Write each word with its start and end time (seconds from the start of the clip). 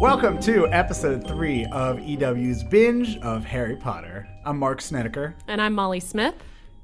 Welcome 0.00 0.38
to 0.40 0.66
episode 0.68 1.26
three 1.26 1.66
of 1.66 1.98
EW's 2.00 2.62
binge 2.64 3.18
of 3.18 3.44
Harry 3.44 3.76
Potter. 3.76 4.26
I'm 4.44 4.58
Marc 4.58 4.80
Snetiker, 4.80 5.34
And 5.46 5.60
I'm 5.60 5.74
Molly 5.74 6.00
Smith. 6.00 6.34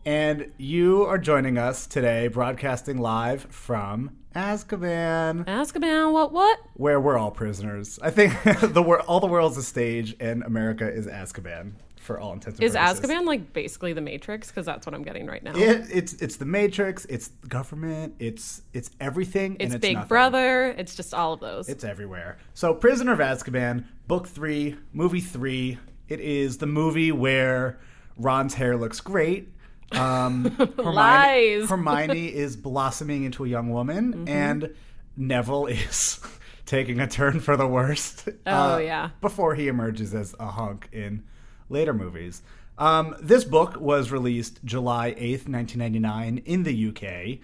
and 0.04 0.50
you 0.58 1.04
are 1.04 1.16
joining 1.18 1.56
us 1.56 1.86
today, 1.86 2.28
broadcasting 2.28 2.98
live 2.98 3.46
from 3.50 4.10
Azkaban, 4.34 5.44
Azkaban, 5.46 6.12
what, 6.12 6.32
what? 6.32 6.58
where 6.74 7.00
we're 7.00 7.16
all 7.18 7.30
prisoners. 7.30 7.98
I 8.02 8.10
think 8.10 8.34
the 8.60 8.82
wor- 8.82 9.00
all 9.02 9.20
the 9.20 9.26
world's 9.26 9.56
a 9.56 9.62
stage, 9.62 10.14
and 10.20 10.42
America 10.42 10.88
is 10.90 11.06
Azkaban 11.06 11.72
for 12.00 12.18
all 12.18 12.32
intents 12.32 12.58
and 12.58 12.64
Is 12.66 12.74
purposes. 12.74 13.00
Azkaban 13.10 13.24
like 13.26 13.52
basically 13.52 13.92
the 13.92 14.00
Matrix? 14.00 14.48
Because 14.48 14.66
that's 14.66 14.86
what 14.86 14.94
I'm 14.94 15.02
getting 15.02 15.26
right 15.26 15.42
now. 15.42 15.52
It, 15.54 15.84
it's 15.92 16.14
it's 16.14 16.36
the 16.36 16.44
Matrix. 16.46 17.04
It's 17.06 17.28
government. 17.48 18.14
It's 18.18 18.62
it's 18.72 18.90
everything. 19.00 19.54
it's 19.54 19.64
and 19.66 19.74
it's 19.74 19.80
Big 19.82 19.94
nothing. 19.96 20.08
Brother. 20.08 20.74
It's 20.78 20.94
just 20.96 21.14
all 21.14 21.34
of 21.34 21.40
those. 21.40 21.68
It's 21.68 21.84
everywhere. 21.84 22.38
So, 22.54 22.74
Prisoner 22.74 23.12
of 23.12 23.18
Azkaban, 23.18 23.84
book 24.08 24.26
three, 24.26 24.76
movie 24.92 25.20
three. 25.20 25.78
It 26.08 26.20
is 26.20 26.58
the 26.58 26.66
movie 26.66 27.12
where 27.12 27.78
Ron's 28.16 28.54
hair 28.54 28.76
looks 28.76 29.00
great. 29.00 29.48
Um, 29.92 30.44
Hermione, 30.76 30.94
Lies. 30.94 31.68
Hermione 31.68 32.26
is 32.34 32.56
blossoming 32.56 33.24
into 33.24 33.44
a 33.44 33.48
young 33.48 33.70
woman, 33.70 34.12
Mm-hmm. 34.14 34.28
and 34.28 34.74
Neville 35.16 35.66
is 35.66 36.20
taking 36.66 36.98
a 37.00 37.06
turn 37.06 37.40
for 37.40 37.56
the 37.56 37.66
worst. 37.66 38.28
uh, 38.28 38.32
Oh, 38.46 38.78
yeah. 38.78 39.10
Before 39.20 39.54
he 39.54 39.68
emerges 39.68 40.14
as 40.14 40.34
a 40.40 40.46
hunk 40.46 40.88
in 40.92 41.24
later 41.70 41.94
movies. 41.94 42.42
Um, 42.76 43.16
this 43.20 43.44
book 43.44 43.80
was 43.80 44.10
released 44.10 44.64
July 44.64 45.12
8th, 45.12 45.48
1999, 45.48 46.42
in 46.44 46.62
the 46.62 46.88
UK 46.88 47.40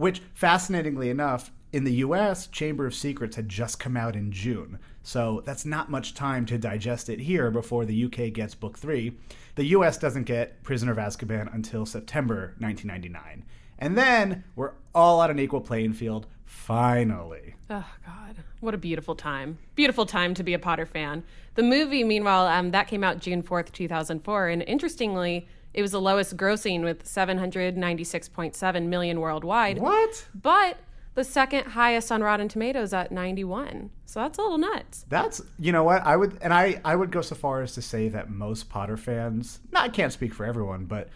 which 0.00 0.22
fascinatingly 0.32 1.10
enough 1.10 1.52
in 1.74 1.84
the 1.84 1.96
US 1.96 2.46
Chamber 2.46 2.86
of 2.86 2.94
Secrets 2.94 3.36
had 3.36 3.50
just 3.50 3.78
come 3.78 3.98
out 3.98 4.16
in 4.16 4.32
June. 4.32 4.78
So 5.02 5.42
that's 5.44 5.66
not 5.66 5.90
much 5.90 6.14
time 6.14 6.46
to 6.46 6.56
digest 6.56 7.10
it 7.10 7.20
here 7.20 7.50
before 7.50 7.84
the 7.84 8.04
UK 8.06 8.32
gets 8.32 8.54
book 8.54 8.78
3. 8.78 9.14
The 9.56 9.66
US 9.66 9.98
doesn't 9.98 10.24
get 10.24 10.62
Prisoner 10.62 10.92
of 10.92 10.98
Azkaban 10.98 11.54
until 11.54 11.84
September 11.84 12.54
1999. 12.60 13.44
And 13.78 13.98
then 13.98 14.44
we're 14.56 14.72
all 14.94 15.20
on 15.20 15.30
an 15.30 15.38
equal 15.38 15.60
playing 15.60 15.92
field 15.92 16.26
finally. 16.46 17.56
Oh 17.68 17.86
God, 18.06 18.36
what 18.60 18.74
a 18.74 18.78
beautiful 18.78 19.14
time! 19.14 19.58
Beautiful 19.74 20.06
time 20.06 20.34
to 20.34 20.42
be 20.42 20.54
a 20.54 20.58
Potter 20.58 20.86
fan. 20.86 21.24
The 21.54 21.62
movie, 21.62 22.04
meanwhile, 22.04 22.46
um, 22.46 22.70
that 22.70 22.88
came 22.88 23.02
out 23.02 23.18
June 23.18 23.42
fourth, 23.42 23.72
two 23.72 23.88
thousand 23.88 24.22
four, 24.22 24.48
and 24.48 24.62
interestingly, 24.62 25.48
it 25.74 25.82
was 25.82 25.92
the 25.92 26.00
lowest 26.00 26.36
grossing 26.36 26.82
with 26.82 27.06
seven 27.06 27.38
hundred 27.38 27.76
ninety 27.76 28.04
six 28.04 28.28
point 28.28 28.54
seven 28.54 28.88
million 28.88 29.20
worldwide. 29.20 29.78
What? 29.78 30.26
But 30.34 30.78
the 31.14 31.24
second 31.24 31.66
highest 31.66 32.12
on 32.12 32.22
Rotten 32.22 32.48
Tomatoes 32.48 32.92
at 32.92 33.10
ninety 33.10 33.44
one. 33.44 33.90
So 34.06 34.20
that's 34.20 34.38
a 34.38 34.42
little 34.42 34.58
nuts. 34.58 35.04
That's 35.08 35.42
you 35.58 35.72
know 35.72 35.84
what 35.84 36.04
I 36.04 36.16
would 36.16 36.38
and 36.40 36.52
I 36.52 36.80
I 36.84 36.96
would 36.96 37.10
go 37.10 37.20
so 37.20 37.34
far 37.34 37.62
as 37.62 37.74
to 37.74 37.82
say 37.82 38.08
that 38.08 38.30
most 38.30 38.68
Potter 38.68 38.96
fans, 38.96 39.60
no, 39.72 39.80
I 39.80 39.88
can't 39.88 40.12
speak 40.12 40.32
for 40.32 40.44
everyone, 40.44 40.84
but 40.84 41.08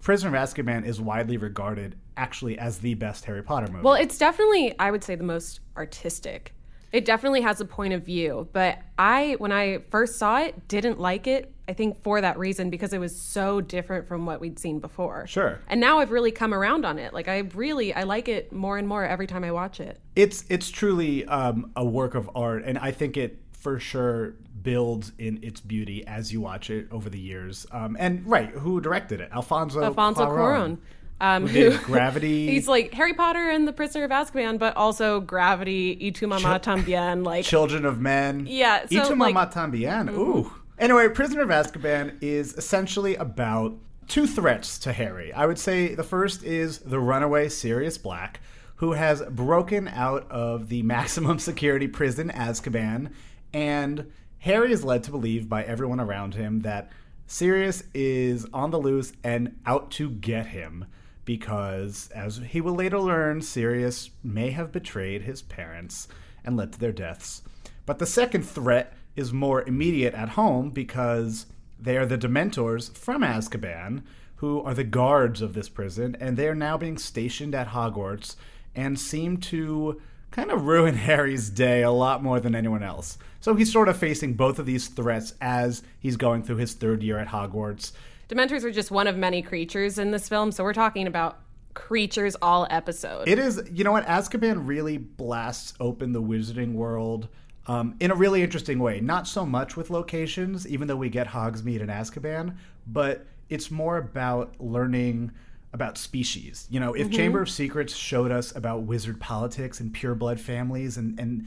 Prisoner 0.00 0.36
of 0.36 0.42
Azkaban 0.42 0.86
is 0.86 1.00
widely 1.00 1.36
regarded 1.36 1.96
actually 2.16 2.58
as 2.58 2.78
the 2.78 2.94
best 2.94 3.24
Harry 3.24 3.42
Potter 3.42 3.66
movie. 3.66 3.82
Well, 3.82 3.94
it's 3.94 4.18
definitely, 4.18 4.78
I 4.78 4.90
would 4.90 5.02
say, 5.02 5.16
the 5.16 5.24
most 5.24 5.60
artistic. 5.76 6.52
It 6.92 7.04
definitely 7.04 7.42
has 7.42 7.60
a 7.60 7.64
point 7.64 7.92
of 7.92 8.04
view, 8.04 8.48
but 8.52 8.78
I, 8.96 9.36
when 9.38 9.52
I 9.52 9.78
first 9.90 10.18
saw 10.18 10.40
it, 10.40 10.68
didn't 10.68 10.98
like 11.00 11.26
it. 11.26 11.52
I 11.68 11.72
think 11.72 12.00
for 12.00 12.20
that 12.20 12.38
reason 12.38 12.70
because 12.70 12.92
it 12.92 12.98
was 12.98 13.20
so 13.20 13.60
different 13.60 14.06
from 14.06 14.24
what 14.24 14.40
we'd 14.40 14.58
seen 14.58 14.78
before. 14.78 15.26
Sure. 15.26 15.58
And 15.66 15.80
now 15.80 15.98
I've 15.98 16.12
really 16.12 16.30
come 16.30 16.54
around 16.54 16.84
on 16.84 16.98
it. 16.98 17.12
Like 17.12 17.26
I 17.26 17.38
really, 17.54 17.92
I 17.92 18.04
like 18.04 18.28
it 18.28 18.52
more 18.52 18.78
and 18.78 18.86
more 18.86 19.04
every 19.04 19.26
time 19.26 19.42
I 19.42 19.50
watch 19.50 19.80
it. 19.80 19.98
it's 20.14 20.44
it's 20.48 20.70
truly 20.70 21.24
um, 21.26 21.72
a 21.74 21.84
work 21.84 22.14
of 22.14 22.30
art, 22.36 22.62
and 22.64 22.78
I 22.78 22.92
think 22.92 23.16
it 23.16 23.40
for 23.52 23.80
sure 23.80 24.36
builds 24.62 25.12
in 25.18 25.42
its 25.42 25.60
beauty 25.60 26.06
as 26.06 26.32
you 26.32 26.40
watch 26.40 26.70
it 26.70 26.86
over 26.92 27.10
the 27.10 27.18
years. 27.18 27.66
Um, 27.72 27.96
and 27.98 28.24
right, 28.26 28.50
who 28.50 28.80
directed 28.80 29.20
it? 29.20 29.30
Alfonso 29.32 29.82
Alfonso 29.82 30.24
Cuarón. 30.26 30.34
Cuarón. 30.36 30.78
Um, 31.20 31.46
Who 31.46 31.70
who 31.70 31.84
Gravity? 31.86 32.46
He's 32.50 32.68
like 32.68 32.92
Harry 32.92 33.14
Potter 33.14 33.48
and 33.50 33.66
the 33.66 33.72
Prisoner 33.72 34.04
of 34.04 34.10
Azkaban, 34.10 34.58
but 34.58 34.76
also 34.76 35.20
Gravity, 35.20 35.96
Y 36.00 36.10
tu 36.10 36.26
mamá 36.26 36.60
también. 36.62 37.24
Like 37.24 37.44
Children 37.44 37.84
of 37.86 38.00
Men. 38.00 38.46
Yeah, 38.48 38.86
so, 38.86 38.98
Y 39.00 39.08
tu 39.08 39.14
like- 39.14 39.34
mamá 39.34 39.52
también. 39.52 40.10
Ooh. 40.10 40.52
Anyway, 40.78 41.08
Prisoner 41.08 41.40
of 41.42 41.48
Azkaban 41.48 42.18
is 42.20 42.52
essentially 42.54 43.14
about 43.16 43.74
two 44.08 44.26
threats 44.26 44.78
to 44.80 44.92
Harry. 44.92 45.32
I 45.32 45.46
would 45.46 45.58
say 45.58 45.94
the 45.94 46.04
first 46.04 46.44
is 46.44 46.80
the 46.80 47.00
runaway 47.00 47.48
Sirius 47.48 47.96
Black, 47.96 48.40
who 48.76 48.92
has 48.92 49.22
broken 49.22 49.88
out 49.88 50.30
of 50.30 50.68
the 50.68 50.82
maximum 50.94 51.38
security 51.38 51.88
prison 51.88 52.30
Azkaban, 52.30 53.12
and 53.54 54.12
Harry 54.40 54.70
is 54.70 54.84
led 54.84 55.02
to 55.04 55.10
believe 55.10 55.48
by 55.48 55.64
everyone 55.64 55.98
around 55.98 56.34
him 56.34 56.60
that 56.60 56.90
Sirius 57.26 57.82
is 57.94 58.46
on 58.52 58.70
the 58.70 58.78
loose 58.78 59.12
and 59.24 59.56
out 59.64 59.90
to 59.92 60.10
get 60.10 60.48
him 60.48 60.84
because, 61.26 62.08
as 62.14 62.38
he 62.38 62.62
will 62.62 62.74
later 62.74 62.98
learn, 62.98 63.42
Sirius 63.42 64.08
may 64.24 64.52
have 64.52 64.72
betrayed 64.72 65.22
his 65.22 65.42
parents 65.42 66.08
and 66.42 66.56
led 66.56 66.72
to 66.72 66.78
their 66.78 66.92
deaths. 66.92 67.42
But 67.84 67.98
the 67.98 68.06
second 68.06 68.44
threat 68.44 68.94
is 69.14 69.32
more 69.32 69.62
immediate 69.62 70.14
at 70.14 70.30
home 70.30 70.70
because 70.70 71.46
they 71.78 71.98
are 71.98 72.06
the 72.06 72.16
Dementors 72.16 72.96
from 72.96 73.22
Azkaban, 73.22 74.02
who 74.36 74.62
are 74.62 74.74
the 74.74 74.84
guards 74.84 75.42
of 75.42 75.54
this 75.54 75.68
prison, 75.68 76.16
and 76.20 76.36
they 76.36 76.48
are 76.48 76.54
now 76.54 76.78
being 76.78 76.96
stationed 76.96 77.54
at 77.54 77.68
Hogwarts 77.68 78.36
and 78.74 78.98
seem 78.98 79.38
to 79.38 80.00
kind 80.30 80.50
of 80.50 80.66
ruin 80.66 80.94
Harry's 81.08 81.50
day 81.50 81.82
a 81.82 81.90
lot 81.90 82.22
more 82.22 82.38
than 82.38 82.54
anyone 82.54 82.82
else. 82.82 83.18
So 83.40 83.54
he's 83.54 83.72
sort 83.72 83.88
of 83.88 83.96
facing 83.96 84.34
both 84.34 84.58
of 84.58 84.66
these 84.66 84.88
threats 84.88 85.34
as 85.40 85.82
he's 85.98 86.16
going 86.16 86.42
through 86.42 86.56
his 86.56 86.74
third 86.74 87.02
year 87.02 87.18
at 87.18 87.28
Hogwarts. 87.28 87.92
Dementors 88.28 88.64
are 88.64 88.72
just 88.72 88.90
one 88.90 89.06
of 89.06 89.16
many 89.16 89.42
creatures 89.42 89.98
in 89.98 90.10
this 90.10 90.28
film, 90.28 90.50
so 90.50 90.64
we're 90.64 90.72
talking 90.72 91.06
about 91.06 91.38
creatures 91.74 92.36
all 92.42 92.66
episode. 92.70 93.28
It 93.28 93.38
is, 93.38 93.62
you 93.70 93.84
know 93.84 93.92
what? 93.92 94.06
Azkaban 94.06 94.66
really 94.66 94.96
blasts 94.96 95.74
open 95.78 96.12
the 96.12 96.22
wizarding 96.22 96.72
world 96.72 97.28
um, 97.66 97.94
in 98.00 98.10
a 98.10 98.14
really 98.14 98.42
interesting 98.42 98.78
way. 98.78 99.00
Not 99.00 99.28
so 99.28 99.46
much 99.46 99.76
with 99.76 99.90
locations, 99.90 100.66
even 100.66 100.88
though 100.88 100.96
we 100.96 101.08
get 101.08 101.28
Hogsmeade 101.28 101.80
and 101.82 101.90
Azkaban, 101.90 102.56
but 102.86 103.26
it's 103.48 103.70
more 103.70 103.98
about 103.98 104.60
learning 104.60 105.30
about 105.72 105.98
species. 105.98 106.66
You 106.70 106.80
know, 106.80 106.94
if 106.94 107.10
Chamber 107.10 107.42
of 107.42 107.50
Secrets 107.50 107.94
showed 107.94 108.30
us 108.30 108.56
about 108.56 108.82
wizard 108.82 109.20
politics 109.20 109.80
and 109.80 109.94
pureblood 109.94 110.40
families 110.40 110.96
and, 110.96 111.18
and 111.20 111.46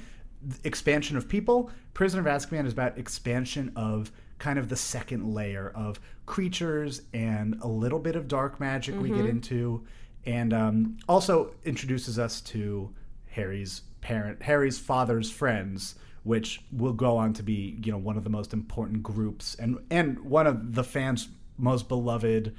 expansion 0.63 1.17
of 1.17 1.27
people, 1.27 1.71
Prisoner 1.93 2.21
of 2.21 2.27
Azkaban 2.27 2.65
is 2.65 2.73
about 2.73 2.97
expansion 2.97 3.71
of 3.75 4.11
kind 4.37 4.59
of 4.59 4.69
the 4.69 4.75
second 4.75 5.33
layer 5.33 5.71
of 5.75 5.99
creatures 6.29 7.01
and 7.11 7.59
a 7.61 7.67
little 7.67 7.99
bit 7.99 8.15
of 8.15 8.27
dark 8.27 8.59
magic 8.59 8.97
we 9.01 9.09
get 9.09 9.25
into 9.25 9.83
and 10.25 10.53
um, 10.53 10.97
also 11.09 11.51
introduces 11.65 12.19
us 12.19 12.39
to 12.39 12.93
Harry's 13.31 13.81
parent, 14.01 14.43
Harry's 14.43 14.77
father's 14.77 15.31
friends, 15.31 15.95
which 16.23 16.61
will 16.71 16.93
go 16.93 17.17
on 17.17 17.33
to 17.33 17.41
be, 17.41 17.79
you 17.83 17.91
know, 17.91 17.97
one 17.97 18.15
of 18.15 18.23
the 18.23 18.29
most 18.29 18.53
important 18.53 19.01
groups 19.01 19.55
and 19.55 19.79
and 19.89 20.19
one 20.19 20.45
of 20.45 20.75
the 20.75 20.83
fans' 20.83 21.29
most 21.57 21.87
beloved 21.87 22.55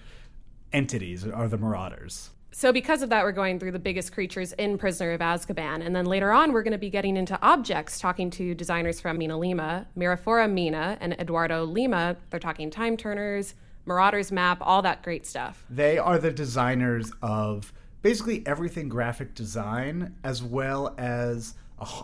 entities 0.73 1.25
are 1.27 1.49
the 1.49 1.59
Marauders. 1.59 2.31
So, 2.53 2.73
because 2.73 3.03
of 3.03 3.11
that, 3.11 3.23
we're 3.23 3.31
going 3.33 3.61
through 3.61 3.73
the 3.73 3.79
biggest 3.79 4.13
creatures 4.13 4.53
in 4.55 4.77
Prisoner 4.77 5.13
of 5.13 5.21
Azkaban. 5.21 5.87
And 5.87 5.95
then 5.95 6.05
later 6.05 6.33
on, 6.33 6.53
we're 6.53 6.65
going 6.65 6.73
to 6.73 6.79
be 6.79 6.91
getting 6.91 7.17
into 7.17 7.39
objects, 7.43 8.01
talking 8.01 8.29
to 8.31 8.55
designers 8.57 9.01
from 9.01 9.19
Mina 9.19 9.39
Lima, 9.39 9.87
Miraphora 9.95 10.49
Mina, 10.49 10.99
and 11.01 11.13
Eduardo 11.21 11.65
Lima. 11.65 12.17
They're 12.31 12.41
talking 12.41 12.69
time 12.69 12.97
turners, 12.97 13.55
Marauders 13.87 14.33
map, 14.33 14.59
all 14.63 14.83
that 14.83 15.03
great 15.03 15.27
stuff. 15.27 15.65
They 15.71 15.97
are 15.97 16.19
the 16.19 16.33
designers 16.33 17.13
of 17.23 17.73
basically 18.03 18.45
everything 18.47 18.89
graphic 18.89 19.35
design, 19.35 20.17
as 20.25 20.43
well 20.43 20.95
as 20.99 21.55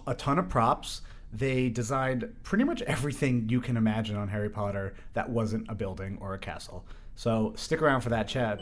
a 0.07 0.15
ton 0.15 0.39
of 0.39 0.49
props. 0.49 1.03
They 1.33 1.69
designed 1.69 2.33
pretty 2.45 2.65
much 2.65 2.83
everything 2.83 3.49
you 3.49 3.61
can 3.61 3.77
imagine 3.77 4.17
on 4.17 4.29
Harry 4.29 4.49
Potter 4.49 4.95
that 5.15 5.29
wasn't 5.29 5.67
a 5.69 5.75
building 5.75 6.19
or 6.21 6.35
a 6.35 6.39
castle. 6.39 6.85
So 7.17 7.53
stick 7.57 7.83
around 7.83 8.03
for 8.03 8.11
that 8.11 8.29
chat. 8.29 8.61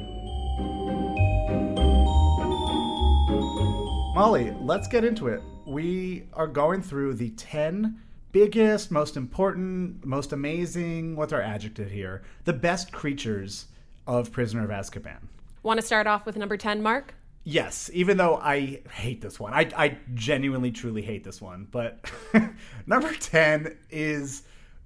Molly, 4.15 4.55
let's 4.61 4.87
get 4.87 5.05
into 5.05 5.27
it. 5.27 5.43
We 5.67 6.29
are 6.35 6.47
going 6.47 6.83
through 6.83 7.15
the 7.15 7.31
10 7.31 8.01
biggest, 8.31 8.93
most 8.93 9.17
important, 9.17 10.05
most 10.07 10.33
amazing, 10.33 11.17
what's 11.17 11.33
our 11.33 11.43
adjective 11.43 11.91
here? 11.91 12.23
The 12.45 12.53
best 12.53 12.93
creatures 12.93 13.67
of 14.07 14.31
Prisoner 14.31 14.63
of 14.63 14.71
Azkaban. 14.71 15.19
Want 15.65 15.81
to 15.81 15.85
start 15.85 16.07
off 16.07 16.27
with 16.27 16.37
number 16.37 16.57
10, 16.57 16.81
Mark? 16.81 17.17
Yes, 17.43 17.91
even 17.93 18.17
though 18.17 18.37
I 18.37 18.83
hate 18.89 19.21
this 19.21 19.41
one. 19.41 19.53
I, 19.53 19.69
I 19.77 19.99
genuinely, 20.15 20.71
truly 20.71 21.03
hate 21.03 21.25
this 21.25 21.43
one. 21.43 21.67
But 21.73 22.09
number 22.87 23.13
10 23.13 23.77
is 23.91 24.45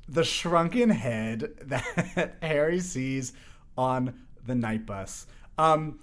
the 0.08 0.24
shrunken 0.24 0.88
head 0.88 1.50
that 1.66 2.38
Harry 2.40 2.80
sees 2.80 3.34
on 3.76 4.18
the 4.46 4.54
night 4.54 4.86
bus. 4.86 5.26
Um, 5.58 5.98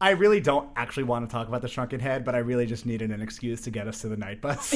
I 0.00 0.10
really 0.10 0.40
don't 0.40 0.68
actually 0.76 1.02
want 1.02 1.28
to 1.28 1.32
talk 1.32 1.48
about 1.48 1.60
the 1.60 1.68
shrunken 1.68 2.00
head, 2.00 2.24
but 2.24 2.34
I 2.34 2.38
really 2.38 2.66
just 2.66 2.86
needed 2.86 3.10
an 3.10 3.20
excuse 3.20 3.60
to 3.62 3.70
get 3.70 3.86
us 3.86 4.00
to 4.00 4.08
the 4.08 4.16
night 4.16 4.40
bus. 4.40 4.74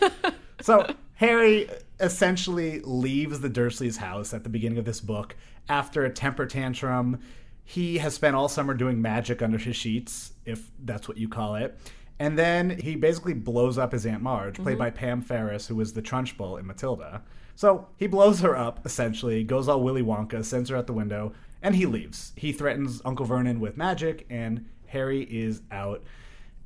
so 0.62 0.86
Harry 1.14 1.68
essentially 2.00 2.80
leaves 2.80 3.40
the 3.40 3.50
Dursleys' 3.50 3.98
house 3.98 4.32
at 4.32 4.44
the 4.44 4.48
beginning 4.48 4.78
of 4.78 4.86
this 4.86 5.00
book 5.00 5.36
after 5.68 6.04
a 6.04 6.10
temper 6.10 6.46
tantrum. 6.46 7.20
He 7.64 7.98
has 7.98 8.14
spent 8.14 8.34
all 8.34 8.48
summer 8.48 8.72
doing 8.72 9.02
magic 9.02 9.42
under 9.42 9.58
his 9.58 9.76
sheets, 9.76 10.32
if 10.46 10.70
that's 10.84 11.06
what 11.06 11.18
you 11.18 11.28
call 11.28 11.56
it. 11.56 11.78
And 12.18 12.38
then 12.38 12.78
he 12.78 12.96
basically 12.96 13.34
blows 13.34 13.76
up 13.76 13.92
his 13.92 14.06
Aunt 14.06 14.22
Marge, 14.22 14.54
played 14.54 14.74
mm-hmm. 14.74 14.78
by 14.78 14.90
Pam 14.90 15.20
Ferris, 15.20 15.66
who 15.66 15.76
was 15.76 15.92
the 15.92 16.00
Trunchbull 16.00 16.58
in 16.58 16.66
Matilda. 16.66 17.22
So 17.56 17.88
he 17.96 18.06
blows 18.06 18.40
her 18.40 18.56
up, 18.56 18.84
essentially, 18.86 19.42
goes 19.44 19.68
all 19.68 19.82
Willy 19.82 20.02
Wonka, 20.02 20.44
sends 20.44 20.70
her 20.70 20.76
out 20.76 20.86
the 20.86 20.92
window, 20.92 21.32
and 21.66 21.74
he 21.74 21.84
leaves. 21.84 22.32
He 22.36 22.52
threatens 22.52 23.02
Uncle 23.04 23.26
Vernon 23.26 23.58
with 23.58 23.76
magic, 23.76 24.24
and 24.30 24.66
Harry 24.86 25.22
is 25.22 25.62
out 25.72 26.04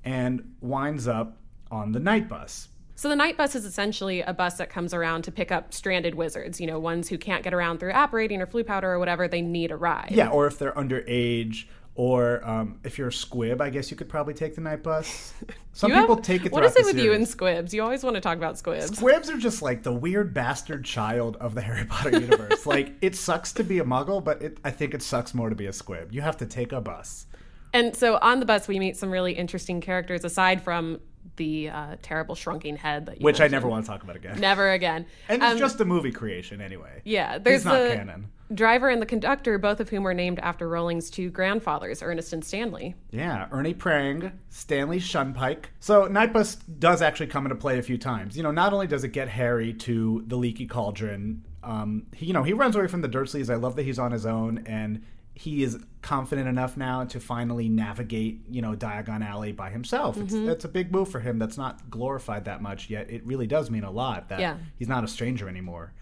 and 0.05 0.57
winds 0.61 1.09
up 1.09 1.39
on 1.71 1.93
the 1.93 1.99
night 1.99 2.29
bus. 2.29 2.69
So 2.97 3.09
the 3.09 3.17
night 3.17 3.39
bus 3.39 3.55
is 3.55 3.65
essentially 3.65 4.21
a 4.21 4.35
bus 4.35 4.59
that 4.59 4.69
comes 4.69 4.93
around 4.93 5.23
to 5.23 5.33
pick 5.33 5.51
up 5.51 5.73
stranded 5.73 6.15
wizards, 6.15 6.61
you 6.61 6.67
know, 6.67 6.79
ones 6.79 7.09
who 7.09 7.17
can't 7.17 7.43
get 7.43 7.55
around 7.55 7.81
through 7.81 7.93
apparating 7.93 8.43
or 8.43 8.47
flu 8.47 8.63
powder 8.63 8.93
or 8.93 8.99
whatever, 8.99 9.27
they 9.27 9.41
need 9.41 9.71
a 9.71 9.77
ride. 9.77 10.11
Yeah, 10.11 10.29
or 10.29 10.47
if 10.47 10.59
they're 10.59 10.73
underage, 10.73 11.65
or 11.95 12.47
um, 12.49 12.79
if 12.85 12.99
you're 12.99 13.09
a 13.09 13.13
squib, 13.13 13.61
I 13.61 13.69
guess 13.71 13.91
you 13.91 13.97
could 13.97 14.09
probably 14.09 14.33
take 14.35 14.55
the 14.55 14.61
night 14.61 14.83
bus. 14.83 15.35
Some 15.73 15.91
You 15.91 15.97
have- 15.97 16.05
people 16.05 16.17
take 16.17 16.47
it. 16.47 16.51
The 16.53 16.57
night 16.61 16.63
bus. 16.63 16.75
What 16.75 16.81
is 16.81 16.89
it 16.89 16.95
with 16.97 17.05
you 17.05 17.13
and 17.13 17.27
squibs? 17.29 17.75
You 17.75 17.83
always 17.83 18.03
want 18.05 18.15
to 18.15 18.21
talk 18.21 18.37
about 18.39 18.57
squibs. 18.59 18.97
Squibs 18.97 19.29
are 19.31 19.37
just 19.37 19.61
like 19.61 19.83
the 19.83 19.93
weird 19.93 20.33
bastard 20.33 20.85
child 20.85 21.37
of 21.39 21.55
the 21.55 21.61
Harry 21.69 21.85
Potter 21.85 22.11
universe. 22.19 22.65
like 22.67 22.95
it 23.03 23.17
sucks 23.17 23.53
to 23.55 23.65
be 23.65 23.79
a 23.81 23.85
Muggle, 23.85 24.23
but 24.23 24.41
it, 24.43 24.59
I 24.65 24.71
think 24.71 24.95
it 24.95 25.03
sucks 25.03 25.35
more 25.35 25.51
to 25.51 25.57
be 25.57 25.67
a 25.67 25.73
squib. 25.73 26.13
You 26.13 26.23
have 26.23 26.37
to 26.39 26.47
take 26.47 26.73
a 26.73 26.81
bus. 26.81 27.27
And 27.73 27.95
so 27.95 28.19
on 28.23 28.41
the 28.41 28.47
bus, 28.47 28.67
we 28.67 28.79
meet 28.79 28.97
some 28.97 29.11
really 29.11 29.33
interesting 29.33 29.81
characters 29.81 30.25
aside 30.25 30.63
from 30.63 31.01
the 31.37 31.69
uh, 31.71 31.97
terrible 32.03 32.35
shrunking 32.35 32.77
head 32.77 33.07
that 33.07 33.21
you 33.21 33.25
which 33.25 33.41
I 33.41 33.47
never 33.49 33.69
want 33.69 33.85
to 33.85 33.91
talk 33.91 34.03
about 34.03 34.17
again. 34.17 34.41
Never 34.41 34.73
again. 34.73 35.07
And 35.29 35.43
it's 35.43 35.53
Um, 35.53 35.59
just 35.59 35.81
a 35.81 35.85
movie 35.85 36.11
creation 36.13 36.61
anyway. 36.61 37.03
yeah, 37.05 37.39
there's 37.39 37.59
He's 37.61 37.65
not 37.67 37.79
the 37.79 37.95
canon. 37.95 38.31
Driver 38.53 38.89
and 38.89 39.01
the 39.01 39.07
conductor, 39.07 39.59
both 39.59 39.81
of 39.81 39.89
whom 39.89 40.03
were 40.03 40.15
named 40.15 40.39
after 40.41 40.69
Rowling's 40.69 41.11
two 41.11 41.31
grandfathers, 41.31 42.03
Ernest 42.03 42.33
and 42.33 42.45
Stanley. 42.45 42.95
Yeah, 43.11 43.47
Ernie 43.53 43.75
Prang, 43.75 44.33
Stanley 44.49 44.99
Shunpike. 44.99 45.67
So 45.81 46.09
Nightbus 46.09 46.59
does 46.79 47.03
actually 47.03 47.29
come 47.29 47.45
into 47.47 47.57
play 47.57 47.79
a 47.79 47.83
few 47.83 47.99
times. 47.99 48.37
You 48.37 48.43
know, 48.43 48.51
not 48.51 48.73
only 48.73 48.87
does 48.87 49.05
it 49.05 49.09
get 49.09 49.29
Harry 49.29 49.73
to 49.75 50.25
the 50.27 50.37
Leaky 50.37 50.67
Cauldron, 50.67 51.45
um, 51.63 52.07
he, 52.15 52.27
you 52.27 52.33
know, 52.33 52.43
he 52.43 52.53
runs 52.53 52.75
away 52.77 52.87
from 52.87 53.03
the 53.03 53.09
Dursleys. 53.09 53.51
I 53.51 53.57
love 53.57 53.77
that 53.77 53.83
he's 53.85 53.99
on 53.99 54.13
his 54.13 54.27
own 54.27 54.65
and 54.67 55.05
he 55.35 55.63
is 55.63 55.79
confident 56.03 56.49
enough 56.49 56.77
now 56.77 57.05
to 57.05 57.21
finally 57.21 57.69
navigate, 57.69 58.43
you 58.51 58.61
know, 58.61 58.75
Diagon 58.75 59.25
Alley 59.25 59.53
by 59.53 59.71
himself. 59.71 60.19
It's, 60.19 60.35
it's 60.35 60.65
a 60.65 60.69
big 60.69 60.93
move 60.93 61.09
for 61.11 61.21
him. 61.21 61.39
That's 61.39 61.57
not 61.57 61.89
glorified 61.89 62.45
that 62.45 62.61
much 62.61 62.91
yet. 62.91 63.11
It 63.11 63.25
really 63.25 63.47
does 63.47 63.71
mean 63.71 63.85
a 63.85 63.91
lot 63.91 64.29
that 64.29 64.41
Yeah. 64.41 64.59
he's 64.79 64.89
not 64.89 65.03
a 65.05 65.09
stranger 65.09 65.49
anymore. 65.49 65.93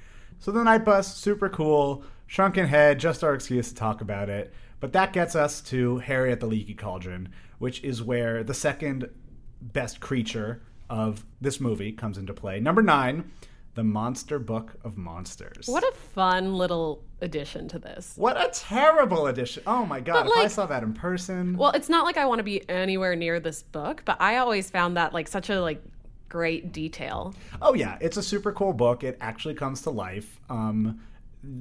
So 0.41 0.51
the 0.51 0.65
night 0.65 0.85
bus, 0.85 1.17
super 1.17 1.49
cool. 1.49 2.03
Shrunken 2.29 2.67
head, 2.67 3.01
just 3.01 3.25
our 3.25 3.35
excuse 3.35 3.71
to 3.71 3.75
talk 3.75 4.03
about 4.03 4.29
it. 4.29 4.53
But 4.81 4.93
that 4.93 5.15
gets 5.15 5.35
us 5.35 5.63
to 5.63 5.97
Harry 5.99 6.31
at 6.31 6.41
the 6.41 6.47
Leaky 6.47 6.75
Cauldron, 6.75 7.31
which 7.59 7.83
is 7.83 8.03
where 8.03 8.45
the 8.45 8.55
second 8.55 9.09
best 9.61 9.99
creature 9.99 10.63
of 10.91 11.25
this 11.41 11.59
movie 11.59 11.91
comes 11.91 12.19
into 12.19 12.35
play. 12.35 12.61
Number 12.61 12.83
nine, 12.83 13.33
the 13.75 13.83
Monster 13.83 14.39
Book 14.39 14.77
of 14.85 14.99
Monsters. 14.99 15.69
What 15.69 15.83
a 15.85 15.93
fun 16.15 16.55
little 16.55 17.03
addition 17.23 17.67
to 17.69 17.79
this. 17.79 18.13
What 18.17 18.37
a 18.37 18.51
terrible 18.53 19.27
addition! 19.29 19.63
Oh 19.67 19.87
my 19.87 20.01
god! 20.01 20.25
But, 20.25 20.33
if 20.33 20.45
I 20.45 20.49
saw 20.49 20.67
that 20.67 20.83
in 20.83 20.93
person, 20.93 21.57
Well, 21.57 21.71
it's 21.71 21.89
not 21.89 22.05
like 22.05 22.19
I 22.19 22.27
want 22.27 22.41
to 22.41 22.45
be 22.45 22.69
anywhere 22.69 23.17
near 23.17 23.41
this 23.41 23.63
book, 23.63 24.03
but 24.05 24.21
I 24.21 24.37
always 24.37 24.69
found 24.69 24.99
that 24.99 25.15
like 25.15 25.29
such 25.29 25.49
a 25.49 25.61
like 25.63 25.83
great 26.29 26.73
detail. 26.73 27.35
Oh 27.63 27.73
yeah, 27.73 27.97
it's 28.03 28.19
a 28.19 28.23
super 28.23 28.53
cool 28.53 28.75
book. 28.75 29.03
It 29.03 29.17
actually 29.21 29.55
comes 29.55 29.81
to 29.83 29.91
life. 29.91 30.39
Um, 30.51 31.01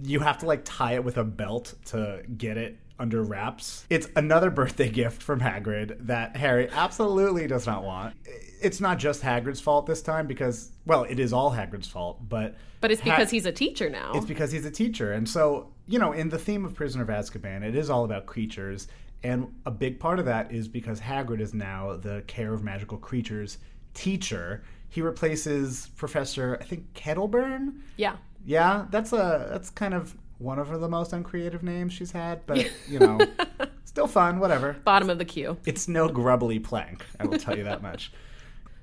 you 0.03 0.19
have 0.19 0.37
to 0.39 0.45
like 0.45 0.61
tie 0.65 0.93
it 0.93 1.03
with 1.03 1.17
a 1.17 1.23
belt 1.23 1.73
to 1.85 2.21
get 2.37 2.57
it 2.57 2.77
under 2.99 3.21
wraps. 3.23 3.85
It's 3.89 4.07
another 4.15 4.49
birthday 4.59 4.89
gift 4.89 5.21
from 5.21 5.39
Hagrid 5.39 6.07
that 6.07 6.35
Harry 6.35 6.67
absolutely 6.71 7.45
does 7.47 7.65
not 7.67 7.83
want. 7.83 8.15
It's 8.61 8.81
not 8.81 8.97
just 8.97 9.21
Hagrid's 9.21 9.61
fault 9.61 9.85
this 9.85 10.01
time 10.01 10.25
because, 10.27 10.71
well, 10.85 11.03
it 11.03 11.19
is 11.19 11.31
all 11.31 11.51
Hagrid's 11.51 11.87
fault, 11.87 12.27
but 12.27 12.55
But 12.81 12.91
it's 12.91 13.01
Ha- 13.01 13.11
because 13.11 13.29
he's 13.29 13.45
a 13.45 13.51
teacher 13.51 13.89
now. 13.89 14.13
it's 14.15 14.25
because 14.25 14.51
he's 14.51 14.65
a 14.65 14.71
teacher. 14.71 15.13
And 15.13 15.29
so, 15.29 15.71
you 15.87 15.99
know, 15.99 16.11
in 16.11 16.29
the 16.29 16.39
theme 16.39 16.65
of 16.65 16.73
Prisoner 16.73 17.03
of 17.03 17.09
Azkaban, 17.09 17.61
it 17.63 17.75
is 17.75 17.89
all 17.91 18.03
about 18.03 18.25
creatures. 18.25 18.87
And 19.23 19.53
a 19.65 19.71
big 19.71 19.99
part 19.99 20.17
of 20.19 20.25
that 20.25 20.51
is 20.51 20.67
because 20.67 20.99
Hagrid 20.99 21.39
is 21.39 21.53
now 21.53 21.97
the 21.97 22.23
care 22.27 22.51
of 22.53 22.63
magical 22.63 22.97
creatures 22.97 23.59
teacher. 23.93 24.63
He 24.89 25.01
replaces 25.01 25.87
Professor, 25.97 26.57
I 26.61 26.63
think, 26.63 26.93
Kettleburn. 26.93 27.73
yeah. 27.97 28.15
Yeah, 28.47 28.85
that's 28.91 29.11
a 29.11 29.49
that's 29.51 29.69
kind 29.69 29.93
of 29.93 30.15
one 30.37 30.57
of 30.57 30.69
the 30.79 30.87
most 30.87 31.11
uncreative 31.11 31.63
names 31.63 31.91
she's 31.91 32.11
had, 32.11 32.45
but 32.45 32.65
you 32.87 32.97
know, 32.97 33.19
still 33.83 34.07
fun. 34.07 34.39
Whatever. 34.39 34.77
Bottom 34.85 35.09
of 35.09 35.17
the 35.17 35.25
queue. 35.25 35.57
It's 35.65 35.89
no 35.89 36.07
grubbly 36.07 36.57
plank. 36.57 37.05
I 37.19 37.25
will 37.25 37.37
tell 37.37 37.57
you 37.57 37.65
that 37.65 37.83
much. 37.83 38.11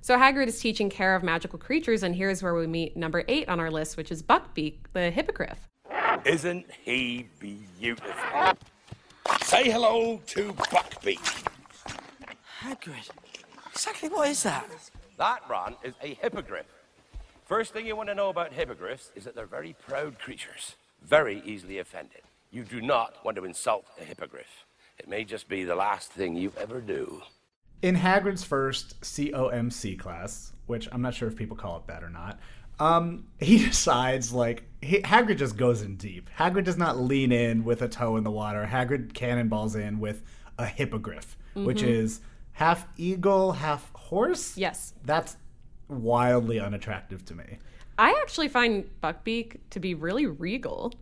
So 0.04 0.18
Hagrid 0.18 0.48
is 0.48 0.60
teaching 0.60 0.90
care 0.90 1.16
of 1.16 1.22
magical 1.22 1.58
creatures, 1.58 2.02
and 2.02 2.14
here's 2.14 2.42
where 2.42 2.52
we 2.52 2.66
meet 2.66 2.94
number 2.94 3.24
eight 3.26 3.48
on 3.48 3.58
our 3.58 3.70
list, 3.70 3.96
which 3.96 4.12
is 4.12 4.22
Buckbeak, 4.22 4.74
the 4.92 5.10
hippogriff. 5.10 5.66
Isn't 6.26 6.66
he 6.82 7.26
beautiful? 7.38 8.12
Say 9.40 9.70
hello 9.70 10.20
to 10.26 10.52
Buckbeak. 10.52 11.46
Hagrid. 12.60 13.08
Exactly 13.72 14.10
what 14.10 14.28
is 14.28 14.42
that? 14.42 14.68
That, 15.16 15.40
Ron, 15.48 15.74
is 15.82 15.94
a 16.02 16.12
hippogriff. 16.12 16.66
First 17.44 17.72
thing 17.74 17.86
you 17.86 17.94
want 17.94 18.08
to 18.08 18.14
know 18.14 18.30
about 18.30 18.52
hippogriffs 18.54 19.12
is 19.14 19.24
that 19.24 19.34
they're 19.34 19.44
very 19.46 19.74
proud 19.86 20.18
creatures, 20.18 20.76
very 21.02 21.42
easily 21.44 21.78
offended. 21.78 22.22
You 22.50 22.64
do 22.64 22.80
not 22.80 23.22
want 23.22 23.36
to 23.36 23.44
insult 23.44 23.84
a 24.00 24.04
hippogriff. 24.04 24.64
It 24.98 25.08
may 25.08 25.24
just 25.24 25.46
be 25.48 25.64
the 25.64 25.74
last 25.74 26.10
thing 26.10 26.36
you 26.36 26.52
ever 26.58 26.80
do. 26.80 27.22
in 27.82 27.96
Hagrid's 27.96 28.44
first 28.44 28.98
COMC 29.02 29.98
class, 29.98 30.54
which 30.66 30.88
I'm 30.90 31.02
not 31.02 31.12
sure 31.14 31.28
if 31.28 31.36
people 31.36 31.56
call 31.56 31.76
it 31.76 31.86
that 31.88 32.02
or 32.02 32.08
not, 32.08 32.38
um, 32.80 33.26
he 33.38 33.58
decides 33.58 34.32
like 34.32 34.64
he, 34.80 35.00
Hagrid 35.00 35.36
just 35.36 35.58
goes 35.58 35.82
in 35.82 35.96
deep. 35.96 36.30
Hagrid 36.38 36.64
does 36.64 36.78
not 36.78 36.96
lean 36.98 37.30
in 37.30 37.62
with 37.62 37.82
a 37.82 37.88
toe 37.88 38.16
in 38.16 38.24
the 38.24 38.30
water. 38.30 38.66
Hagrid 38.70 39.12
cannonballs 39.12 39.76
in 39.76 40.00
with 40.00 40.22
a 40.58 40.64
hippogriff, 40.64 41.36
which 41.52 41.82
is 41.82 42.22
half 42.52 42.86
eagle, 42.96 43.52
half 43.52 43.92
horse. 43.94 44.56
Yes. 44.56 44.94
that's 45.04 45.36
wildly 45.88 46.60
unattractive 46.60 47.24
to 47.26 47.34
me. 47.34 47.58
I 47.98 48.18
actually 48.22 48.48
find 48.48 48.88
Buckbeak 49.02 49.58
to 49.70 49.80
be 49.80 49.94
really 49.94 50.26
regal. 50.26 50.92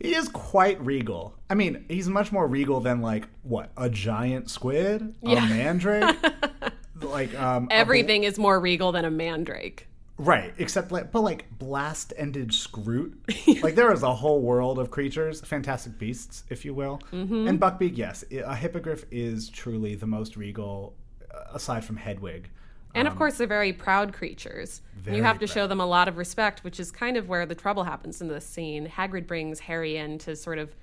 He 0.00 0.14
is 0.14 0.28
quite 0.28 0.78
regal. 0.84 1.34
I 1.48 1.54
mean, 1.54 1.86
he's 1.88 2.08
much 2.08 2.30
more 2.30 2.46
regal 2.46 2.80
than 2.80 3.00
like 3.00 3.28
what 3.42 3.70
a 3.76 3.88
giant 3.88 4.50
squid, 4.50 5.14
Yeah. 5.22 5.46
a 5.46 5.48
mandrake, 5.48 6.16
like 7.00 7.34
um, 7.40 7.64
a 7.64 7.66
bl- 7.68 7.72
Everything 7.72 8.24
is 8.24 8.38
more 8.38 8.60
regal 8.60 8.92
than 8.92 9.04
a 9.06 9.10
mandrake. 9.10 9.88
Right, 10.18 10.54
except 10.58 10.92
like, 10.92 11.12
but 11.12 11.20
like 11.20 11.46
blast 11.58 12.12
ended 12.16 12.48
skrewt. 12.50 13.14
like 13.62 13.74
there 13.74 13.92
is 13.92 14.02
a 14.02 14.14
whole 14.14 14.40
world 14.40 14.78
of 14.78 14.90
creatures, 14.90 15.40
fantastic 15.42 15.98
beasts, 15.98 16.44
if 16.50 16.64
you 16.64 16.72
will. 16.74 17.00
Mm-hmm. 17.12 17.48
And 17.48 17.60
Buckbeak, 17.60 17.96
yes, 17.96 18.24
a 18.30 18.54
hippogriff 18.54 19.04
is 19.10 19.48
truly 19.50 19.94
the 19.94 20.06
most 20.06 20.36
regal, 20.36 20.94
uh, 21.34 21.54
aside 21.54 21.84
from 21.84 21.96
Hedwig. 21.96 22.50
And 22.96 23.06
of 23.06 23.12
um, 23.12 23.18
course, 23.18 23.36
they're 23.36 23.46
very 23.46 23.72
proud 23.72 24.12
creatures. 24.12 24.80
Very 24.96 25.18
you 25.18 25.22
have 25.22 25.38
to 25.38 25.46
proud. 25.46 25.54
show 25.54 25.66
them 25.66 25.80
a 25.80 25.86
lot 25.86 26.08
of 26.08 26.16
respect, 26.16 26.64
which 26.64 26.80
is 26.80 26.90
kind 26.90 27.16
of 27.16 27.28
where 27.28 27.46
the 27.46 27.54
trouble 27.54 27.84
happens 27.84 28.20
in 28.20 28.28
this 28.28 28.46
scene. 28.46 28.88
Hagrid 28.88 29.26
brings 29.26 29.60
Harry 29.60 29.96
in 29.96 30.18
to 30.18 30.34
sort 30.34 30.58
of 30.58 30.74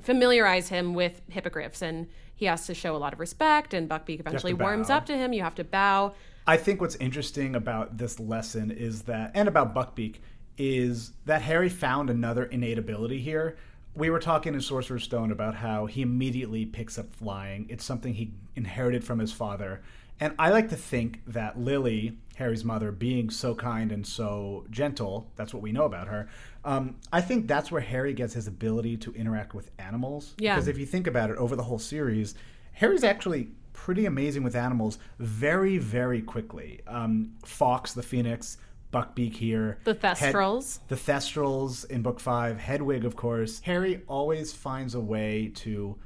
familiarize 0.00 0.68
him 0.68 0.94
with 0.94 1.22
hippogriffs, 1.28 1.80
and 1.80 2.08
he 2.34 2.46
has 2.46 2.66
to 2.66 2.74
show 2.74 2.94
a 2.94 2.98
lot 2.98 3.12
of 3.12 3.20
respect. 3.20 3.72
And 3.72 3.88
Buckbeak 3.88 4.20
eventually 4.20 4.52
warms 4.52 4.90
up 4.90 5.06
to 5.06 5.16
him. 5.16 5.32
You 5.32 5.42
have 5.42 5.54
to 5.54 5.64
bow. 5.64 6.14
I 6.46 6.56
think 6.56 6.80
what's 6.80 6.96
interesting 6.96 7.54
about 7.54 7.98
this 7.98 8.18
lesson 8.18 8.70
is 8.70 9.02
that, 9.02 9.30
and 9.34 9.48
about 9.48 9.74
Buckbeak, 9.74 10.16
is 10.56 11.12
that 11.26 11.42
Harry 11.42 11.68
found 11.68 12.10
another 12.10 12.44
innate 12.44 12.78
ability 12.78 13.20
here. 13.20 13.56
We 13.94 14.10
were 14.10 14.18
talking 14.18 14.54
in 14.54 14.60
Sorcerer's 14.60 15.04
Stone 15.04 15.30
about 15.30 15.54
how 15.54 15.86
he 15.86 16.02
immediately 16.02 16.66
picks 16.66 16.98
up 16.98 17.14
flying. 17.14 17.66
It's 17.68 17.84
something 17.84 18.14
he 18.14 18.32
inherited 18.56 19.04
from 19.04 19.18
his 19.18 19.32
father. 19.32 19.82
And 20.20 20.34
I 20.38 20.50
like 20.50 20.68
to 20.70 20.76
think 20.76 21.22
that 21.28 21.58
Lily, 21.58 22.18
Harry's 22.36 22.64
mother, 22.64 22.90
being 22.90 23.30
so 23.30 23.54
kind 23.54 23.92
and 23.92 24.06
so 24.06 24.64
gentle, 24.70 25.30
that's 25.36 25.54
what 25.54 25.62
we 25.62 25.72
know 25.72 25.84
about 25.84 26.08
her. 26.08 26.28
Um, 26.64 26.96
I 27.12 27.20
think 27.20 27.46
that's 27.46 27.70
where 27.70 27.80
Harry 27.80 28.12
gets 28.12 28.34
his 28.34 28.46
ability 28.46 28.96
to 28.98 29.12
interact 29.14 29.54
with 29.54 29.70
animals. 29.78 30.34
Yeah. 30.38 30.54
Because 30.56 30.68
if 30.68 30.76
you 30.78 30.86
think 30.86 31.06
about 31.06 31.30
it 31.30 31.36
over 31.36 31.54
the 31.56 31.62
whole 31.62 31.78
series, 31.78 32.34
Harry's 32.72 33.04
actually 33.04 33.48
pretty 33.72 34.06
amazing 34.06 34.42
with 34.42 34.56
animals 34.56 34.98
very, 35.20 35.78
very 35.78 36.20
quickly. 36.20 36.80
Um, 36.88 37.34
Fawkes 37.44 37.92
the 37.94 38.02
Phoenix, 38.02 38.58
Buckbeak 38.92 39.34
here. 39.34 39.78
The 39.84 39.92
Hed- 39.94 40.16
Thestrals. 40.16 40.80
the 40.88 40.96
Thestrals 40.96 41.88
in 41.88 42.02
book 42.02 42.18
five, 42.18 42.58
Hedwig, 42.58 43.04
of 43.04 43.14
course. 43.14 43.60
Harry 43.60 44.02
always 44.08 44.52
finds 44.52 44.94
a 44.94 45.00
way 45.00 45.52
to 45.56 45.96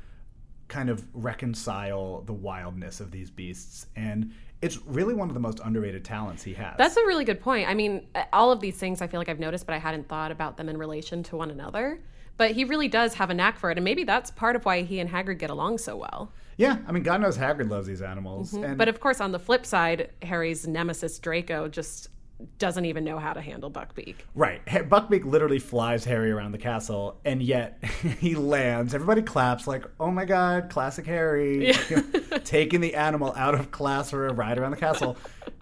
kind 0.72 0.88
of 0.88 1.04
reconcile 1.12 2.22
the 2.22 2.32
wildness 2.32 3.00
of 3.00 3.10
these 3.10 3.30
beasts. 3.30 3.86
And 3.94 4.32
it's 4.62 4.78
really 4.86 5.12
one 5.12 5.28
of 5.28 5.34
the 5.34 5.40
most 5.40 5.60
underrated 5.62 6.04
talents 6.04 6.42
he 6.42 6.54
has. 6.54 6.74
That's 6.78 6.96
a 6.96 7.04
really 7.06 7.24
good 7.24 7.40
point. 7.40 7.68
I 7.68 7.74
mean, 7.74 8.06
uh, 8.14 8.24
all 8.32 8.50
of 8.50 8.60
these 8.60 8.78
things 8.78 9.02
I 9.02 9.06
feel 9.06 9.20
like 9.20 9.28
I've 9.28 9.38
noticed, 9.38 9.66
but 9.66 9.74
I 9.74 9.78
hadn't 9.78 10.08
thought 10.08 10.32
about 10.32 10.56
them 10.56 10.68
in 10.68 10.78
relation 10.78 11.22
to 11.24 11.36
one 11.36 11.50
another. 11.50 12.00
But 12.38 12.52
he 12.52 12.64
really 12.64 12.88
does 12.88 13.12
have 13.14 13.28
a 13.28 13.34
knack 13.34 13.58
for 13.58 13.70
it, 13.70 13.76
and 13.76 13.84
maybe 13.84 14.04
that's 14.04 14.30
part 14.30 14.56
of 14.56 14.64
why 14.64 14.82
he 14.82 15.00
and 15.00 15.10
Hagrid 15.10 15.38
get 15.38 15.50
along 15.50 15.76
so 15.76 15.96
well. 15.96 16.32
yeah, 16.56 16.78
I 16.88 16.92
mean, 16.92 17.02
God 17.02 17.20
knows 17.20 17.36
Hagrid 17.36 17.68
loves 17.68 17.86
these 17.86 18.00
animals. 18.00 18.52
Mm-hmm. 18.52 18.64
And 18.64 18.78
But 18.78 18.88
of 18.88 19.00
course, 19.00 19.20
on 19.20 19.32
the 19.32 19.38
flip 19.38 19.66
side, 19.66 20.10
Harry's 20.22 20.66
nemesis 20.66 21.18
Draco 21.18 21.68
just 21.68 22.08
doesn't 22.58 22.84
even 22.84 23.04
know 23.04 23.18
how 23.18 23.32
to 23.32 23.40
handle 23.40 23.70
Buckbeak. 23.70 24.16
Right. 24.34 24.64
Buckbeak 24.66 25.24
literally 25.24 25.58
flies 25.58 26.04
Harry 26.04 26.30
around 26.30 26.52
the 26.52 26.58
castle, 26.58 27.20
and 27.24 27.42
yet 27.42 27.82
he 28.20 28.34
lands. 28.34 28.94
Everybody 28.94 29.22
claps, 29.22 29.66
like, 29.66 29.84
oh 30.00 30.10
my 30.10 30.24
god, 30.24 30.70
classic 30.70 31.06
Harry. 31.06 31.72
Taking 32.44 32.80
the 32.80 32.94
animal 32.94 33.32
out 33.36 33.54
of 33.54 33.70
class 33.70 34.10
for 34.10 34.26
a 34.26 34.32
ride 34.32 34.58
around 34.58 34.72
the 34.72 34.76
castle. 34.76 35.16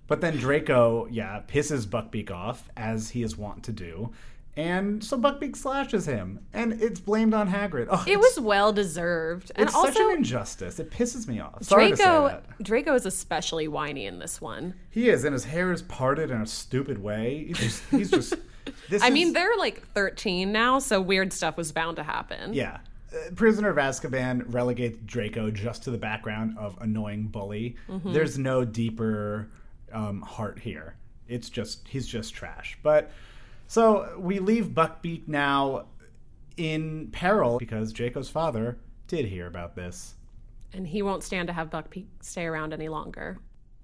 But 0.07 0.21
then 0.21 0.37
Draco, 0.39 1.07
yeah, 1.11 1.43
pisses 1.47 1.87
Buckbeak 1.87 2.31
off, 2.31 2.69
as 2.77 3.11
he 3.11 3.23
is 3.23 3.37
wont 3.37 3.63
to 3.65 3.73
do. 3.73 4.11
And 4.57 5.03
so 5.03 5.17
Buckbeak 5.17 5.57
slashes 5.57 6.07
him, 6.07 6.41
and 6.53 6.73
it's 6.83 6.99
blamed 7.01 7.35
on 7.35 7.49
Hagrid. 7.49 7.87
Oh, 7.91 8.05
It 8.07 8.19
was 8.19 8.39
well 8.41 8.73
deserved, 8.73 9.53
and 9.55 9.67
it's 9.69 9.75
also 9.75 9.93
such 9.93 10.01
an 10.01 10.11
injustice. 10.17 10.79
It 10.81 10.91
pisses 10.91 11.29
me 11.29 11.39
off. 11.41 11.63
Sorry 11.63 11.91
to 11.91 11.97
say 11.97 12.03
Draco. 12.05 12.29
that. 12.29 12.63
Draco 12.63 12.95
is 12.95 13.07
especially 13.07 13.69
whiny 13.69 14.07
in 14.07 14.19
this 14.19 14.41
one. 14.41 14.75
He 14.91 15.09
is, 15.09 15.25
and 15.25 15.33
his 15.33 15.45
hair 15.45 15.73
is 15.73 15.83
parted 15.83 16.31
in 16.31 16.41
a 16.43 16.47
stupid 16.47 16.99
way. 17.03 17.45
He's 17.49 17.59
just, 17.59 17.83
he's 17.91 18.11
just. 18.11 18.35
This 18.89 19.03
I 19.03 19.07
is- 19.07 19.13
mean, 19.13 19.33
they're 19.33 19.57
like 19.57 19.87
13 19.95 20.53
now, 20.53 20.79
so 20.81 21.01
weird 21.01 21.33
stuff 21.33 21.57
was 21.57 21.73
bound 21.73 21.97
to 21.97 22.03
happen. 22.03 22.53
Yeah. 22.53 22.79
Uh, 23.13 23.31
Prisoner 23.35 23.71
of 23.71 23.77
Azkaban 23.77 24.45
relegates 24.53 24.99
Draco 25.07 25.51
just 25.51 25.85
to 25.85 25.91
the 25.91 25.99
background 25.99 26.57
of 26.59 26.77
annoying 26.81 27.29
bully. 27.29 27.77
Mm-hmm. 27.89 28.13
There's 28.13 28.37
no 28.39 28.65
deeper 28.65 29.49
um, 29.93 30.21
heart 30.23 30.59
here. 30.59 30.97
It's 31.27 31.49
just 31.49 31.87
he's 31.89 32.07
just 32.07 32.35
trash. 32.35 32.77
But 32.83 33.11
so 33.71 34.17
we 34.19 34.41
leave 34.41 34.67
Buckbeak 34.71 35.29
now 35.29 35.87
in 36.57 37.09
peril 37.13 37.59
because 37.59 37.93
Draco's 37.93 38.29
father 38.29 38.79
did 39.07 39.27
hear 39.27 39.47
about 39.47 39.77
this. 39.77 40.17
and 40.73 40.87
he 40.89 41.03
won't 41.03 41.23
stand 41.23 41.47
to 41.47 41.53
have 41.53 41.71
Buckbeak 41.71 42.07
stay 42.21 42.47
around 42.47 42.73
any 42.73 42.89
longer. 42.89 43.39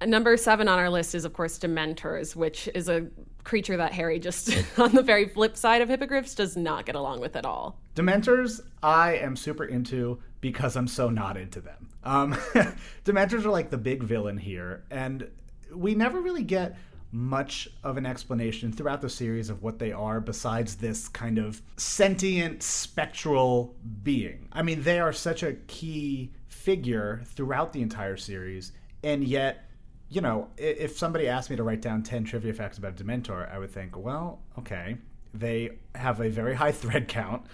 Number 0.05 0.37
seven 0.37 0.67
on 0.67 0.79
our 0.81 0.91
list 0.91 1.15
is, 1.15 1.25
of 1.25 1.33
course, 1.35 1.57
Dementors, 1.59 2.35
which 2.35 2.69
is 2.75 2.89
a 2.89 3.07
creature 3.45 3.77
that 3.77 3.93
Harry 3.93 4.19
just, 4.19 4.51
on 4.79 4.93
the 4.93 5.03
very 5.03 5.29
flip 5.29 5.57
side 5.57 5.81
of 5.83 5.89
hippogriffs, 5.89 6.35
does 6.35 6.57
not 6.57 6.85
get 6.85 6.97
along 6.97 7.21
with 7.21 7.37
at 7.37 7.47
all. 7.47 7.81
Dementors, 7.95 8.61
I 8.83 9.15
am 9.19 9.37
super 9.37 9.65
into 9.65 10.21
because 10.41 10.77
I'm 10.77 10.89
so 10.89 11.11
not 11.11 11.37
into 11.37 11.61
them. 11.61 11.89
Um, 12.03 12.35
Dementors 13.05 13.45
are 13.45 13.51
like 13.51 13.71
the 13.71 13.79
big 13.79 14.03
villain 14.03 14.37
here, 14.37 14.83
and 14.91 15.31
we 15.73 15.95
never 15.95 16.21
really 16.21 16.45
get 16.45 16.77
much 17.17 17.67
of 17.83 17.97
an 17.97 18.05
explanation 18.05 18.71
throughout 18.71 19.01
the 19.01 19.09
series 19.09 19.49
of 19.49 19.63
what 19.63 19.79
they 19.79 19.91
are 19.91 20.21
besides 20.21 20.77
this 20.77 21.09
kind 21.09 21.39
of 21.39 21.63
sentient 21.79 22.63
spectral 22.63 23.75
being. 24.03 24.49
I 24.53 24.63
mean, 24.63 24.83
they 24.83 25.01
are 25.01 25.13
such 25.13 25.43
a 25.43 25.55
key 25.67 26.33
figure 26.47 27.23
throughout 27.25 27.73
the 27.73 27.81
entire 27.81 28.19
series, 28.19 28.73
and 29.03 29.25
yet 29.25 29.63
you 30.09 30.21
know, 30.21 30.49
if 30.57 30.97
somebody 30.97 31.27
asked 31.27 31.51
me 31.51 31.57
to 31.57 31.65
write 31.65 31.83
down 31.83 32.03
10 32.03 32.25
trivia 32.25 32.53
facts 32.53 32.79
about 32.79 32.97
Dementor, 32.97 33.53
I 33.53 33.59
would 33.59 33.73
think, 33.73 33.97
well, 33.97 34.41
okay. 34.59 34.99
They 35.35 35.71
have 35.95 36.21
a 36.21 36.31
very 36.31 36.55
high 36.55 36.71
thread 36.83 37.09
count. 37.09 37.45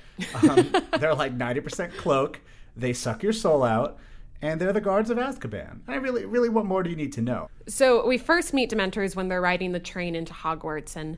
Um, 0.43 0.71
they're 0.99 1.15
like 1.15 1.37
90% 1.37 1.97
cloak. 1.97 2.41
They 2.77 2.93
suck 2.93 3.23
your 3.23 3.33
soul 3.33 3.65
out. 3.65 3.99
And 4.43 4.61
they're 4.61 4.73
the 4.73 4.81
guards 4.81 5.09
of 5.09 5.19
Azkaban. 5.19 5.81
I 5.87 5.95
really, 5.97 6.25
really, 6.27 6.49
what 6.49 6.67
more 6.67 6.83
do 6.83 6.91
you 6.91 6.97
need 6.97 7.13
to 7.15 7.23
know? 7.23 7.49
So 7.69 8.05
we 8.07 8.19
first 8.19 8.53
meet 8.53 8.71
Dementors 8.71 9.15
when 9.15 9.29
they're 9.29 9.41
riding 9.41 9.71
the 9.73 9.81
train 9.81 10.15
into 10.17 10.33
Hogwarts, 10.33 10.97
and 10.97 11.17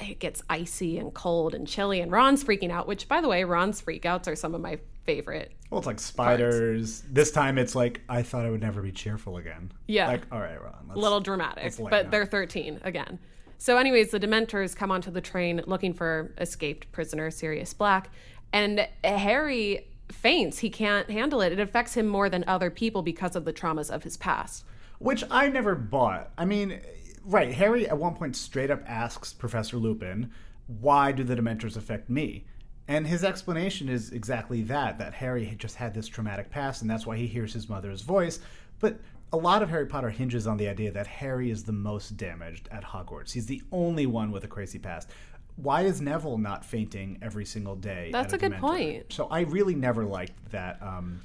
it 0.00 0.18
gets 0.18 0.42
icy 0.48 0.98
and 0.98 1.12
cold 1.12 1.54
and 1.54 1.68
chilly, 1.68 2.00
and 2.00 2.10
Ron's 2.10 2.42
freaking 2.42 2.70
out. 2.70 2.88
Which, 2.88 3.08
by 3.08 3.20
the 3.20 3.28
way, 3.28 3.44
Ron's 3.44 3.80
freakouts 3.82 4.26
are 4.26 4.34
some 4.34 4.54
of 4.54 4.62
my 4.62 4.78
favorite. 5.04 5.52
Well, 5.68 5.78
it's 5.78 5.86
like 5.86 6.00
spiders. 6.00 7.02
This 7.10 7.30
time 7.30 7.58
it's 7.58 7.74
like, 7.74 8.00
I 8.08 8.22
thought 8.22 8.44
I 8.46 8.50
would 8.50 8.60
never 8.62 8.80
be 8.82 8.92
cheerful 8.92 9.36
again. 9.36 9.72
Yeah. 9.86 10.06
Like, 10.08 10.22
all 10.32 10.40
right, 10.40 10.60
Ron. 10.60 10.74
Let's, 10.88 10.96
A 10.96 11.00
little 11.00 11.20
dramatic, 11.20 11.74
but 11.78 12.06
up. 12.06 12.10
they're 12.10 12.26
13 12.26 12.80
again. 12.84 13.18
So, 13.58 13.76
anyways, 13.76 14.10
the 14.10 14.18
Dementors 14.20 14.74
come 14.74 14.90
onto 14.90 15.10
the 15.10 15.20
train 15.20 15.62
looking 15.66 15.92
for 15.92 16.34
escaped 16.38 16.90
prisoner 16.90 17.30
Sirius 17.30 17.72
Black, 17.74 18.10
and 18.52 18.88
Harry 19.04 19.86
faints. 20.12 20.58
He 20.58 20.70
can't 20.70 21.10
handle 21.10 21.40
it. 21.40 21.52
It 21.52 21.60
affects 21.60 21.94
him 21.94 22.06
more 22.06 22.28
than 22.28 22.44
other 22.46 22.70
people 22.70 23.02
because 23.02 23.34
of 23.36 23.44
the 23.44 23.52
traumas 23.52 23.90
of 23.90 24.04
his 24.04 24.16
past. 24.16 24.64
Which 24.98 25.24
I 25.30 25.48
never 25.48 25.74
bought. 25.74 26.30
I 26.38 26.44
mean, 26.44 26.80
right, 27.24 27.52
Harry 27.52 27.88
at 27.88 27.98
one 27.98 28.14
point 28.14 28.36
straight 28.36 28.70
up 28.70 28.82
asks 28.86 29.32
Professor 29.32 29.76
Lupin, 29.76 30.30
why 30.66 31.12
do 31.12 31.24
the 31.24 31.34
Dementors 31.34 31.76
affect 31.76 32.08
me? 32.08 32.44
And 32.88 33.06
his 33.06 33.24
explanation 33.24 33.88
is 33.88 34.10
exactly 34.10 34.62
that, 34.62 34.98
that 34.98 35.14
Harry 35.14 35.44
had 35.44 35.58
just 35.58 35.76
had 35.76 35.94
this 35.94 36.08
traumatic 36.08 36.50
past 36.50 36.82
and 36.82 36.90
that's 36.90 37.06
why 37.06 37.16
he 37.16 37.26
hears 37.26 37.52
his 37.52 37.68
mother's 37.68 38.02
voice. 38.02 38.40
But 38.80 38.98
a 39.32 39.36
lot 39.36 39.62
of 39.62 39.70
Harry 39.70 39.86
Potter 39.86 40.10
hinges 40.10 40.46
on 40.46 40.58
the 40.58 40.68
idea 40.68 40.92
that 40.92 41.06
Harry 41.06 41.50
is 41.50 41.64
the 41.64 41.72
most 41.72 42.16
damaged 42.16 42.68
at 42.70 42.84
Hogwarts. 42.84 43.32
He's 43.32 43.46
the 43.46 43.62
only 43.72 44.04
one 44.04 44.30
with 44.30 44.44
a 44.44 44.48
crazy 44.48 44.78
past. 44.78 45.08
Why 45.56 45.82
is 45.82 46.00
Neville 46.00 46.38
not 46.38 46.64
fainting 46.64 47.18
every 47.22 47.44
single 47.44 47.76
day? 47.76 48.10
That's 48.12 48.32
at 48.32 48.38
a 48.38 48.48
good 48.48 48.52
Dementor? 48.52 48.60
point. 48.60 49.12
So 49.12 49.26
I 49.26 49.40
really 49.40 49.74
never 49.74 50.04
liked 50.04 50.50
that. 50.50 50.82
Um, 50.82 51.20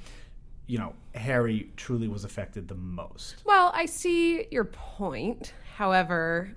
you 0.66 0.78
know, 0.78 0.94
Harry 1.14 1.70
truly 1.76 2.08
was 2.08 2.24
affected 2.24 2.68
the 2.68 2.74
most. 2.74 3.42
Well, 3.44 3.72
I 3.74 3.86
see 3.86 4.46
your 4.50 4.64
point. 4.64 5.54
However, 5.76 6.54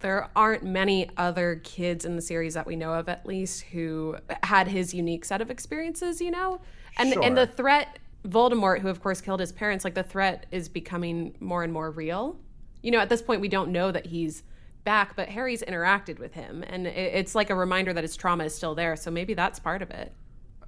there 0.00 0.30
aren't 0.36 0.62
many 0.62 1.10
other 1.16 1.60
kids 1.64 2.04
in 2.04 2.14
the 2.14 2.22
series 2.22 2.54
that 2.54 2.66
we 2.66 2.76
know 2.76 2.94
of, 2.94 3.08
at 3.08 3.26
least, 3.26 3.62
who 3.62 4.16
had 4.44 4.68
his 4.68 4.94
unique 4.94 5.24
set 5.24 5.40
of 5.40 5.50
experiences. 5.50 6.20
You 6.20 6.30
know, 6.30 6.60
and 6.98 7.12
and 7.14 7.36
the 7.36 7.46
threat, 7.48 7.98
Voldemort, 8.26 8.80
who 8.80 8.88
of 8.88 9.02
course 9.02 9.20
killed 9.20 9.40
his 9.40 9.52
parents, 9.52 9.84
like 9.84 9.94
the 9.94 10.04
threat 10.04 10.46
is 10.52 10.68
becoming 10.68 11.34
more 11.40 11.64
and 11.64 11.72
more 11.72 11.90
real. 11.90 12.38
You 12.82 12.92
know, 12.92 13.00
at 13.00 13.08
this 13.08 13.22
point, 13.22 13.40
we 13.40 13.48
don't 13.48 13.72
know 13.72 13.90
that 13.90 14.06
he's 14.06 14.44
back, 14.88 15.14
but 15.16 15.28
Harry's 15.28 15.62
interacted 15.62 16.18
with 16.18 16.32
him, 16.32 16.64
and 16.66 16.86
it's 16.86 17.34
like 17.34 17.50
a 17.50 17.54
reminder 17.54 17.92
that 17.92 18.02
his 18.04 18.16
trauma 18.16 18.44
is 18.44 18.54
still 18.54 18.74
there. 18.74 18.96
So 18.96 19.10
maybe 19.10 19.34
that's 19.34 19.58
part 19.58 19.82
of 19.82 19.90
it. 19.90 20.14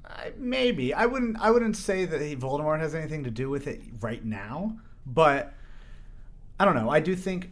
I- 0.04 0.32
maybe 0.36 0.92
I 0.92 1.06
wouldn't. 1.06 1.40
I 1.40 1.50
wouldn't 1.50 1.74
say 1.74 2.04
that 2.04 2.20
he, 2.20 2.36
Voldemort 2.36 2.80
has 2.80 2.94
anything 2.94 3.24
to 3.24 3.30
do 3.30 3.48
with 3.48 3.66
it 3.66 3.80
right 4.00 4.22
now, 4.22 4.76
but 5.06 5.54
I 6.58 6.66
don't 6.66 6.74
know. 6.74 6.90
I 6.90 7.00
do 7.00 7.16
think 7.16 7.48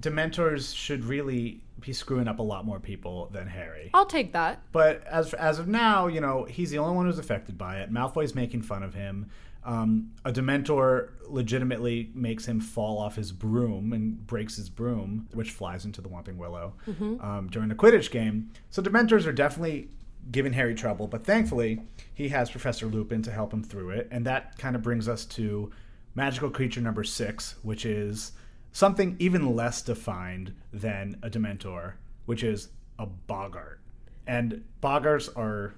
Dementors 0.00 0.74
should 0.74 1.04
really 1.04 1.60
be 1.80 1.92
screwing 1.92 2.26
up 2.26 2.40
a 2.40 2.42
lot 2.42 2.64
more 2.64 2.80
people 2.80 3.28
than 3.32 3.46
Harry. 3.46 3.90
I'll 3.94 4.04
take 4.06 4.32
that. 4.32 4.60
But 4.72 5.04
as 5.06 5.32
as 5.34 5.60
of 5.60 5.68
now, 5.68 6.08
you 6.08 6.20
know, 6.20 6.42
he's 6.44 6.72
the 6.72 6.78
only 6.78 6.96
one 6.96 7.06
who's 7.06 7.20
affected 7.20 7.56
by 7.56 7.78
it. 7.82 7.92
Malfoy's 7.92 8.34
making 8.34 8.62
fun 8.62 8.82
of 8.82 8.94
him. 8.94 9.30
Um, 9.64 10.12
a 10.24 10.32
Dementor 10.32 11.10
legitimately 11.28 12.10
makes 12.14 12.46
him 12.46 12.60
fall 12.60 12.98
off 12.98 13.16
his 13.16 13.30
broom 13.30 13.92
and 13.92 14.26
breaks 14.26 14.56
his 14.56 14.70
broom, 14.70 15.28
which 15.32 15.50
flies 15.50 15.84
into 15.84 16.00
the 16.00 16.08
Whomping 16.08 16.38
Willow 16.38 16.74
um, 17.20 17.48
during 17.50 17.68
the 17.68 17.74
Quidditch 17.74 18.10
game. 18.10 18.50
So 18.70 18.82
Dementors 18.82 19.26
are 19.26 19.32
definitely 19.32 19.88
giving 20.30 20.52
Harry 20.54 20.74
trouble, 20.74 21.06
but 21.06 21.24
thankfully 21.24 21.82
he 22.14 22.28
has 22.28 22.50
Professor 22.50 22.86
Lupin 22.86 23.22
to 23.22 23.30
help 23.30 23.52
him 23.52 23.62
through 23.62 23.90
it, 23.90 24.08
and 24.10 24.24
that 24.26 24.56
kind 24.58 24.76
of 24.76 24.82
brings 24.82 25.08
us 25.08 25.24
to 25.26 25.70
magical 26.14 26.50
creature 26.50 26.80
number 26.80 27.04
six, 27.04 27.56
which 27.62 27.84
is 27.84 28.32
something 28.72 29.16
even 29.18 29.54
less 29.54 29.82
defined 29.82 30.54
than 30.72 31.18
a 31.22 31.30
Dementor, 31.30 31.94
which 32.26 32.42
is 32.42 32.68
a 32.98 33.06
Boggart. 33.06 33.80
And 34.26 34.64
Boggarts 34.82 35.34
are 35.36 35.74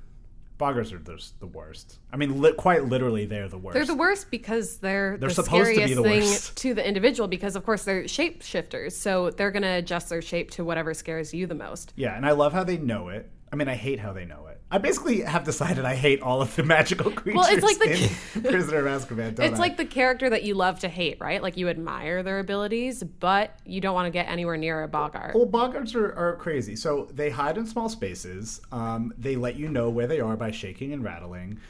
Boggarts 0.62 0.92
are 0.92 0.98
the, 0.98 1.20
the 1.40 1.46
worst. 1.46 1.98
I 2.12 2.16
mean, 2.16 2.40
li- 2.40 2.52
quite 2.52 2.84
literally, 2.84 3.26
they're 3.26 3.48
the 3.48 3.58
worst. 3.58 3.74
They're 3.74 3.84
the 3.84 3.96
worst 3.96 4.30
because 4.30 4.76
they're, 4.78 5.16
They're 5.16 5.28
the 5.28 5.34
supposed 5.34 5.74
to 5.74 5.86
be 5.86 5.94
the 5.94 6.02
thing 6.02 6.20
worst. 6.22 6.56
to 6.58 6.72
the 6.74 6.86
individual 6.86 7.26
because 7.28 7.56
of 7.56 7.64
course 7.64 7.82
they're 7.82 8.04
shapeshifters. 8.04 8.92
So 8.92 9.30
they're 9.30 9.50
going 9.50 9.64
to 9.64 9.68
adjust 9.82 10.08
their 10.08 10.22
shape 10.22 10.52
to 10.52 10.64
whatever 10.64 10.94
scares 10.94 11.34
you 11.34 11.48
the 11.48 11.54
most. 11.56 11.92
Yeah, 11.96 12.16
and 12.16 12.24
I 12.24 12.30
love 12.30 12.52
how 12.52 12.62
they 12.62 12.78
know 12.78 13.08
it. 13.08 13.28
I 13.52 13.56
mean, 13.56 13.68
I 13.68 13.74
hate 13.74 14.00
how 14.00 14.14
they 14.14 14.24
know 14.24 14.46
it. 14.46 14.60
I 14.70 14.78
basically 14.78 15.20
have 15.20 15.44
decided 15.44 15.84
I 15.84 15.94
hate 15.94 16.22
all 16.22 16.40
of 16.40 16.56
the 16.56 16.62
magical 16.64 17.10
creatures 17.10 17.36
well, 17.36 17.54
it's 17.54 17.62
like 17.62 17.78
the- 17.78 18.10
in 18.34 18.42
Prisoner 18.50 18.86
of 18.86 19.02
Azkaban. 19.02 19.38
It's 19.38 19.58
I? 19.58 19.62
like 19.62 19.76
the 19.76 19.84
character 19.84 20.30
that 20.30 20.42
you 20.44 20.54
love 20.54 20.78
to 20.78 20.88
hate, 20.88 21.18
right? 21.20 21.42
Like 21.42 21.58
you 21.58 21.68
admire 21.68 22.22
their 22.22 22.38
abilities, 22.38 23.02
but 23.04 23.58
you 23.66 23.82
don't 23.82 23.94
want 23.94 24.06
to 24.06 24.10
get 24.10 24.28
anywhere 24.28 24.56
near 24.56 24.82
a 24.82 24.88
Boggart. 24.88 25.34
Well, 25.34 25.46
boggarts 25.46 25.94
are, 25.94 26.16
are 26.16 26.36
crazy. 26.36 26.74
So 26.76 27.10
they 27.12 27.28
hide 27.28 27.58
in 27.58 27.66
small 27.66 27.90
spaces. 27.90 28.62
Um, 28.72 29.12
they 29.18 29.36
let 29.36 29.56
you 29.56 29.68
know 29.68 29.90
where 29.90 30.06
they 30.06 30.20
are 30.20 30.36
by 30.36 30.50
shaking 30.50 30.94
and 30.94 31.04
rattling. 31.04 31.60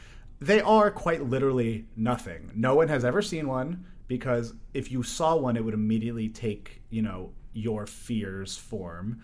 They 0.41 0.61
are 0.61 0.93
quite 0.93 1.25
literally 1.25 1.87
nothing. 1.97 2.53
No 2.55 2.77
one 2.77 2.87
has 2.89 3.05
ever 3.05 3.23
seen 3.23 3.49
one 3.49 3.85
because 4.07 4.55
if 4.75 4.93
you 4.93 5.03
saw 5.03 5.35
one, 5.35 5.57
it 5.57 5.65
would 5.65 5.75
immediately 5.75 6.29
take 6.29 6.83
you 6.91 7.03
know 7.03 7.33
your 7.53 7.87
fear's 7.87 8.57
form. 8.57 9.23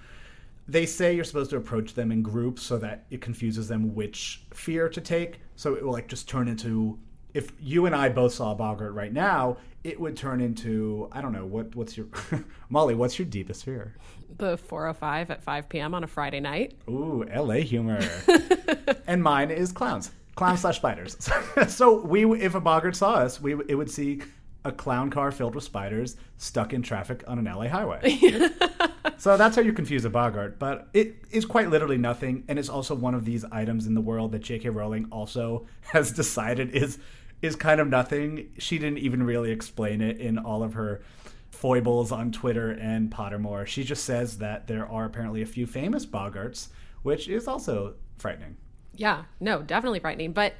They 0.69 0.85
say 0.85 1.15
you're 1.15 1.25
supposed 1.25 1.51
to 1.51 1.57
approach 1.57 1.95
them 1.95 2.13
in 2.13 2.23
groups 2.23 2.63
so 2.63 2.77
that 2.79 3.07
it 3.11 3.21
confuses 3.21 3.69
them 3.69 3.95
which 3.95 4.43
fear 4.53 4.89
to 4.91 5.01
take. 5.01 5.41
So 5.57 5.75
it 5.75 5.83
will 5.83 5.93
like 5.93 6.09
just 6.09 6.29
turn 6.29 6.47
into 6.47 6.99
if 7.35 7.53
you 7.61 7.87
and 7.87 7.95
I 7.95 8.09
both 8.09 8.33
saw 8.33 8.53
a 8.53 8.55
Boggart 8.55 8.95
right 8.95 9.13
now, 9.13 9.59
it 9.85 9.99
would 10.01 10.17
turn 10.17 10.41
into 10.41 11.09
I 11.13 11.21
don't 11.21 11.33
know 11.33 11.47
what 11.47 11.75
what's 11.75 11.97
your 11.97 12.07
Molly. 12.69 12.95
What's 12.95 13.19
your 13.19 13.27
deepest 13.27 13.65
fear? 13.65 13.95
The 14.37 14.57
405 14.57 15.31
at 15.31 15.43
5 15.43 15.69
p.m. 15.69 15.95
on 15.95 16.05
a 16.05 16.07
Friday 16.07 16.41
night. 16.41 16.75
Ooh, 16.89 17.25
L.A. 17.31 17.63
humor. 17.63 18.01
and 19.07 19.23
mine 19.23 19.51
is 19.51 19.73
clowns, 19.73 20.11
clowns 20.35 20.61
slash 20.61 20.77
spiders. 20.77 21.17
so 21.69 22.01
we, 22.03 22.25
if 22.41 22.55
a 22.55 22.61
Boggart 22.61 22.95
saw 22.95 23.15
us, 23.15 23.41
we 23.41 23.55
it 23.69 23.75
would 23.75 23.91
see 23.91 24.21
a 24.65 24.73
clown 24.73 25.09
car 25.09 25.31
filled 25.31 25.55
with 25.55 25.65
spiders 25.65 26.17
stuck 26.37 26.73
in 26.73 26.83
traffic 26.83 27.25
on 27.27 27.39
an 27.39 27.47
LA 27.47 27.69
highway. 27.69 28.19
So 29.17 29.37
that's 29.37 29.57
how 29.57 29.63
you 29.63 29.73
confuse 29.73 30.05
a 30.05 30.11
Boggart. 30.11 30.59
But 30.59 30.89
it 30.93 31.17
is 31.31 31.45
quite 31.45 31.71
literally 31.71 31.99
nothing, 31.99 32.45
and 32.49 32.59
it's 32.59 32.69
also 32.69 32.95
one 32.95 33.15
of 33.15 33.25
these 33.25 33.45
items 33.51 33.87
in 33.87 33.95
the 33.95 34.01
world 34.01 34.33
that 34.33 34.41
J.K. 34.41 34.69
Rowling 34.71 35.09
also 35.11 35.67
has 35.93 36.13
decided 36.13 36.71
is 36.71 36.99
is 37.41 37.57
kind 37.57 37.81
of 37.81 37.89
nothing. 37.89 38.51
She 38.59 38.79
didn't 38.79 38.99
even 38.99 39.23
really 39.23 39.51
explain 39.51 40.01
it 40.01 40.19
in 40.19 40.39
all 40.39 40.63
of 40.63 40.75
her 40.75 41.03
foibles 41.51 42.13
on 42.13 42.33
Twitter 42.33 42.73
and 42.73 43.11
Pottermore. 43.11 43.67
She 43.67 43.85
just 43.85 44.05
says 44.05 44.39
that 44.39 44.67
there 44.67 44.89
are 44.89 45.05
apparently 45.05 45.43
a 45.43 45.47
few 45.47 45.67
famous 45.67 46.05
Boggarts, 46.05 46.69
which 47.03 47.29
is 47.29 47.47
also 47.47 47.95
frightening. 48.17 48.57
Yeah, 48.95 49.25
no, 49.41 49.63
definitely 49.63 50.01
frightening. 50.01 50.33
But 50.33 50.55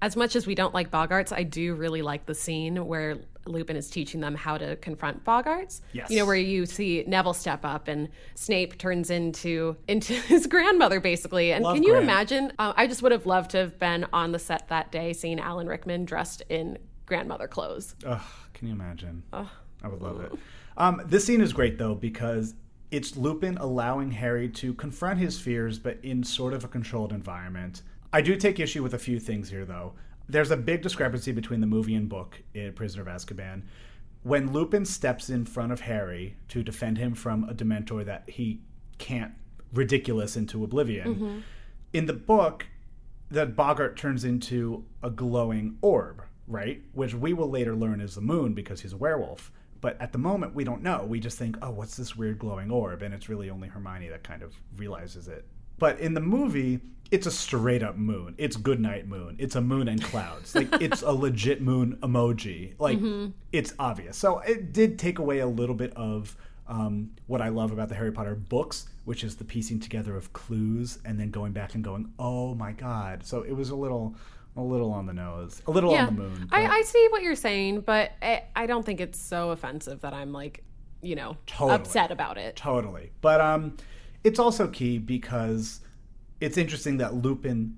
as 0.00 0.16
much 0.16 0.36
as 0.36 0.46
we 0.46 0.54
don't 0.54 0.74
like 0.74 0.90
Boggarts, 0.90 1.32
I 1.32 1.42
do 1.42 1.74
really 1.74 2.02
like 2.02 2.26
the 2.26 2.34
scene 2.34 2.86
where 2.86 3.18
Lupin 3.46 3.76
is 3.76 3.90
teaching 3.90 4.20
them 4.20 4.34
how 4.34 4.58
to 4.58 4.76
confront 4.76 5.24
Boggarts. 5.24 5.80
Yes. 5.92 6.10
You 6.10 6.18
know, 6.18 6.26
where 6.26 6.36
you 6.36 6.66
see 6.66 7.04
Neville 7.06 7.34
step 7.34 7.64
up 7.64 7.88
and 7.88 8.08
Snape 8.34 8.78
turns 8.78 9.10
into 9.10 9.76
into 9.88 10.12
his 10.22 10.46
grandmother, 10.46 11.00
basically. 11.00 11.52
And 11.52 11.64
Love 11.64 11.74
can 11.74 11.82
you 11.82 11.96
imagine? 11.96 12.52
Uh, 12.58 12.72
I 12.76 12.86
just 12.86 13.02
would 13.02 13.12
have 13.12 13.26
loved 13.26 13.50
to 13.52 13.58
have 13.58 13.78
been 13.78 14.06
on 14.12 14.32
the 14.32 14.38
set 14.38 14.68
that 14.68 14.92
day 14.92 15.12
seeing 15.12 15.40
Alan 15.40 15.66
Rickman 15.66 16.04
dressed 16.04 16.42
in 16.48 16.78
grandmother 17.06 17.48
clothes. 17.48 17.96
Ugh, 18.06 18.20
can 18.54 18.68
you 18.68 18.74
imagine? 18.74 19.22
I 19.32 19.88
would 19.88 20.02
love 20.02 20.20
it. 20.20 20.32
Um, 20.76 21.02
this 21.06 21.24
scene 21.24 21.40
is 21.40 21.52
great 21.52 21.78
though 21.78 21.94
because 21.94 22.54
it's 22.90 23.16
Lupin 23.16 23.58
allowing 23.58 24.10
Harry 24.10 24.48
to 24.48 24.72
confront 24.74 25.18
his 25.18 25.38
fears, 25.38 25.78
but 25.78 25.98
in 26.02 26.22
sort 26.22 26.54
of 26.54 26.64
a 26.64 26.68
controlled 26.68 27.12
environment. 27.12 27.82
I 28.12 28.20
do 28.20 28.36
take 28.36 28.58
issue 28.58 28.82
with 28.82 28.94
a 28.94 28.98
few 28.98 29.20
things 29.20 29.50
here 29.50 29.64
though. 29.64 29.94
There's 30.28 30.50
a 30.50 30.56
big 30.56 30.82
discrepancy 30.82 31.32
between 31.32 31.60
the 31.60 31.66
movie 31.66 31.94
and 31.94 32.08
book 32.08 32.42
in 32.54 32.72
Prisoner 32.74 33.02
of 33.02 33.08
Azkaban. 33.08 33.62
When 34.22 34.52
Lupin 34.52 34.84
steps 34.84 35.30
in 35.30 35.46
front 35.46 35.72
of 35.72 35.80
Harry 35.80 36.36
to 36.48 36.62
defend 36.62 36.98
him 36.98 37.14
from 37.14 37.44
a 37.44 37.54
Dementor 37.54 38.04
that 38.04 38.24
he 38.28 38.60
can't 38.98 39.32
ridiculous 39.72 40.36
into 40.36 40.64
oblivion, 40.64 41.14
mm-hmm. 41.14 41.38
in 41.92 42.06
the 42.06 42.12
book, 42.12 42.66
that 43.30 43.54
Boggart 43.54 43.96
turns 43.96 44.24
into 44.24 44.84
a 45.02 45.10
glowing 45.10 45.76
orb, 45.82 46.22
right? 46.46 46.82
Which 46.92 47.14
we 47.14 47.32
will 47.32 47.50
later 47.50 47.76
learn 47.76 48.00
is 48.00 48.14
the 48.14 48.20
moon 48.20 48.54
because 48.54 48.80
he's 48.80 48.92
a 48.92 48.96
werewolf. 48.96 49.52
But 49.80 50.00
at 50.00 50.12
the 50.12 50.18
moment, 50.18 50.54
we 50.54 50.64
don't 50.64 50.82
know. 50.82 51.04
We 51.06 51.20
just 51.20 51.38
think, 51.38 51.56
oh, 51.62 51.70
what's 51.70 51.96
this 51.96 52.16
weird 52.16 52.38
glowing 52.38 52.70
orb? 52.70 53.02
And 53.02 53.14
it's 53.14 53.28
really 53.28 53.50
only 53.50 53.68
Hermione 53.68 54.08
that 54.08 54.24
kind 54.24 54.42
of 54.42 54.54
realizes 54.76 55.28
it. 55.28 55.46
But 55.78 56.00
in 56.00 56.14
the 56.14 56.20
movie, 56.20 56.80
it's 57.10 57.26
a 57.26 57.30
straight 57.30 57.82
up 57.82 57.96
moon. 57.96 58.34
It's 58.38 58.56
Goodnight 58.56 59.06
Moon. 59.06 59.36
It's 59.38 59.56
a 59.56 59.60
moon 59.60 59.88
and 59.88 60.02
clouds. 60.02 60.54
Like, 60.54 60.68
it's 60.80 61.02
a 61.02 61.12
legit 61.12 61.62
moon 61.62 61.98
emoji. 62.02 62.74
Like, 62.78 62.98
it's 63.52 63.74
obvious. 63.78 64.16
So 64.16 64.40
it 64.40 64.72
did 64.72 64.98
take 64.98 65.18
away 65.18 65.38
a 65.38 65.46
little 65.46 65.74
bit 65.74 65.92
of 65.96 66.36
um, 66.66 67.10
what 67.26 67.40
I 67.40 67.48
love 67.48 67.72
about 67.72 67.88
the 67.88 67.94
Harry 67.94 68.12
Potter 68.12 68.34
books, 68.34 68.88
which 69.04 69.24
is 69.24 69.36
the 69.36 69.44
piecing 69.44 69.80
together 69.80 70.16
of 70.16 70.32
clues 70.32 70.98
and 71.04 71.18
then 71.18 71.30
going 71.30 71.52
back 71.52 71.74
and 71.74 71.82
going, 71.82 72.12
"Oh 72.18 72.54
my 72.54 72.72
god!" 72.72 73.24
So 73.24 73.42
it 73.42 73.52
was 73.52 73.70
a 73.70 73.74
little, 73.74 74.14
a 74.56 74.62
little 74.62 74.92
on 74.92 75.06
the 75.06 75.14
nose, 75.14 75.62
a 75.66 75.70
little 75.70 75.94
on 75.94 76.06
the 76.06 76.12
moon. 76.12 76.48
I, 76.52 76.66
I 76.66 76.82
see 76.82 77.08
what 77.10 77.22
you're 77.22 77.34
saying, 77.34 77.80
but 77.80 78.12
I, 78.20 78.42
I 78.54 78.66
don't 78.66 78.84
think 78.84 79.00
it's 79.00 79.18
so 79.18 79.50
offensive 79.50 80.02
that 80.02 80.12
I'm 80.12 80.32
like, 80.32 80.62
you 81.00 81.16
know, 81.16 81.38
Totally. 81.46 81.74
upset 81.74 82.10
about 82.10 82.36
it. 82.36 82.56
Totally. 82.56 83.12
But 83.22 83.40
um, 83.40 83.76
it's 84.24 84.38
also 84.38 84.68
key 84.68 84.98
because 84.98 85.80
it's 86.40 86.56
interesting 86.56 86.98
that 86.98 87.14
Lupin 87.14 87.76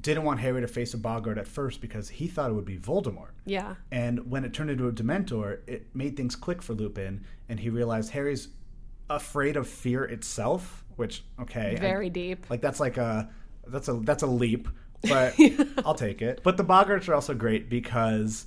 didn't 0.00 0.24
want 0.24 0.40
Harry 0.40 0.60
to 0.60 0.66
face 0.66 0.94
a 0.94 0.98
Boggart 0.98 1.38
at 1.38 1.46
first 1.46 1.80
because 1.80 2.08
he 2.08 2.26
thought 2.26 2.50
it 2.50 2.54
would 2.54 2.64
be 2.64 2.78
Voldemort. 2.78 3.30
Yeah. 3.46 3.76
And 3.90 4.30
when 4.30 4.44
it 4.44 4.52
turned 4.52 4.70
into 4.70 4.88
a 4.88 4.92
Dementor, 4.92 5.60
it 5.66 5.94
made 5.94 6.16
things 6.16 6.34
click 6.36 6.60
for 6.62 6.74
Lupin, 6.74 7.24
and 7.48 7.60
he 7.60 7.70
realized 7.70 8.10
Harry's 8.10 8.48
afraid 9.08 9.56
of 9.56 9.68
fear 9.68 10.04
itself. 10.04 10.84
Which 10.96 11.24
okay, 11.40 11.74
I- 11.76 11.80
Very 11.80 12.10
deep. 12.10 12.46
Like 12.50 12.60
that's 12.60 12.80
like 12.80 12.96
a 12.98 13.30
that's 13.66 13.88
a 13.88 13.94
that's 14.02 14.22
a 14.22 14.26
leap, 14.26 14.68
but 15.08 15.34
I'll 15.84 15.94
take 15.94 16.20
it. 16.20 16.40
But 16.42 16.56
the 16.56 16.64
Boggarts 16.64 17.08
are 17.08 17.14
also 17.14 17.34
great 17.34 17.70
because 17.70 18.44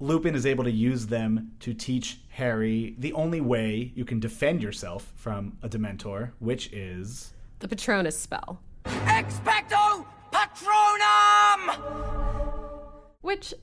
Lupin 0.00 0.34
is 0.34 0.44
able 0.46 0.64
to 0.64 0.70
use 0.70 1.06
them 1.06 1.52
to 1.60 1.72
teach 1.74 2.20
Harry 2.30 2.94
the 2.98 3.12
only 3.14 3.40
way 3.40 3.92
you 3.96 4.04
can 4.04 4.20
defend 4.20 4.62
yourself 4.62 5.12
from 5.16 5.56
a 5.62 5.68
Dementor, 5.68 6.32
which 6.38 6.72
is 6.72 7.32
The 7.60 7.68
Patronus 7.68 8.18
spell. 8.18 8.60
Expecto 8.84 10.06
Patronum! 10.32 11.78
Which, 13.20 13.54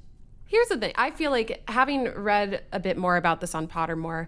here's 0.46 0.68
the 0.68 0.78
thing. 0.78 0.94
I 0.96 1.12
feel 1.12 1.32
like 1.32 1.64
having 1.68 2.06
read 2.14 2.64
a 2.72 2.80
bit 2.80 2.98
more 2.98 3.18
about 3.18 3.42
this 3.42 3.56
on 3.56 3.68
Pottermore, 3.68 4.28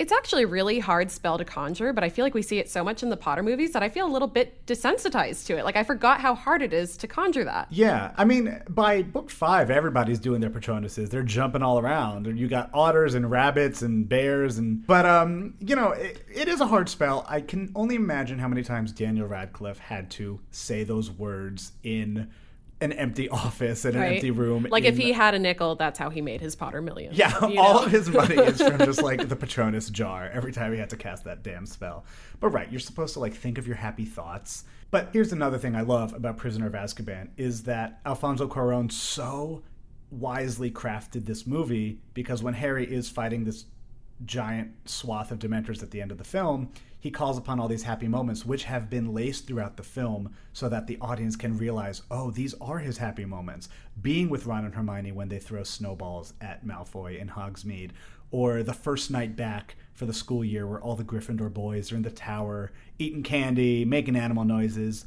it's 0.00 0.12
actually 0.12 0.46
really 0.46 0.78
hard 0.78 1.10
spell 1.10 1.36
to 1.36 1.44
conjure, 1.44 1.92
but 1.92 2.02
I 2.02 2.08
feel 2.08 2.24
like 2.24 2.32
we 2.32 2.40
see 2.40 2.58
it 2.58 2.70
so 2.70 2.82
much 2.82 3.02
in 3.02 3.10
the 3.10 3.18
Potter 3.18 3.42
movies 3.42 3.72
that 3.72 3.82
I 3.82 3.90
feel 3.90 4.06
a 4.06 4.08
little 4.08 4.26
bit 4.26 4.64
desensitized 4.64 5.44
to 5.48 5.58
it. 5.58 5.64
Like 5.66 5.76
I 5.76 5.84
forgot 5.84 6.22
how 6.22 6.34
hard 6.34 6.62
it 6.62 6.72
is 6.72 6.96
to 6.96 7.06
conjure 7.06 7.44
that. 7.44 7.68
yeah. 7.70 8.12
I 8.16 8.24
mean, 8.24 8.62
by 8.70 9.02
book 9.02 9.28
five, 9.28 9.70
everybody's 9.70 10.18
doing 10.18 10.40
their 10.40 10.48
Patronuses. 10.48 11.10
They're 11.10 11.22
jumping 11.22 11.62
all 11.62 11.78
around, 11.78 12.26
you 12.38 12.48
got 12.48 12.70
otters 12.72 13.14
and 13.14 13.30
rabbits 13.30 13.82
and 13.82 14.08
bears, 14.08 14.56
and 14.56 14.86
but 14.86 15.04
um, 15.04 15.52
you 15.60 15.76
know, 15.76 15.90
it, 15.90 16.24
it 16.34 16.48
is 16.48 16.62
a 16.62 16.66
hard 16.66 16.88
spell. 16.88 17.26
I 17.28 17.42
can 17.42 17.70
only 17.74 17.96
imagine 17.96 18.38
how 18.38 18.48
many 18.48 18.62
times 18.62 18.92
Daniel 18.92 19.26
Radcliffe 19.26 19.78
had 19.80 20.10
to 20.12 20.40
say 20.50 20.82
those 20.82 21.10
words 21.10 21.72
in 21.82 22.30
an 22.80 22.92
empty 22.92 23.28
office 23.30 23.84
in 23.84 23.96
an 23.96 24.02
empty 24.02 24.30
room. 24.30 24.66
Like 24.70 24.84
if 24.84 24.96
he 24.96 25.12
had 25.12 25.34
a 25.34 25.38
nickel, 25.38 25.76
that's 25.76 25.98
how 25.98 26.10
he 26.10 26.20
made 26.20 26.40
his 26.40 26.56
Potter 26.56 26.82
million. 26.82 27.14
Yeah, 27.14 27.32
all 27.42 27.50
know? 27.50 27.84
of 27.84 27.90
his 27.90 28.08
money 28.08 28.36
is 28.36 28.60
from 28.60 28.78
just 28.84 29.02
like 29.02 29.28
the 29.28 29.36
Patronus 29.36 29.90
jar 29.90 30.28
every 30.32 30.52
time 30.52 30.72
he 30.72 30.78
had 30.78 30.90
to 30.90 30.96
cast 30.96 31.24
that 31.24 31.42
damn 31.42 31.66
spell. 31.66 32.04
But 32.40 32.48
right, 32.48 32.70
you're 32.70 32.80
supposed 32.80 33.14
to 33.14 33.20
like 33.20 33.34
think 33.34 33.58
of 33.58 33.66
your 33.66 33.76
happy 33.76 34.04
thoughts. 34.04 34.64
But 34.90 35.10
here's 35.12 35.32
another 35.32 35.58
thing 35.58 35.76
I 35.76 35.82
love 35.82 36.14
about 36.14 36.36
Prisoner 36.36 36.66
of 36.66 36.72
Azkaban 36.72 37.28
is 37.36 37.62
that 37.64 38.00
Alfonso 38.04 38.48
Cuarón 38.48 38.90
so 38.90 39.62
wisely 40.10 40.70
crafted 40.70 41.26
this 41.26 41.46
movie 41.46 42.00
because 42.14 42.42
when 42.42 42.54
Harry 42.54 42.84
is 42.84 43.08
fighting 43.08 43.44
this 43.44 43.66
giant 44.24 44.72
swath 44.84 45.30
of 45.30 45.38
Dementors 45.38 45.82
at 45.82 45.90
the 45.90 46.00
end 46.00 46.10
of 46.10 46.18
the 46.18 46.24
film, 46.24 46.72
he 47.00 47.10
calls 47.10 47.38
upon 47.38 47.58
all 47.58 47.66
these 47.66 47.82
happy 47.82 48.06
moments, 48.06 48.44
which 48.44 48.64
have 48.64 48.90
been 48.90 49.14
laced 49.14 49.46
throughout 49.46 49.76
the 49.76 49.82
film 49.82 50.34
so 50.52 50.68
that 50.68 50.86
the 50.86 50.98
audience 51.00 51.34
can 51.34 51.56
realize, 51.56 52.02
oh, 52.10 52.30
these 52.30 52.54
are 52.60 52.78
his 52.78 52.98
happy 52.98 53.24
moments. 53.24 53.70
Being 54.00 54.28
with 54.28 54.46
Ron 54.46 54.66
and 54.66 54.74
Hermione 54.74 55.12
when 55.12 55.30
they 55.30 55.38
throw 55.38 55.64
snowballs 55.64 56.34
at 56.40 56.64
Malfoy 56.64 57.18
in 57.18 57.28
Hogsmeade, 57.28 57.92
or 58.30 58.62
the 58.62 58.74
first 58.74 59.10
night 59.10 59.34
back 59.34 59.76
for 59.94 60.06
the 60.06 60.12
school 60.12 60.44
year 60.44 60.66
where 60.66 60.80
all 60.80 60.94
the 60.94 61.02
Gryffindor 61.02 61.52
boys 61.52 61.90
are 61.90 61.96
in 61.96 62.02
the 62.02 62.10
tower, 62.10 62.70
eating 62.98 63.22
candy, 63.22 63.84
making 63.84 64.14
animal 64.14 64.44
noises. 64.44 65.06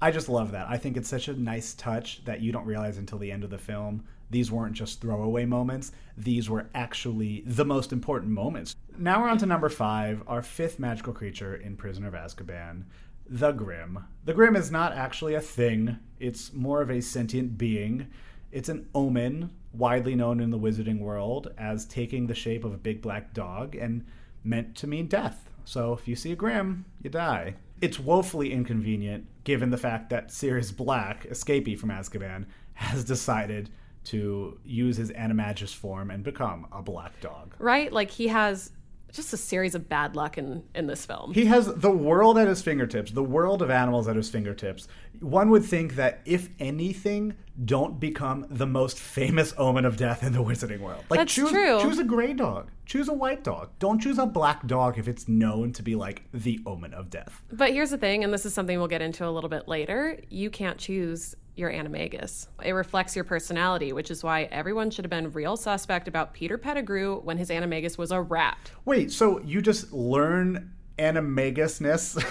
I 0.00 0.10
just 0.10 0.28
love 0.28 0.52
that. 0.52 0.66
I 0.68 0.76
think 0.76 0.96
it's 0.96 1.08
such 1.08 1.28
a 1.28 1.34
nice 1.34 1.74
touch 1.74 2.24
that 2.26 2.40
you 2.40 2.52
don't 2.52 2.66
realize 2.66 2.96
until 2.96 3.18
the 3.18 3.32
end 3.32 3.44
of 3.44 3.50
the 3.50 3.58
film. 3.58 4.04
These 4.30 4.50
weren't 4.50 4.74
just 4.74 5.00
throwaway 5.00 5.44
moments, 5.44 5.92
these 6.16 6.48
were 6.48 6.68
actually 6.74 7.42
the 7.46 7.64
most 7.64 7.92
important 7.92 8.32
moments. 8.32 8.76
Now 8.96 9.20
we're 9.20 9.28
on 9.28 9.38
to 9.38 9.46
number 9.46 9.68
five, 9.68 10.22
our 10.26 10.42
fifth 10.42 10.78
magical 10.78 11.12
creature 11.12 11.56
in 11.56 11.76
Prisoner 11.76 12.08
of 12.08 12.14
Azkaban, 12.14 12.84
the 13.28 13.52
Grim. 13.52 14.04
The 14.24 14.34
Grim 14.34 14.56
is 14.56 14.70
not 14.70 14.92
actually 14.92 15.34
a 15.34 15.40
thing, 15.40 15.98
it's 16.18 16.52
more 16.52 16.80
of 16.80 16.90
a 16.90 17.00
sentient 17.00 17.58
being. 17.58 18.06
It's 18.52 18.68
an 18.68 18.88
omen, 18.94 19.50
widely 19.72 20.16
known 20.16 20.40
in 20.40 20.50
the 20.50 20.58
wizarding 20.58 20.98
world 20.98 21.52
as 21.56 21.86
taking 21.86 22.26
the 22.26 22.34
shape 22.34 22.64
of 22.64 22.74
a 22.74 22.78
big 22.78 23.00
black 23.00 23.32
dog 23.32 23.76
and 23.76 24.04
meant 24.42 24.74
to 24.76 24.88
mean 24.88 25.06
death. 25.06 25.48
So 25.64 25.92
if 25.92 26.08
you 26.08 26.16
see 26.16 26.32
a 26.32 26.36
Grim, 26.36 26.84
you 27.00 27.10
die. 27.10 27.54
It's 27.80 28.00
woefully 28.00 28.52
inconvenient 28.52 29.26
given 29.44 29.70
the 29.70 29.78
fact 29.78 30.10
that 30.10 30.32
Sirius 30.32 30.72
Black, 30.72 31.28
escapee 31.28 31.78
from 31.78 31.90
Azkaban, 31.90 32.46
has 32.74 33.04
decided 33.04 33.70
to 34.04 34.58
use 34.64 34.96
his 34.96 35.10
animagus 35.12 35.74
form 35.74 36.10
and 36.10 36.24
become 36.24 36.66
a 36.72 36.82
black 36.82 37.20
dog. 37.20 37.54
Right? 37.58 37.92
Like 37.92 38.10
he 38.10 38.28
has 38.28 38.72
just 39.12 39.32
a 39.32 39.36
series 39.36 39.74
of 39.74 39.88
bad 39.88 40.16
luck 40.16 40.38
in 40.38 40.62
in 40.74 40.86
this 40.86 41.04
film. 41.04 41.34
He 41.34 41.46
has 41.46 41.66
the 41.66 41.90
world 41.90 42.38
at 42.38 42.48
his 42.48 42.62
fingertips, 42.62 43.10
the 43.10 43.22
world 43.22 43.62
of 43.62 43.70
animals 43.70 44.08
at 44.08 44.16
his 44.16 44.30
fingertips. 44.30 44.88
One 45.20 45.50
would 45.50 45.64
think 45.64 45.96
that 45.96 46.20
if 46.24 46.48
anything, 46.58 47.34
don't 47.64 48.00
become 48.00 48.46
the 48.48 48.66
most 48.66 48.98
famous 48.98 49.52
omen 49.58 49.84
of 49.84 49.96
death 49.96 50.22
in 50.22 50.32
the 50.32 50.42
wizarding 50.42 50.80
world. 50.80 51.04
Like 51.10 51.20
That's 51.20 51.34
choose 51.34 51.50
true. 51.50 51.80
choose 51.80 51.98
a 51.98 52.04
gray 52.04 52.32
dog. 52.32 52.70
Choose 52.86 53.08
a 53.08 53.12
white 53.12 53.44
dog. 53.44 53.70
Don't 53.78 54.00
choose 54.00 54.18
a 54.18 54.26
black 54.26 54.66
dog 54.66 54.98
if 54.98 55.06
it's 55.06 55.28
known 55.28 55.72
to 55.74 55.82
be 55.82 55.94
like 55.94 56.24
the 56.32 56.60
omen 56.66 56.94
of 56.94 57.10
death. 57.10 57.42
But 57.52 57.72
here's 57.72 57.90
the 57.90 57.98
thing, 57.98 58.24
and 58.24 58.32
this 58.32 58.44
is 58.44 58.54
something 58.54 58.78
we'll 58.78 58.88
get 58.88 59.02
into 59.02 59.26
a 59.26 59.30
little 59.30 59.50
bit 59.50 59.68
later. 59.68 60.18
You 60.28 60.50
can't 60.50 60.78
choose 60.78 61.34
your 61.60 61.70
animagus. 61.70 62.48
It 62.64 62.72
reflects 62.72 63.14
your 63.14 63.24
personality, 63.24 63.92
which 63.92 64.10
is 64.10 64.24
why 64.24 64.44
everyone 64.44 64.90
should 64.90 65.04
have 65.04 65.10
been 65.10 65.30
real 65.32 65.56
suspect 65.56 66.08
about 66.08 66.34
Peter 66.34 66.58
Pettigrew 66.58 67.20
when 67.20 67.38
his 67.38 67.50
animagus 67.50 67.96
was 67.96 68.10
a 68.10 68.20
rat. 68.20 68.70
Wait, 68.84 69.12
so 69.12 69.40
you 69.40 69.62
just 69.62 69.92
learn 69.92 70.72
animagusness 70.98 72.22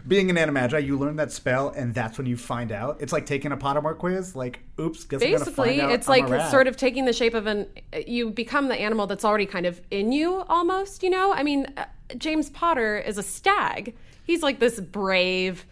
being 0.08 0.28
an 0.28 0.34
animagi 0.34 0.84
you 0.84 0.98
learn 0.98 1.14
that 1.14 1.30
spell 1.30 1.68
and 1.68 1.94
that's 1.94 2.18
when 2.18 2.26
you 2.26 2.36
find 2.36 2.72
out 2.72 2.96
it's 3.00 3.12
like 3.12 3.24
taking 3.24 3.52
a 3.52 3.56
pottermore 3.56 3.96
quiz 3.96 4.34
like 4.34 4.58
oops 4.80 5.04
guess 5.04 5.20
Basically, 5.20 5.78
find 5.78 5.80
out 5.82 5.92
it's 5.92 6.08
I'm 6.08 6.28
like 6.28 6.50
sort 6.50 6.66
of 6.66 6.76
taking 6.76 7.04
the 7.04 7.12
shape 7.12 7.34
of 7.34 7.46
an. 7.46 7.68
You 8.06 8.30
become 8.30 8.68
the 8.68 8.74
animal 8.74 9.06
that's 9.06 9.24
already 9.24 9.46
kind 9.46 9.66
of 9.66 9.80
in 9.90 10.12
you, 10.12 10.42
almost. 10.48 11.02
You 11.02 11.10
know, 11.10 11.32
I 11.32 11.42
mean, 11.42 11.66
uh, 11.76 11.84
James 12.18 12.50
Potter 12.50 12.98
is 12.98 13.18
a 13.18 13.22
stag. 13.22 13.94
He's 14.24 14.42
like 14.42 14.58
this 14.58 14.80
brave, 14.80 15.64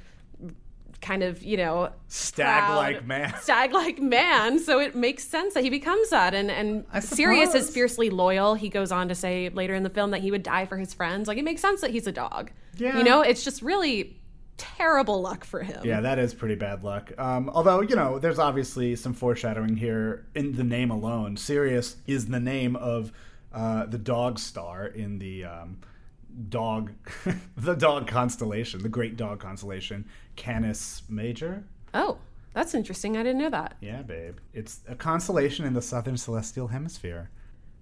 kind 1.05 1.23
of 1.23 1.43
you 1.43 1.57
know 1.57 1.91
Stag-like 2.09 3.07
man. 3.07 3.35
stag-like 3.41 4.01
man. 4.01 4.59
So 4.59 4.81
it 4.81 4.95
makes 4.97 5.23
sense 5.25 5.55
that 5.55 5.63
he 5.63 5.71
becomes 5.71 6.11
that. 6.11 6.35
And 6.35 6.51
and 6.51 6.85
Sirius 7.05 7.55
is 7.55 7.71
fiercely 7.71 8.11
loyal. 8.11 8.55
He 8.55 8.69
goes 8.69 8.91
on 8.91 9.09
to 9.09 9.15
say 9.15 9.51
later 9.51 9.75
in 9.75 9.83
the 9.83 9.91
film 9.91 10.11
that 10.13 10.23
he 10.23 10.31
would 10.31 10.43
die 10.43 10.67
for 10.67 10.77
his 10.77 10.95
friends. 10.95 11.29
Like 11.29 11.39
it 11.39 11.45
makes 11.45 11.61
sense 11.61 11.81
that 11.83 11.91
he's 11.91 12.07
a 12.07 12.13
dog. 12.13 12.51
Yeah. 12.77 12.99
you 12.99 13.05
know, 13.05 13.21
it's 13.21 13.45
just 13.45 13.63
really 13.63 14.21
terrible 14.57 15.21
luck 15.21 15.45
for 15.45 15.63
him. 15.63 15.81
Yeah, 15.85 16.01
that 16.01 16.19
is 16.19 16.35
pretty 16.35 16.55
bad 16.55 16.83
luck. 16.83 17.13
Um, 17.19 17.51
although, 17.51 17.81
you 17.83 17.97
know, 17.97 18.19
there's 18.19 18.39
obviously 18.39 18.97
some 18.97 19.13
foreshadowing 19.13 19.77
here 19.77 20.27
in 20.35 20.57
the 20.57 20.65
name 20.65 20.91
alone. 20.91 21.37
Sirius 21.37 21.97
is 22.07 22.27
the 22.27 22.41
name 22.41 22.77
of 22.77 23.13
uh, 23.53 23.87
the 23.87 23.99
dog 23.99 24.39
star 24.39 24.87
in 24.87 25.19
the 25.19 25.45
um, 25.45 25.79
dog, 26.49 26.93
the 27.57 27.75
dog 27.75 28.07
constellation, 28.07 28.83
the 28.83 28.89
great 28.89 29.17
dog 29.17 29.41
constellation, 29.41 30.07
Canis 30.37 31.03
Major. 31.09 31.65
Oh, 31.93 32.19
that's 32.53 32.75
interesting. 32.75 33.17
I 33.17 33.23
didn't 33.23 33.39
know 33.39 33.51
that. 33.51 33.77
Yeah, 33.81 34.03
babe. 34.03 34.37
It's 34.53 34.81
a 34.89 34.95
constellation 34.95 35.65
in 35.65 35.75
the 35.75 35.83
southern 35.83 36.17
celestial 36.17 36.69
hemisphere. 36.69 37.31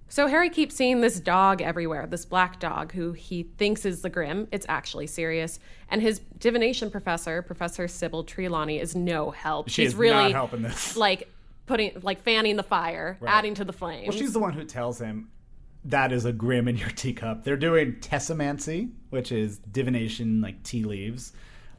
So 0.09 0.27
Harry 0.27 0.51
keeps 0.51 0.75
seeing 0.75 1.01
this 1.01 1.19
dog 1.21 1.63
everywhere, 1.63 2.07
this 2.07 2.27
black 2.27 2.61
dog 2.61 2.93
who 2.93 3.13
he 3.13 3.45
thinks 3.57 3.87
is 3.87 4.03
the 4.03 4.11
Grim. 4.11 4.47
It's 4.53 4.67
actually 4.69 5.07
Sirius. 5.07 5.59
And 5.89 6.03
his 6.03 6.21
divination 6.39 6.91
professor, 6.91 7.41
Professor 7.41 7.89
Sybil 7.89 8.23
Trelawney, 8.23 8.79
is 8.79 8.95
no 8.95 9.31
help. 9.31 9.71
She 9.71 9.85
she's 9.85 9.95
really 9.95 10.13
not 10.25 10.33
helping 10.33 10.61
this. 10.61 10.99
like 10.99 11.31
putting 11.65 11.99
like 12.03 12.23
fanning 12.23 12.57
the 12.57 12.63
fire, 12.63 13.19
adding 13.27 13.55
to 13.55 13.65
the 13.65 13.73
flames. 13.73 14.09
Well, 14.09 14.19
she's 14.19 14.35
the 14.35 14.39
one 14.39 14.53
who 14.53 14.65
tells 14.65 14.99
him 14.99 15.31
that 15.85 16.13
is 16.13 16.25
a 16.25 16.33
grim 16.33 16.69
in 16.69 16.77
your 16.77 16.91
teacup. 16.97 17.45
They're 17.45 17.57
doing 17.57 17.97
tasseomancy, 17.97 18.91
which 19.11 19.33
is 19.33 19.59
divination, 19.59 20.41
like 20.41 20.63
tea 20.63 20.85
leaves. 20.85 21.33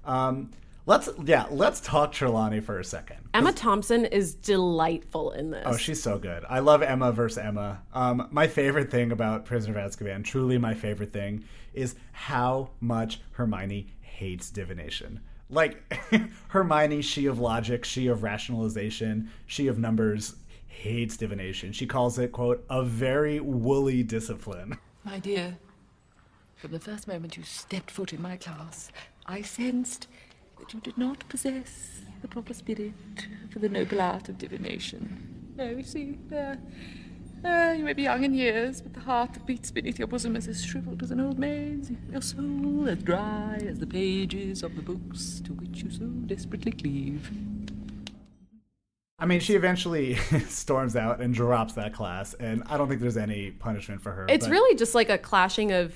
Um, 0.05 0.51
let's 0.85 1.09
yeah, 1.23 1.45
let's 1.49 1.79
talk 1.79 2.11
Trelawney 2.11 2.59
for 2.59 2.79
a 2.79 2.83
second. 2.83 3.17
Emma 3.33 3.53
Thompson 3.53 4.05
is 4.05 4.35
delightful 4.35 5.31
in 5.31 5.51
this. 5.51 5.63
Oh, 5.65 5.77
she's 5.77 6.01
so 6.01 6.17
good. 6.17 6.43
I 6.49 6.59
love 6.59 6.81
Emma 6.81 7.11
versus 7.11 7.37
Emma. 7.37 7.81
Um, 7.93 8.27
my 8.31 8.47
favorite 8.47 8.91
thing 8.91 9.11
about 9.11 9.45
Prisoner 9.45 9.79
of 9.79 9.91
Azkaban, 9.91 10.23
truly 10.23 10.57
my 10.57 10.73
favorite 10.73 11.13
thing, 11.13 11.45
is 11.73 11.95
how 12.11 12.69
much 12.81 13.21
Hermione 13.31 13.87
hates 14.01 14.49
divination. 14.49 15.21
Like 15.49 15.93
Hermione, 16.47 17.01
she 17.01 17.27
of 17.27 17.39
logic, 17.39 17.85
she 17.85 18.07
of 18.07 18.23
rationalization, 18.23 19.29
she 19.45 19.67
of 19.67 19.77
numbers, 19.77 20.35
hates 20.73 21.15
divination. 21.17 21.71
She 21.71 21.85
calls 21.85 22.19
it, 22.19 22.31
quote, 22.31 22.65
a 22.69 22.83
very 22.83 23.39
woolly 23.39 24.03
discipline. 24.03 24.77
My 25.03 25.19
dear, 25.19 25.57
from 26.55 26.71
the 26.71 26.79
first 26.79 27.07
moment 27.07 27.37
you 27.37 27.43
stepped 27.43 27.91
foot 27.91 28.13
in 28.13 28.21
my 28.21 28.37
class, 28.37 28.89
I 29.25 29.41
sensed 29.41 30.07
that 30.59 30.73
you 30.73 30.79
did 30.81 30.97
not 30.97 31.27
possess 31.29 32.01
the 32.21 32.27
proper 32.27 32.53
spirit 32.53 32.93
for 33.51 33.59
the 33.59 33.69
noble 33.69 34.01
art 34.01 34.29
of 34.29 34.37
divination. 34.37 35.53
No, 35.55 35.69
you 35.69 35.83
see, 35.83 36.17
there. 36.29 36.59
Uh, 37.45 37.75
you 37.77 37.83
may 37.83 37.91
be 37.91 38.03
young 38.03 38.23
in 38.23 38.33
years, 38.33 38.81
but 38.81 38.93
the 38.93 39.01
heart 39.01 39.33
that 39.33 39.45
beats 39.45 39.69
beneath 39.69 39.99
your 39.99 40.07
bosom 40.07 40.37
is 40.37 40.47
as 40.47 40.63
shriveled 40.63 41.03
as 41.03 41.11
an 41.11 41.19
old 41.19 41.37
maid's, 41.37 41.91
your 42.09 42.21
soul 42.21 42.87
as 42.87 42.97
dry 42.99 43.57
as 43.67 43.79
the 43.79 43.87
pages 43.87 44.63
of 44.63 44.75
the 44.77 44.81
books 44.81 45.41
to 45.41 45.53
which 45.53 45.83
you 45.83 45.91
so 45.91 46.05
desperately 46.05 46.71
cleave. 46.71 47.29
I 49.19 49.25
mean, 49.25 49.39
she 49.39 49.55
eventually 49.55 50.15
storms 50.49 50.95
out 50.95 51.21
and 51.21 51.33
drops 51.33 51.73
that 51.73 51.93
class, 51.93 52.33
and 52.35 52.63
I 52.67 52.77
don't 52.77 52.89
think 52.89 52.99
there's 52.99 53.17
any 53.17 53.51
punishment 53.51 54.01
for 54.01 54.11
her. 54.11 54.25
It's 54.27 54.45
but- 54.45 54.51
really 54.51 54.75
just 54.75 54.95
like 54.95 55.09
a 55.09 55.17
clashing 55.17 55.71
of 55.71 55.93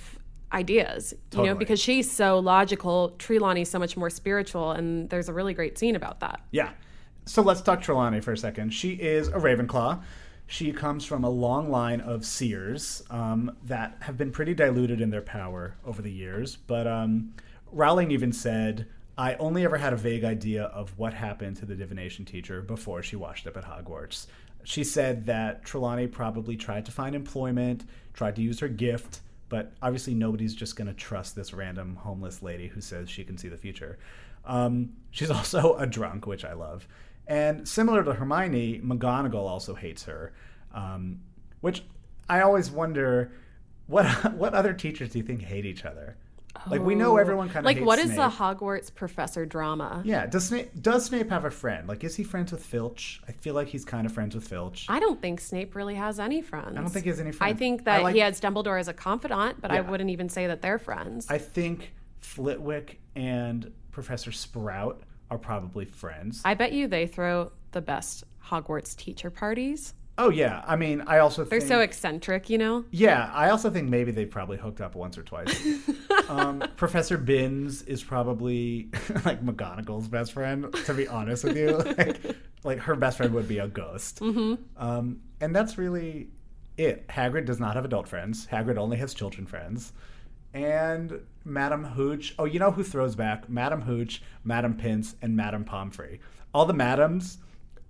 ideas, 0.53 1.13
you 1.35 1.43
know, 1.43 1.55
because 1.55 1.79
she's 1.79 2.09
so 2.09 2.39
logical, 2.39 3.13
Trelawney's 3.17 3.69
so 3.69 3.79
much 3.79 3.97
more 3.97 4.09
spiritual, 4.09 4.71
and 4.71 5.09
there's 5.09 5.27
a 5.27 5.33
really 5.33 5.53
great 5.53 5.77
scene 5.77 5.95
about 5.95 6.21
that. 6.21 6.39
Yeah. 6.51 6.69
So 7.25 7.41
let's 7.41 7.61
talk 7.61 7.81
Trelawney 7.81 8.21
for 8.21 8.31
a 8.31 8.37
second. 8.37 8.73
She 8.73 8.91
is 8.91 9.27
a 9.27 9.33
Ravenclaw. 9.33 10.01
She 10.45 10.71
comes 10.71 11.03
from 11.03 11.25
a 11.25 11.29
long 11.29 11.69
line 11.69 11.99
of 11.99 12.25
seers 12.25 13.03
um, 13.09 13.57
that 13.65 13.97
have 13.99 14.15
been 14.17 14.31
pretty 14.31 14.53
diluted 14.53 15.01
in 15.01 15.09
their 15.09 15.21
power 15.21 15.75
over 15.85 16.01
the 16.01 16.11
years. 16.11 16.55
But 16.55 16.87
um, 16.87 17.33
Rowling 17.73 18.11
even 18.11 18.31
said, 18.31 18.87
I 19.17 19.35
only 19.35 19.63
ever 19.63 19.77
had 19.77 19.93
a 19.93 19.97
vague 19.97 20.23
idea 20.23 20.65
of 20.65 20.97
what 20.97 21.13
happened 21.13 21.57
to 21.57 21.65
the 21.65 21.75
divination 21.75 22.23
teacher 22.23 22.61
before 22.61 23.01
she 23.01 23.15
washed 23.15 23.47
up 23.47 23.57
at 23.57 23.65
Hogwarts. 23.65 24.27
She 24.63 24.83
said 24.83 25.25
that 25.25 25.65
Trelawney 25.65 26.07
probably 26.07 26.55
tried 26.55 26.85
to 26.85 26.91
find 26.91 27.15
employment, 27.15 27.85
tried 28.13 28.35
to 28.35 28.41
use 28.41 28.59
her 28.59 28.67
gift, 28.67 29.21
but 29.49 29.73
obviously 29.81 30.13
nobody's 30.13 30.53
just 30.53 30.75
going 30.75 30.87
to 30.87 30.93
trust 30.93 31.35
this 31.35 31.53
random 31.53 31.95
homeless 31.95 32.43
lady 32.43 32.67
who 32.67 32.81
says 32.81 33.09
she 33.09 33.23
can 33.23 33.37
see 33.37 33.47
the 33.47 33.57
future. 33.57 33.97
Um, 34.45 34.93
she's 35.11 35.31
also 35.31 35.75
a 35.77 35.87
drunk, 35.87 36.27
which 36.27 36.45
I 36.45 36.53
love. 36.53 36.87
And 37.25 37.67
similar 37.67 38.03
to 38.03 38.13
Hermione, 38.13 38.81
McGonagall 38.81 39.35
also 39.35 39.73
hates 39.73 40.03
her, 40.03 40.33
um, 40.73 41.21
which 41.61 41.83
I 42.29 42.41
always 42.41 42.69
wonder 42.69 43.31
what 43.87 44.05
what 44.33 44.53
other 44.53 44.73
teachers 44.73 45.09
do 45.09 45.19
you 45.19 45.25
think 45.25 45.41
hate 45.41 45.65
each 45.65 45.85
other? 45.85 46.17
Like 46.67 46.81
we 46.81 46.95
know 46.95 47.17
everyone 47.17 47.47
kind 47.49 47.59
of. 47.59 47.65
Like, 47.65 47.79
what 47.85 47.99
is 47.99 48.05
Snape. 48.05 48.17
the 48.17 48.29
Hogwarts 48.29 48.93
professor 48.93 49.45
drama? 49.45 50.01
yeah? 50.05 50.25
Does 50.25 50.47
Snape 50.47 50.71
does 50.81 51.05
Snape 51.05 51.29
have 51.29 51.45
a 51.45 51.51
friend? 51.51 51.87
Like, 51.87 52.03
is 52.03 52.15
he 52.15 52.23
friends 52.23 52.51
with 52.51 52.65
Filch? 52.65 53.21
I 53.27 53.31
feel 53.31 53.53
like 53.53 53.67
he's 53.67 53.85
kind 53.85 54.05
of 54.05 54.11
friends 54.13 54.35
with 54.35 54.47
Filch. 54.47 54.85
I 54.89 54.99
don't 54.99 55.21
think 55.21 55.39
Snape 55.39 55.75
really 55.75 55.95
has 55.95 56.19
any 56.19 56.41
friends. 56.41 56.77
I 56.77 56.81
don't 56.81 56.89
think 56.89 57.03
he 57.05 57.09
has 57.09 57.19
any 57.19 57.31
friends. 57.31 57.53
I 57.53 57.57
think 57.57 57.81
I 57.81 57.83
that 57.83 58.03
like- 58.03 58.15
he 58.15 58.21
has 58.21 58.39
Dumbledore 58.41 58.79
as 58.79 58.87
a 58.87 58.93
confidant, 58.93 59.61
but 59.61 59.71
I 59.71 59.81
wouldn't 59.81 60.09
even 60.09 60.29
say 60.29 60.47
that 60.47 60.61
they're 60.61 60.79
friends. 60.79 61.27
I 61.29 61.37
think 61.37 61.93
Flitwick 62.19 62.99
and 63.15 63.71
Professor 63.91 64.31
Sprout 64.31 65.01
are 65.29 65.37
probably 65.37 65.85
friends. 65.85 66.41
I 66.45 66.53
bet 66.53 66.71
you 66.71 66.87
they 66.87 67.07
throw 67.07 67.51
the 67.71 67.81
best 67.81 68.23
Hogwarts 68.45 68.95
teacher 68.95 69.29
parties. 69.29 69.93
Oh 70.17 70.29
yeah, 70.29 70.63
I 70.65 70.75
mean, 70.75 71.01
I 71.07 71.19
also 71.19 71.43
think 71.43 71.49
They're 71.49 71.59
think 71.59 71.69
so 71.69 71.79
eccentric, 71.79 72.49
you 72.49 72.57
know? 72.57 72.85
Yeah, 72.91 73.31
I 73.33 73.49
also 73.49 73.69
think 73.69 73.89
maybe 73.89 74.11
they 74.11 74.25
probably 74.25 74.57
hooked 74.57 74.81
up 74.81 74.95
once 74.95 75.17
or 75.17 75.23
twice. 75.23 75.79
um, 76.29 76.63
Professor 76.75 77.17
Binns 77.17 77.83
is 77.83 78.03
probably 78.03 78.89
like 79.25 79.43
McGonagall's 79.43 80.07
best 80.07 80.33
friend. 80.33 80.73
To 80.85 80.93
be 80.93 81.07
honest 81.07 81.43
with 81.43 81.57
you, 81.57 81.77
like, 81.97 82.19
like 82.63 82.79
her 82.79 82.95
best 82.95 83.17
friend 83.17 83.33
would 83.33 83.47
be 83.47 83.59
a 83.59 83.67
ghost. 83.67 84.19
Mm-hmm. 84.19 84.55
Um, 84.77 85.21
and 85.39 85.55
that's 85.55 85.77
really 85.77 86.29
it. 86.77 87.07
Hagrid 87.07 87.45
does 87.45 87.59
not 87.59 87.75
have 87.75 87.85
adult 87.85 88.07
friends. 88.07 88.47
Hagrid 88.47 88.77
only 88.77 88.97
has 88.97 89.13
children 89.13 89.45
friends. 89.45 89.93
And 90.53 91.21
Madam 91.45 91.83
Hooch. 91.83 92.33
Oh, 92.39 92.45
you 92.45 92.59
know 92.59 92.71
who 92.71 92.83
throws 92.83 93.15
back? 93.15 93.47
Madam 93.49 93.81
Hooch, 93.81 94.23
Madam 94.43 94.75
Pince, 94.75 95.15
and 95.21 95.35
Madam 95.35 95.63
Pomfrey. 95.63 96.19
All 96.53 96.65
the 96.65 96.73
madams. 96.73 97.37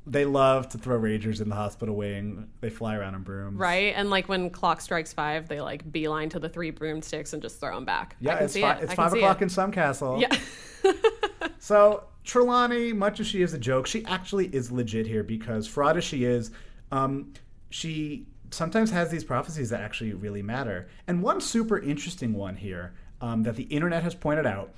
They 0.09 0.23
love 0.23 0.69
to 0.69 0.77
throw 0.77 0.97
ragers 0.97 1.41
in 1.41 1.49
the 1.49 1.55
hospital 1.55 1.93
wing. 1.95 2.47
They 2.61 2.69
fly 2.69 2.95
around 2.95 3.15
in 3.15 3.23
brooms. 3.23 3.57
Right? 3.59 3.93
And 3.95 4.09
like 4.09 4.29
when 4.29 4.49
clock 4.49 4.79
strikes 4.79 5.11
five, 5.11 5.49
they 5.49 5.59
like 5.59 5.91
beeline 5.91 6.29
to 6.29 6.39
the 6.39 6.47
three 6.47 6.71
broomsticks 6.71 7.33
and 7.33 7.41
just 7.41 7.59
throw 7.59 7.75
them 7.75 7.83
back. 7.83 8.15
I 8.21 8.23
Yeah, 8.23 8.35
can 8.35 8.43
it's, 8.45 8.53
see 8.53 8.61
fi- 8.61 8.73
it. 8.77 8.83
it's 8.83 8.91
I 8.93 8.95
five 8.95 9.13
o'clock 9.13 9.41
it. 9.41 9.43
in 9.43 9.49
some 9.49 9.71
castle. 9.71 10.19
Yeah. 10.21 10.35
So 11.59 12.05
Trelawney, 12.23 12.93
much 12.93 13.19
as 13.19 13.27
she 13.27 13.41
is 13.41 13.53
a 13.53 13.57
joke, 13.57 13.87
she 13.87 14.05
actually 14.05 14.47
is 14.47 14.71
legit 14.71 15.05
here 15.05 15.23
because 15.23 15.67
fraud 15.67 15.97
as 15.97 16.03
she 16.03 16.23
is, 16.23 16.51
um, 16.91 17.33
she 17.69 18.25
sometimes 18.51 18.91
has 18.91 19.09
these 19.09 19.23
prophecies 19.25 19.69
that 19.71 19.81
actually 19.81 20.13
really 20.13 20.41
matter. 20.41 20.87
And 21.07 21.21
one 21.21 21.41
super 21.41 21.77
interesting 21.77 22.33
one 22.33 22.55
here 22.55 22.93
um, 23.19 23.43
that 23.43 23.55
the 23.57 23.63
internet 23.63 24.03
has 24.03 24.15
pointed 24.15 24.45
out 24.45 24.71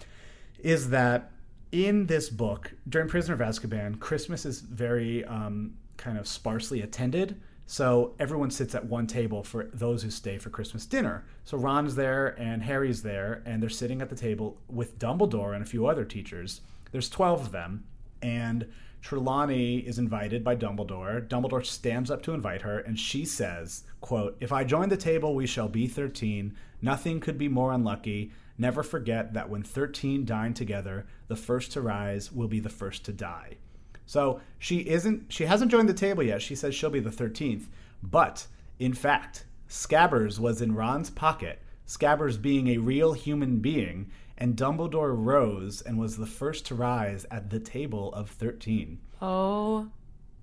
is 0.64 0.90
that 0.90 1.32
in 1.72 2.08
this 2.08 2.30
book, 2.30 2.74
during 2.88 3.08
Prisoner 3.08 3.36
of 3.36 3.42
Azkaban, 3.42 4.00
Christmas 4.00 4.46
is 4.46 4.62
very 4.62 5.24
um, 5.26 5.76
kind 5.98 6.18
of 6.18 6.28
sparsely 6.28 6.82
attended. 6.82 7.40
So 7.68 8.16
everyone 8.20 8.50
sits 8.50 8.74
at 8.74 8.86
one 8.86 9.06
table 9.06 9.44
for 9.44 9.66
those 9.74 10.02
who 10.02 10.10
stay 10.10 10.40
for 10.40 10.50
Christmas 10.50 10.88
dinner. 10.88 11.26
So 11.46 11.56
Ron's 11.58 11.94
there 11.94 12.40
and 12.40 12.64
Harry's 12.64 13.04
there, 13.04 13.44
and 13.46 13.62
they're 13.62 13.70
sitting 13.70 14.02
at 14.02 14.10
the 14.10 14.16
table 14.16 14.58
with 14.68 14.98
Dumbledore 14.98 15.54
and 15.54 15.62
a 15.62 15.68
few 15.68 15.86
other 15.86 16.04
teachers. 16.04 16.62
There's 16.92 17.10
12 17.10 17.42
of 17.42 17.52
them, 17.52 17.84
and 18.24 18.68
Trelawney 19.04 19.78
is 19.78 20.00
invited 20.00 20.44
by 20.44 20.56
Dumbledore. 20.56 21.28
Dumbledore 21.28 21.64
stands 21.64 22.10
up 22.10 22.24
to 22.24 22.34
invite 22.34 22.64
her, 22.64 22.80
and 22.80 23.00
she 23.00 23.24
says, 23.24 23.84
quote, 24.02 24.36
If 24.40 24.52
I 24.52 24.64
join 24.64 24.90
the 24.90 24.98
table, 24.98 25.36
we 25.36 25.46
shall 25.46 25.70
be 25.70 25.88
13. 25.88 26.56
Nothing 26.82 27.20
could 27.20 27.38
be 27.38 27.48
more 27.48 27.72
unlucky. 27.72 28.32
Never 28.60 28.84
forget 28.84 29.34
that 29.34 29.50
when 29.50 29.64
13 29.64 30.26
dine 30.26 30.54
together, 30.54 31.08
the 31.30 31.38
first 31.38 31.72
to 31.72 31.82
rise 31.82 32.30
will 32.30 32.50
be 32.50 32.60
the 32.60 32.70
first 32.70 33.06
to 33.06 33.14
die. 33.14 33.58
So 34.06 34.42
she 34.58 34.80
isn't. 34.80 35.32
She 35.32 35.46
hasn't 35.46 35.72
joined 35.72 35.88
the 35.88 35.94
table 35.94 36.24
yet. 36.24 36.42
She 36.42 36.56
says 36.56 36.76
she'll 36.76 36.90
be 36.90 37.00
the 37.00 37.12
thirteenth. 37.12 37.70
But 38.02 38.48
in 38.80 38.94
fact, 38.94 39.46
Scabbers 39.70 40.40
was 40.40 40.64
in 40.64 40.74
Ron's 40.74 41.12
pocket. 41.12 41.62
Scabbers 41.88 42.42
being 42.42 42.70
a 42.70 42.80
real 42.80 43.14
human 43.14 43.60
being, 43.60 44.10
and 44.36 44.58
Dumbledore 44.58 45.14
rose 45.16 45.82
and 45.82 46.00
was 46.00 46.18
the 46.18 46.26
first 46.26 46.66
to 46.66 46.76
rise 46.76 47.28
at 47.30 47.52
the 47.52 47.60
table 47.60 48.12
of 48.14 48.32
thirteen. 48.32 49.00
Oh 49.22 49.90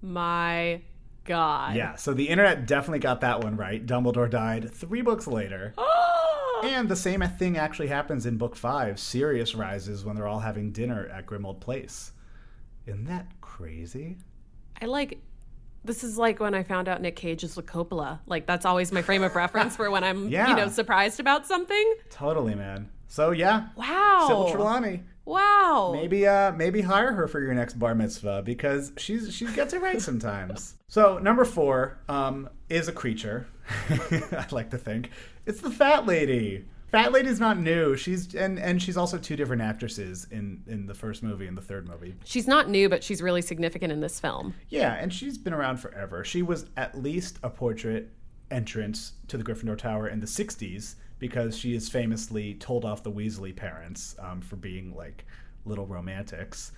my 0.00 0.80
god. 1.24 1.74
Yeah. 1.74 1.96
So 1.96 2.14
the 2.14 2.28
internet 2.28 2.68
definitely 2.68 3.00
got 3.00 3.20
that 3.22 3.42
one 3.42 3.56
right. 3.56 3.84
Dumbledore 3.84 4.30
died 4.30 4.72
three 4.72 5.02
books 5.02 5.26
later. 5.26 5.74
Oh 6.06 6.35
And 6.64 6.88
the 6.88 6.96
same 6.96 7.20
thing 7.22 7.56
actually 7.56 7.88
happens 7.88 8.26
in 8.26 8.36
book 8.38 8.56
five. 8.56 8.98
Sirius 8.98 9.54
rises 9.54 10.04
when 10.04 10.16
they're 10.16 10.26
all 10.28 10.40
having 10.40 10.72
dinner 10.72 11.06
at 11.08 11.26
Grimmauld 11.26 11.60
Place. 11.60 12.12
Isn't 12.86 13.04
that 13.06 13.26
crazy? 13.40 14.16
I 14.80 14.86
like 14.86 15.18
this 15.84 16.02
is 16.02 16.18
like 16.18 16.40
when 16.40 16.54
I 16.54 16.62
found 16.64 16.88
out 16.88 17.00
Nick 17.00 17.14
Cage 17.16 17.44
is 17.44 17.56
with 17.56 17.66
Coppola. 17.66 18.18
Like 18.26 18.46
that's 18.46 18.66
always 18.66 18.90
my 18.92 19.02
frame 19.02 19.22
of 19.22 19.34
reference 19.36 19.76
for 19.76 19.90
when 19.90 20.02
I'm 20.04 20.28
Yeah. 20.30 20.48
you 20.48 20.56
know 20.56 20.68
surprised 20.68 21.20
about 21.20 21.46
something. 21.46 21.94
Totally, 22.10 22.54
man. 22.54 22.88
So 23.08 23.30
yeah, 23.30 23.68
Wow. 23.76 24.24
Sybil 24.26 24.50
Trelawney. 24.52 25.02
Wow. 25.26 25.90
Maybe 25.92 26.26
uh 26.26 26.52
maybe 26.52 26.80
hire 26.80 27.12
her 27.12 27.26
for 27.28 27.40
your 27.40 27.52
next 27.52 27.74
bar 27.74 27.94
mitzvah 27.94 28.42
because 28.42 28.92
she's 28.96 29.34
she 29.34 29.46
gets 29.46 29.74
it 29.74 29.82
right 29.82 30.00
sometimes. 30.00 30.76
so 30.88 31.18
number 31.18 31.44
four 31.44 31.98
um 32.08 32.48
is 32.70 32.88
a 32.88 32.92
creature. 32.92 33.46
I'd 33.90 34.52
like 34.52 34.70
to 34.70 34.78
think. 34.78 35.10
It's 35.44 35.60
the 35.60 35.70
fat 35.70 36.06
lady. 36.06 36.64
Fat 36.92 37.10
lady's 37.12 37.40
not 37.40 37.58
new. 37.58 37.96
She's 37.96 38.34
and 38.36 38.58
and 38.60 38.80
she's 38.80 38.96
also 38.96 39.18
two 39.18 39.34
different 39.34 39.62
actresses 39.62 40.28
in 40.30 40.62
in 40.68 40.86
the 40.86 40.94
first 40.94 41.24
movie 41.24 41.48
and 41.48 41.58
the 41.58 41.62
third 41.62 41.88
movie. 41.88 42.14
She's 42.24 42.46
not 42.46 42.70
new, 42.70 42.88
but 42.88 43.02
she's 43.02 43.20
really 43.20 43.42
significant 43.42 43.92
in 43.92 44.00
this 44.00 44.20
film. 44.20 44.54
Yeah, 44.68 44.94
and 44.94 45.12
she's 45.12 45.36
been 45.36 45.52
around 45.52 45.78
forever. 45.78 46.24
She 46.24 46.42
was 46.42 46.66
at 46.76 46.96
least 46.96 47.38
a 47.42 47.50
portrait 47.50 48.12
entrance 48.52 49.14
to 49.26 49.36
the 49.36 49.42
Gryffindor 49.42 49.76
Tower 49.76 50.08
in 50.08 50.20
the 50.20 50.26
60s 50.26 50.94
because 51.18 51.56
she 51.56 51.74
is 51.74 51.88
famously 51.88 52.54
told 52.54 52.84
off 52.84 53.02
the 53.02 53.12
Weasley 53.12 53.54
parents 53.54 54.16
um, 54.18 54.40
for 54.40 54.56
being 54.56 54.94
like 54.94 55.24
little 55.64 55.86
romantics. 55.86 56.72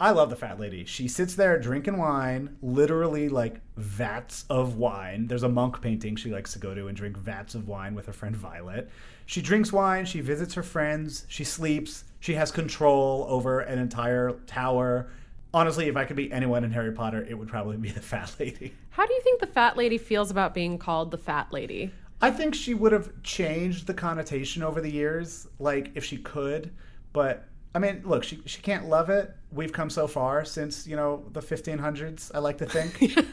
I 0.00 0.10
love 0.10 0.30
the 0.30 0.36
fat 0.36 0.58
lady. 0.58 0.84
She 0.84 1.06
sits 1.06 1.36
there 1.36 1.58
drinking 1.58 1.98
wine, 1.98 2.56
literally 2.62 3.28
like 3.28 3.60
vats 3.76 4.44
of 4.50 4.76
wine. 4.76 5.28
There's 5.28 5.44
a 5.44 5.48
monk 5.48 5.80
painting 5.80 6.16
she 6.16 6.30
likes 6.30 6.52
to 6.54 6.58
go 6.58 6.74
to 6.74 6.88
and 6.88 6.96
drink 6.96 7.16
vats 7.16 7.54
of 7.54 7.68
wine 7.68 7.94
with 7.94 8.06
her 8.06 8.12
friend 8.12 8.34
Violet. 8.34 8.90
She 9.26 9.40
drinks 9.40 9.72
wine, 9.72 10.04
she 10.04 10.20
visits 10.20 10.54
her 10.54 10.64
friends, 10.64 11.26
she 11.28 11.44
sleeps, 11.44 12.04
she 12.18 12.34
has 12.34 12.50
control 12.50 13.26
over 13.28 13.60
an 13.60 13.78
entire 13.78 14.32
tower. 14.46 15.10
Honestly, 15.52 15.86
if 15.86 15.96
I 15.96 16.04
could 16.04 16.16
be 16.16 16.32
anyone 16.32 16.64
in 16.64 16.72
Harry 16.72 16.92
Potter, 16.92 17.24
it 17.28 17.34
would 17.34 17.48
probably 17.48 17.76
be 17.76 17.90
the 17.90 18.00
fat 18.00 18.34
lady. 18.40 18.74
How 18.90 19.06
do 19.06 19.12
you 19.14 19.20
think 19.22 19.40
the 19.40 19.46
fat 19.46 19.76
lady 19.76 19.98
feels 19.98 20.30
about 20.30 20.54
being 20.54 20.76
called 20.76 21.12
the 21.12 21.18
fat 21.18 21.52
lady? 21.52 21.92
I 22.20 22.30
think 22.30 22.54
she 22.54 22.74
would 22.74 22.92
have 22.92 23.10
changed 23.22 23.86
the 23.86 23.94
connotation 23.94 24.62
over 24.62 24.80
the 24.80 24.90
years, 24.90 25.46
like 25.58 25.90
if 25.94 26.04
she 26.04 26.16
could. 26.18 26.70
But 27.12 27.46
I 27.74 27.78
mean, 27.80 28.02
look, 28.04 28.24
she 28.24 28.40
she 28.46 28.62
can't 28.62 28.86
love 28.88 29.10
it. 29.10 29.34
We've 29.52 29.72
come 29.72 29.90
so 29.90 30.06
far 30.06 30.44
since 30.44 30.86
you 30.86 30.96
know 30.96 31.24
the 31.32 31.40
1500s. 31.40 32.30
I 32.34 32.38
like 32.38 32.58
to 32.58 32.66
think. 32.66 33.00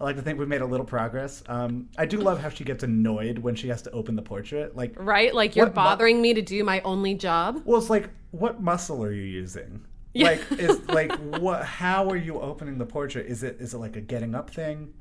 I 0.00 0.04
like 0.04 0.16
to 0.16 0.22
think 0.22 0.38
we've 0.38 0.48
made 0.48 0.62
a 0.62 0.66
little 0.66 0.86
progress. 0.86 1.42
Um, 1.46 1.88
I 1.98 2.06
do 2.06 2.16
love 2.18 2.40
how 2.40 2.48
she 2.48 2.64
gets 2.64 2.82
annoyed 2.82 3.38
when 3.38 3.54
she 3.54 3.68
has 3.68 3.82
to 3.82 3.90
open 3.90 4.16
the 4.16 4.22
portrait. 4.22 4.74
Like, 4.74 4.94
Right? 4.98 5.34
Like 5.34 5.54
you're 5.54 5.66
What 5.66 5.72
mu- 5.72 5.82
bothering 5.82 6.22
me 6.22 6.32
to 6.32 6.40
do 6.40 6.64
my 6.64 6.80
only 6.86 7.12
job. 7.14 7.60
well, 7.66 7.78
it's 7.78 7.90
like, 7.90 8.08
what 8.30 8.62
muscle 8.62 9.04
are 9.04 9.12
you 9.12 9.22
using? 9.22 9.84
Like, 10.14 10.40
is 10.52 10.80
like 10.88 11.12
what? 11.38 11.64
How 11.66 12.08
are 12.08 12.16
you 12.16 12.40
opening 12.40 12.78
the 12.78 12.86
portrait? 12.86 13.26
Is 13.26 13.42
it 13.42 13.58
is 13.60 13.74
it 13.74 13.78
like 13.78 13.96
a 13.96 14.00
getting 14.00 14.34
up 14.34 14.48
thing? 14.50 14.92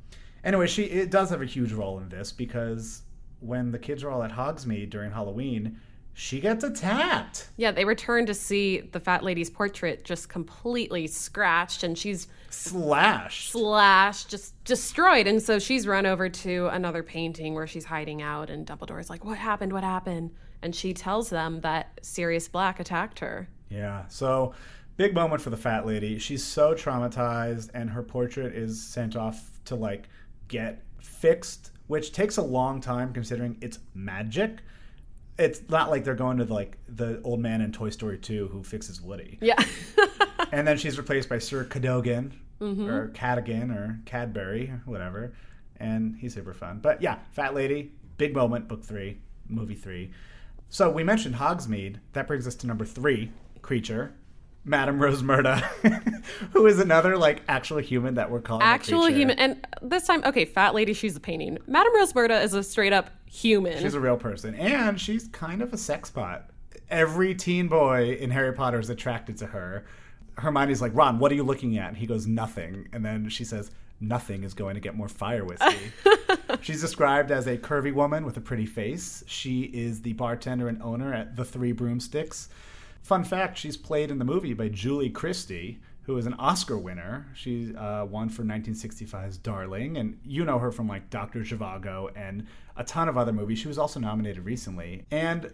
Anyway, 0.44 0.68
she 0.68 0.84
it 0.84 1.12
does 1.12 1.30
have 1.30 1.42
a 1.42 1.46
huge 1.46 1.72
role 1.74 2.00
in 2.00 2.10
this 2.10 2.32
because 2.32 3.04
when 3.40 3.72
the 3.72 3.80
kids 3.80 4.04
are 4.04 4.10
all 4.12 4.24
at 4.24 4.32
Hogsmeade 4.32 4.90
during 4.90 5.12
Halloween, 5.12 5.80
she 6.14 6.40
gets 6.42 6.64
attacked. 6.64 7.50
Yeah, 7.56 7.72
they 7.72 7.86
return 7.86 8.26
to 8.26 8.34
see 8.34 8.82
the 8.82 9.00
fat 9.00 9.24
lady's 9.24 9.50
portrait 9.50 10.04
just 10.04 10.28
completely 10.28 11.08
scratched 11.08 11.84
and 11.84 11.98
she's 11.98 12.28
Slashed. 12.50 13.52
slashed, 13.52 14.30
just 14.30 14.62
destroyed. 14.66 15.28
And 15.28 15.42
so 15.42 15.60
she's 15.60 15.88
run 15.88 16.06
over 16.06 16.28
to 16.30 16.68
another 16.68 17.04
painting 17.04 17.54
where 17.54 17.68
she's 17.68 17.86
hiding 17.86 18.22
out 18.22 18.50
and 18.50 18.66
Dumbledore's 18.66 19.10
like, 19.10 19.24
"What 19.24 19.38
happened? 19.38 19.72
What 19.72 19.84
happened?" 19.84 20.32
And 20.62 20.76
she 20.76 20.94
tells 20.94 21.30
them 21.30 21.62
that 21.62 22.00
Sirius 22.02 22.48
Black 22.50 22.80
attacked 22.82 23.20
her. 23.20 23.48
Yeah. 23.70 24.04
So 24.10 24.54
big 24.98 25.14
moment 25.14 25.42
for 25.42 25.52
the 25.52 25.58
fat 25.58 25.86
lady. 25.86 26.20
She's 26.20 26.44
so 26.44 26.74
traumatized, 26.74 27.70
and 27.74 27.90
her 27.92 28.04
portrait 28.04 28.54
is 28.54 28.84
sent 28.84 29.16
off 29.16 29.62
to 29.66 29.76
like 29.76 30.10
get 30.50 30.84
fixed, 31.02 31.72
which 31.88 32.12
takes 32.12 32.36
a 32.36 32.42
long 32.42 32.82
time 32.82 33.14
considering 33.14 33.58
it's 33.62 33.80
magic. 33.94 34.60
It's 35.38 35.62
not 35.70 35.90
like 35.90 36.04
they're 36.04 36.16
going 36.16 36.38
to 36.40 36.46
like 36.46 36.78
the 36.90 37.22
old 37.24 37.40
man 37.40 37.62
in 37.62 37.72
Toy 37.72 37.90
Story 37.90 38.18
2 38.18 38.50
who 38.50 38.62
fixes 38.64 39.02
Woody. 39.02 39.38
Yeah. 39.42 39.64
And 40.52 40.68
then 40.68 40.78
she's 40.78 40.98
replaced 40.98 41.30
by 41.30 41.40
Sir 41.40 41.64
Cadogan 41.64 42.34
mm-hmm. 42.60 42.88
or 42.88 43.10
Cadogan 43.10 43.72
or 43.72 44.00
Cadbury 44.06 44.70
or 44.70 44.82
whatever. 44.86 45.34
And 45.78 46.16
he's 46.16 46.34
super 46.34 46.54
fun. 46.54 46.80
But 46.82 47.02
yeah, 47.02 47.20
Fat 47.32 47.54
Lady, 47.54 47.92
big 48.18 48.34
moment, 48.36 48.68
book 48.68 48.84
three, 48.84 49.20
movie 49.48 49.76
three. 49.76 50.12
So 50.70 50.90
we 50.90 51.04
mentioned 51.04 51.36
Hogsmeade. 51.36 51.98
That 52.14 52.28
brings 52.28 52.48
us 52.48 52.56
to 52.56 52.68
number 52.68 52.86
three, 52.86 53.32
creature. 53.62 54.14
Madame 54.66 55.00
Rosmerta, 55.00 55.62
who 56.54 56.66
is 56.68 56.80
another 56.80 57.18
like 57.18 57.42
actual 57.48 57.78
human 57.78 58.16
that 58.16 58.30
we're 58.30 58.42
calling 58.42 58.64
Actual 58.64 59.10
human. 59.10 59.40
And 59.40 59.66
this 59.82 60.06
time, 60.06 60.22
okay, 60.26 60.46
fat 60.46 60.76
lady, 60.76 60.94
she's 60.94 61.16
a 61.16 61.20
painting. 61.20 61.58
Madame 61.68 61.96
Roseberta 61.96 62.40
is 62.42 62.54
a 62.54 62.64
straight 62.64 62.94
up 62.94 63.10
human. 63.26 63.82
She's 63.82 63.94
a 63.94 64.00
real 64.00 64.18
person, 64.18 64.56
and 64.56 65.00
she's 65.00 65.28
kind 65.30 65.62
of 65.62 65.74
a 65.74 65.78
sex 65.78 66.10
pot. 66.10 66.50
Every 66.90 67.36
teen 67.36 67.68
boy 67.68 68.18
in 68.20 68.32
Harry 68.32 68.54
Potter 68.54 68.80
is 68.80 68.90
attracted 68.90 69.38
to 69.38 69.48
her. 69.48 69.86
Hermione's 70.38 70.82
like, 70.82 70.96
Ron, 70.96 71.20
what 71.20 71.32
are 71.32 71.36
you 71.36 71.44
looking 71.44 71.78
at? 71.78 71.90
And 71.90 71.98
he 71.98 72.08
goes, 72.08 72.26
nothing. 72.26 72.88
And 72.94 73.06
then 73.06 73.30
she 73.30 73.44
says, 73.44 73.72
nothing 74.00 74.44
is 74.44 74.54
going 74.54 74.76
to 74.76 74.82
get 74.82 74.96
more 74.96 75.10
fire 75.10 75.46
whiskey. 75.46 75.92
She's 76.62 76.82
described 76.82 77.32
as 77.32 77.48
a 77.48 77.58
curvy 77.58 77.94
woman 77.94 78.26
with 78.26 78.38
a 78.38 78.42
pretty 78.42 78.66
face. 78.66 79.24
She 79.28 79.64
is 79.64 80.02
the 80.02 80.14
bartender 80.14 80.68
and 80.68 80.82
owner 80.82 81.14
at 81.14 81.36
the 81.36 81.46
Three 81.46 81.72
Broomsticks. 81.74 82.50
Fun 83.02 83.24
fact: 83.24 83.58
she's 83.58 83.78
played 83.78 84.12
in 84.12 84.20
the 84.20 84.26
movie 84.26 84.54
by 84.54 84.70
Julie 84.70 85.10
Christie, 85.10 85.80
who 86.04 86.18
is 86.18 86.26
an 86.26 86.34
Oscar 86.36 86.78
winner. 86.78 87.28
She 87.36 87.76
uh, 87.76 88.06
won 88.06 88.30
for 88.30 88.44
1965's 88.44 89.38
Darling, 89.38 89.98
and 89.98 90.18
you 90.24 90.44
know 90.46 90.60
her 90.60 90.72
from 90.72 90.88
like 90.88 91.10
Doctor 91.10 91.42
Zhivago 91.42 92.10
and 92.16 92.48
a 92.76 92.84
ton 92.84 93.10
of 93.10 93.18
other 93.18 93.34
movies. 93.34 93.60
She 93.60 93.68
was 93.68 93.78
also 93.78 94.00
nominated 94.00 94.44
recently, 94.46 95.06
and 95.12 95.54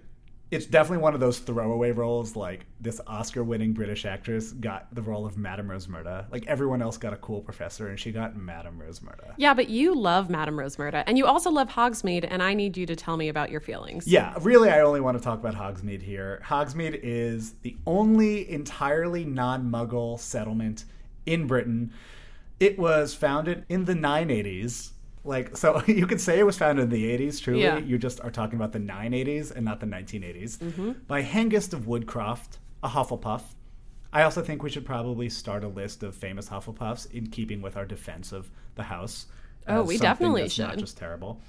it's 0.52 0.66
definitely 0.66 1.00
one 1.00 1.14
of 1.14 1.20
those 1.20 1.40
throwaway 1.40 1.92
roles. 1.92 2.36
Like 2.36 2.66
this 2.80 3.02
Oscar-winning 3.08 3.74
British 3.74 4.06
actress 4.06 4.52
got 4.52 4.94
the 4.94 5.02
role 5.02 5.26
of 5.26 5.38
Madame 5.38 5.68
Rosmerta. 5.68 6.32
Like 6.32 6.46
everyone 6.48 6.82
else 6.82 6.98
got 6.98 7.14
a 7.14 7.18
cool 7.18 7.42
professor, 7.42 7.88
and 7.88 8.00
she 8.00 8.12
got 8.12 8.36
Madame 8.36 8.80
Rosmerta. 8.80 9.34
yeah, 9.38 9.54
but 9.54 9.70
you 9.70 9.96
love 9.96 10.30
Madame 10.30 10.56
Rosmerta, 10.56 11.04
and 11.08 11.18
you 11.18 11.26
also 11.26 11.50
love 11.50 11.70
Hogsmeade, 11.70 12.28
and 12.30 12.44
I 12.44 12.54
need 12.54 12.78
you 12.78 12.86
to 12.86 12.96
tell 12.96 13.18
me 13.18 13.30
about 13.30 13.50
your 13.50 13.60
feelings. 13.62 14.08
Yeah, 14.08 14.36
really, 14.42 14.70
I 14.70 14.82
only 14.82 15.02
want 15.02 15.18
to 15.18 15.24
talk 15.24 15.40
about 15.40 15.56
Hogsmeade 15.56 16.02
here. 16.02 16.42
Hogsmeade 16.46 17.00
is 17.02 17.54
the 17.64 17.76
only 17.88 18.50
entirely 18.50 19.26
non 19.26 19.72
muggle 19.72 20.20
settlement 20.20 20.86
in 21.26 21.48
Britain. 21.48 21.92
It 22.60 22.80
was 22.80 23.14
founded 23.14 23.66
in 23.68 23.86
the 23.86 23.94
980s. 23.94 24.92
Like, 25.26 25.58
so 25.58 25.82
you 25.88 26.08
could 26.08 26.22
say 26.22 26.40
it 26.40 26.46
was 26.46 26.58
founded 26.58 26.84
in 26.84 26.90
the 26.90 27.18
80s, 27.18 27.42
truly. 27.42 27.64
Yeah. 27.64 27.78
You 27.78 27.98
just 27.98 28.22
are 28.22 28.32
talking 28.32 28.56
about 28.56 28.72
the 28.72 28.80
980s 28.80 29.52
and 29.52 29.66
not 29.66 29.80
the 29.80 29.88
1980s. 29.88 30.58
Mm-hmm. 30.58 30.92
By 31.08 31.24
Hengist 31.24 31.74
of 31.74 31.82
Woodcroft, 31.82 32.58
a 32.84 32.90
Hufflepuff. 32.90 33.42
I 34.14 34.24
also 34.24 34.42
think 34.42 34.64
we 34.64 34.70
should 34.70 34.86
probably 34.86 35.28
start 35.28 35.64
a 35.64 35.68
list 35.68 36.04
of 36.04 36.16
famous 36.16 36.48
Hufflepuffs 36.48 37.12
in 37.12 37.28
keeping 37.28 37.62
with 37.62 37.76
our 37.76 37.86
defense 37.86 38.32
of 38.32 38.50
the 38.76 38.84
house. 38.84 39.26
Oh, 39.68 39.84
we 39.84 39.98
definitely 39.98 40.44
that's 40.44 40.60
Not 40.60 40.78
just 40.78 40.98
terrible. 40.98 41.42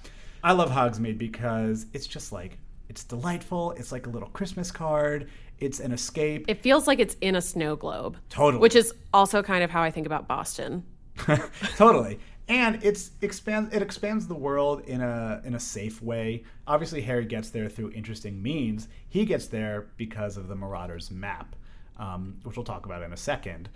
I 0.42 0.52
love 0.52 0.70
Hogsmeade 0.70 1.18
because 1.18 1.86
it's 1.92 2.06
just 2.06 2.32
like 2.32 2.58
it's 2.88 3.04
delightful. 3.04 3.72
It's 3.72 3.92
like 3.92 4.06
a 4.06 4.10
little 4.10 4.28
Christmas 4.30 4.70
card. 4.70 5.28
It's 5.58 5.80
an 5.80 5.92
escape. 5.92 6.44
It 6.48 6.60
feels 6.60 6.86
like 6.86 6.98
it's 6.98 7.16
in 7.20 7.36
a 7.36 7.42
snow 7.42 7.76
globe. 7.76 8.16
Totally. 8.30 8.60
Which 8.60 8.74
is 8.74 8.92
also 9.12 9.42
kind 9.42 9.64
of 9.64 9.70
how 9.70 9.82
I 9.82 9.90
think 9.90 10.06
about 10.06 10.28
Boston. 10.28 10.84
totally. 11.76 12.18
And 12.48 12.82
it's 12.84 13.10
expands 13.22 13.74
it 13.74 13.82
expands 13.82 14.28
the 14.28 14.34
world 14.34 14.82
in 14.82 15.00
a 15.00 15.42
in 15.44 15.54
a 15.54 15.60
safe 15.60 16.00
way. 16.00 16.44
Obviously 16.66 17.02
Harry 17.02 17.24
gets 17.24 17.50
there 17.50 17.68
through 17.68 17.90
interesting 17.90 18.40
means. 18.40 18.88
He 19.08 19.24
gets 19.24 19.46
there 19.46 19.88
because 19.96 20.36
of 20.36 20.46
the 20.46 20.54
Marauders 20.54 21.10
map, 21.10 21.56
um, 21.98 22.38
which 22.44 22.56
we'll 22.56 22.64
talk 22.64 22.86
about 22.86 23.02
in 23.02 23.12
a 23.12 23.16
second. 23.16 23.68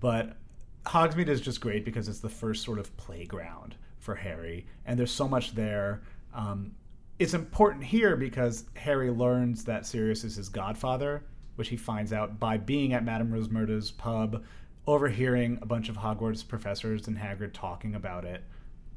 But 0.00 0.36
Hogsmeade 0.86 1.28
is 1.28 1.40
just 1.40 1.60
great 1.60 1.84
because 1.84 2.08
it's 2.08 2.20
the 2.20 2.28
first 2.28 2.64
sort 2.64 2.78
of 2.78 2.96
playground 2.96 3.76
for 3.98 4.14
Harry, 4.14 4.66
and 4.86 4.98
there's 4.98 5.12
so 5.12 5.28
much 5.28 5.54
there. 5.54 6.02
Um, 6.34 6.72
it's 7.18 7.34
important 7.34 7.84
here 7.84 8.16
because 8.16 8.64
Harry 8.76 9.10
learns 9.10 9.64
that 9.64 9.86
Sirius 9.86 10.24
is 10.24 10.36
his 10.36 10.48
godfather, 10.48 11.24
which 11.56 11.68
he 11.68 11.76
finds 11.76 12.12
out 12.12 12.38
by 12.38 12.56
being 12.56 12.92
at 12.92 13.04
Madame 13.04 13.30
Rosmerta's 13.30 13.90
pub 13.90 14.44
overhearing 14.88 15.58
a 15.60 15.66
bunch 15.66 15.90
of 15.90 15.96
Hogwarts 15.98 16.46
professors 16.48 17.06
and 17.08 17.18
Hagrid 17.18 17.52
talking 17.52 17.94
about 17.94 18.24
it. 18.24 18.42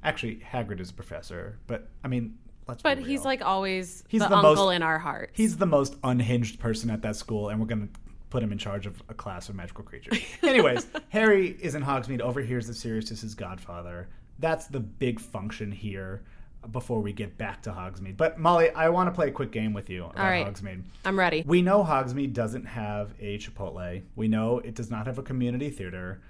Actually, 0.04 0.38
Hagrid 0.38 0.80
is 0.80 0.90
a 0.90 0.94
professor, 0.94 1.60
but 1.68 1.90
I 2.04 2.08
mean, 2.08 2.38
let's 2.66 2.82
But 2.82 2.98
he's 2.98 3.26
like 3.26 3.44
always 3.44 4.04
He's 4.08 4.22
the, 4.22 4.30
the 4.30 4.38
uncle 4.38 4.68
most- 4.68 4.76
in 4.76 4.84
our 4.84 4.98
hearts. 4.98 5.34
He's 5.36 5.58
the 5.58 5.66
most 5.66 5.98
unhinged 6.04 6.60
person 6.60 6.90
at 6.90 7.02
that 7.02 7.18
school, 7.18 7.50
and 7.50 7.60
we're 7.60 7.68
going 7.68 7.90
to 7.90 8.00
put 8.30 8.42
him 8.42 8.54
in 8.54 8.58
charge 8.58 8.88
of 8.88 9.04
a 9.10 9.14
class 9.14 9.50
of 9.50 9.56
magical 9.56 9.84
creatures. 9.84 10.18
Anyways, 10.42 10.88
Harry 11.10 11.50
is 11.62 11.76
in 11.76 11.84
Hogsmeade, 11.84 12.22
overhears 12.22 12.68
that 12.68 12.76
Sirius 12.76 13.12
is 13.12 13.20
his 13.20 13.36
godfather. 13.36 14.08
That's 14.40 14.68
the 14.68 14.80
big 14.80 15.20
function 15.20 15.74
here 15.74 16.24
before 16.72 17.02
we 17.02 17.12
get 17.12 17.38
back 17.38 17.64
to 17.64 17.72
Hogsmeade. 17.72 18.18
But 18.18 18.38
Molly, 18.38 18.70
I 18.72 18.90
want 18.90 19.08
to 19.08 19.12
play 19.12 19.30
a 19.30 19.32
quick 19.32 19.52
game 19.52 19.74
with 19.74 19.90
you 19.90 20.06
about 20.06 20.18
right. 20.18 20.46
Hogsmeade. 20.46 20.84
I'm 21.06 21.18
ready. 21.18 21.44
We 21.46 21.62
know 21.62 21.84
Hogsmeade 21.84 22.34
doesn't 22.34 22.66
have 22.66 23.14
a 23.20 23.38
Chipotle. 23.40 24.04
We 24.16 24.28
know 24.28 24.60
it 24.60 24.76
does 24.76 24.92
not 24.92 25.08
have 25.08 25.18
a 25.18 25.24
community 25.24 25.70
theater. 25.70 26.22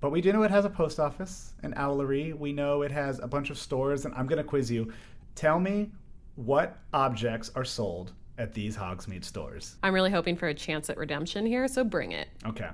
But 0.00 0.10
we 0.10 0.20
do 0.20 0.32
know 0.32 0.42
it 0.42 0.50
has 0.50 0.64
a 0.64 0.70
post 0.70 0.98
office, 0.98 1.54
an 1.62 1.74
owlery. 1.74 2.36
We 2.36 2.52
know 2.52 2.82
it 2.82 2.90
has 2.90 3.20
a 3.20 3.28
bunch 3.28 3.50
of 3.50 3.58
stores, 3.58 4.04
and 4.04 4.12
I'm 4.16 4.26
going 4.26 4.38
to 4.38 4.44
quiz 4.44 4.68
you. 4.70 4.92
Tell 5.36 5.60
me 5.60 5.92
what 6.34 6.78
objects 6.92 7.52
are 7.54 7.64
sold 7.64 8.12
at 8.38 8.52
these 8.52 8.76
Hogsmeade 8.76 9.24
stores. 9.24 9.76
I'm 9.82 9.94
really 9.94 10.10
hoping 10.10 10.36
for 10.36 10.48
a 10.48 10.54
chance 10.54 10.90
at 10.90 10.96
redemption 10.96 11.46
here, 11.46 11.68
so 11.68 11.84
bring 11.84 12.12
it. 12.12 12.28
Okay. 12.44 12.68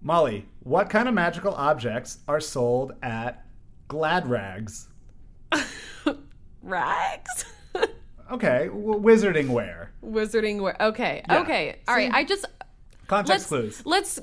Molly, 0.00 0.46
what 0.62 0.88
kind 0.88 1.08
of 1.08 1.14
magical 1.14 1.54
objects 1.54 2.18
are 2.28 2.40
sold 2.40 2.92
at 3.02 3.44
Gladrags? 3.88 4.87
Rags? 6.62 7.44
Okay, 8.30 8.66
w- 8.66 9.00
wizarding 9.00 9.48
wear. 9.48 9.90
Wizarding 10.04 10.60
wear. 10.60 10.76
Okay. 10.80 11.22
Yeah. 11.28 11.40
Okay. 11.40 11.76
All 11.88 11.94
right. 11.94 12.12
I 12.12 12.24
just 12.24 12.44
Context 13.06 13.30
let's 13.30 13.46
clues. 13.46 13.82
let's 13.86 14.20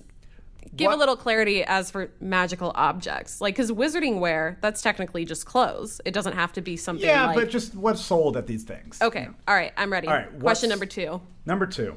give 0.75 0.87
What- 0.89 0.95
a 0.95 0.99
little 0.99 1.15
clarity 1.17 1.63
as 1.63 1.89
for 1.89 2.11
magical 2.19 2.71
objects. 2.75 3.41
Like 3.41 3.55
cuz 3.55 3.71
wizarding 3.71 4.19
wear, 4.19 4.59
that's 4.61 4.83
technically 4.83 5.25
just 5.25 5.47
clothes. 5.47 6.01
It 6.05 6.13
doesn't 6.13 6.33
have 6.33 6.53
to 6.53 6.61
be 6.61 6.77
something 6.77 7.03
Yeah, 7.07 7.27
like 7.27 7.35
but 7.35 7.49
just 7.49 7.73
what's 7.73 8.01
sold 8.01 8.37
at 8.37 8.45
these 8.45 8.63
things. 8.63 9.01
Okay. 9.01 9.27
All 9.47 9.55
right. 9.55 9.73
I'm 9.75 9.91
ready. 9.91 10.07
All 10.07 10.13
right, 10.13 10.39
Question 10.39 10.69
number 10.69 10.85
2. 10.85 11.19
Number 11.47 11.65
two, 11.65 11.95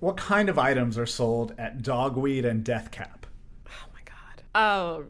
what 0.00 0.16
kind 0.16 0.48
of 0.48 0.58
items 0.58 0.96
are 0.96 1.06
sold 1.06 1.54
at 1.58 1.82
Dogweed 1.82 2.46
and 2.46 2.64
Deathcap? 2.64 3.24
Oh 3.66 3.86
my 3.92 4.00
god. 4.06 4.42
Oh, 4.54 5.04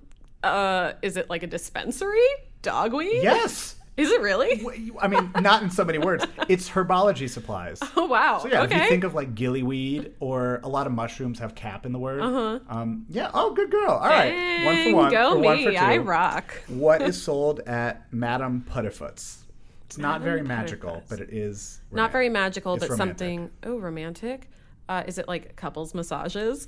uh 0.49 0.95
is 1.03 1.17
it 1.17 1.31
like 1.31 1.45
a 1.45 1.47
dispensary? 1.49 2.19
Dogweed? 2.65 3.23
Yes. 3.23 3.77
Is 3.97 4.11
it 4.11 4.21
really? 4.21 4.67
I 5.01 5.07
mean, 5.07 5.31
not 5.41 5.63
in 5.63 5.71
so 5.71 5.85
many 5.85 5.99
words. 5.99 6.27
It's 6.49 6.69
herbology 6.69 7.29
supplies. 7.31 7.81
Oh 7.97 8.07
wow. 8.07 8.39
So 8.41 8.49
yeah, 8.49 8.63
okay. 8.63 8.75
if 8.75 8.83
you 8.83 8.89
think 8.89 9.05
of 9.05 9.15
like 9.15 9.37
gillyweed 9.37 10.13
or 10.19 10.61
a 10.65 10.69
lot 10.69 10.89
of 10.89 10.93
mushrooms 10.93 11.39
have 11.39 11.55
cap 11.55 11.87
in 11.87 11.93
the 11.93 11.99
word. 12.01 12.21
Uh-huh. 12.21 12.59
Um, 12.69 13.07
yeah. 13.09 13.31
Oh, 13.33 13.53
good 13.55 13.71
girl. 13.71 13.93
All 13.93 14.01
right, 14.09 14.65
one 14.65 14.77
for 14.77 14.83
Dang, 14.85 14.97
one. 14.97 15.11
Go 15.13 15.33
or 15.37 15.39
me. 15.41 15.47
one 15.47 15.63
for 15.63 15.71
two. 15.71 15.77
I 15.77 15.99
rock. 15.99 16.53
What 16.67 17.03
is 17.03 17.23
sold 17.23 17.61
at 17.61 18.13
Madame 18.13 18.63
Puddifoot's? 18.69 19.45
It's 19.87 19.97
not 19.97 20.23
very 20.23 20.43
Madame 20.43 20.49
magical, 20.65 21.03
but 21.09 21.21
it 21.21 21.31
is 21.31 21.81
Not 21.93 22.11
very 22.11 22.29
magical, 22.29 22.75
It's 22.75 22.83
but 22.85 22.91
romantic. 22.91 23.19
something 23.19 23.51
oh 23.63 23.79
romantic. 23.79 24.51
Uh, 24.89 25.05
is 25.07 25.19
it 25.19 25.29
like 25.29 25.55
couples 25.55 25.95
massages? 25.95 26.67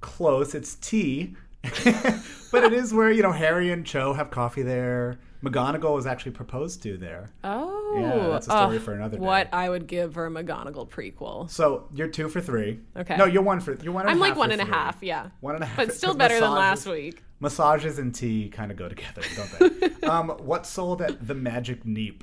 close. 0.00 0.54
It's 0.54 0.74
tea, 0.76 1.34
but 2.52 2.64
it 2.64 2.72
is 2.72 2.92
where 2.92 3.10
you 3.10 3.22
know 3.22 3.32
Harry 3.32 3.72
and 3.72 3.86
Cho 3.86 4.12
have 4.12 4.30
coffee 4.30 4.62
there. 4.62 5.18
McGonagall 5.44 5.94
was 5.94 6.06
actually 6.06 6.32
proposed 6.32 6.82
to 6.82 6.96
there. 6.96 7.30
Oh, 7.44 7.96
Yeah, 7.98 8.28
that's 8.28 8.46
a 8.46 8.50
story 8.50 8.76
ugh, 8.76 8.82
for 8.82 8.94
another 8.94 9.18
day. 9.18 9.22
What 9.22 9.52
I 9.52 9.68
would 9.68 9.86
give 9.86 10.14
for 10.14 10.26
a 10.26 10.30
McGonagall 10.30 10.88
prequel. 10.88 11.50
So 11.50 11.86
you're 11.92 12.08
two 12.08 12.30
for 12.30 12.40
three. 12.40 12.80
Okay. 12.96 13.16
No, 13.16 13.26
you're 13.26 13.42
one 13.42 13.60
for 13.60 13.76
you're 13.82 13.92
one. 13.92 14.06
And 14.06 14.10
I'm 14.10 14.18
like 14.18 14.36
one 14.36 14.52
and 14.52 14.60
a 14.60 14.64
half, 14.64 15.02
yeah. 15.02 15.28
One 15.40 15.54
and 15.54 15.62
a 15.62 15.66
half. 15.66 15.76
But 15.76 15.92
still 15.92 16.14
better 16.14 16.40
than 16.40 16.50
last 16.50 16.86
week. 16.86 17.22
Massages 17.40 17.98
and 17.98 18.14
tea 18.14 18.48
kind 18.48 18.70
of 18.70 18.78
go 18.78 18.88
together, 18.88 19.20
don't 19.36 19.80
they? 19.80 20.06
um, 20.06 20.30
what's 20.38 20.70
sold 20.70 21.02
at 21.02 21.26
the 21.26 21.34
Magic 21.34 21.84
Neep? 21.84 22.22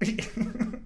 if 0.00 0.80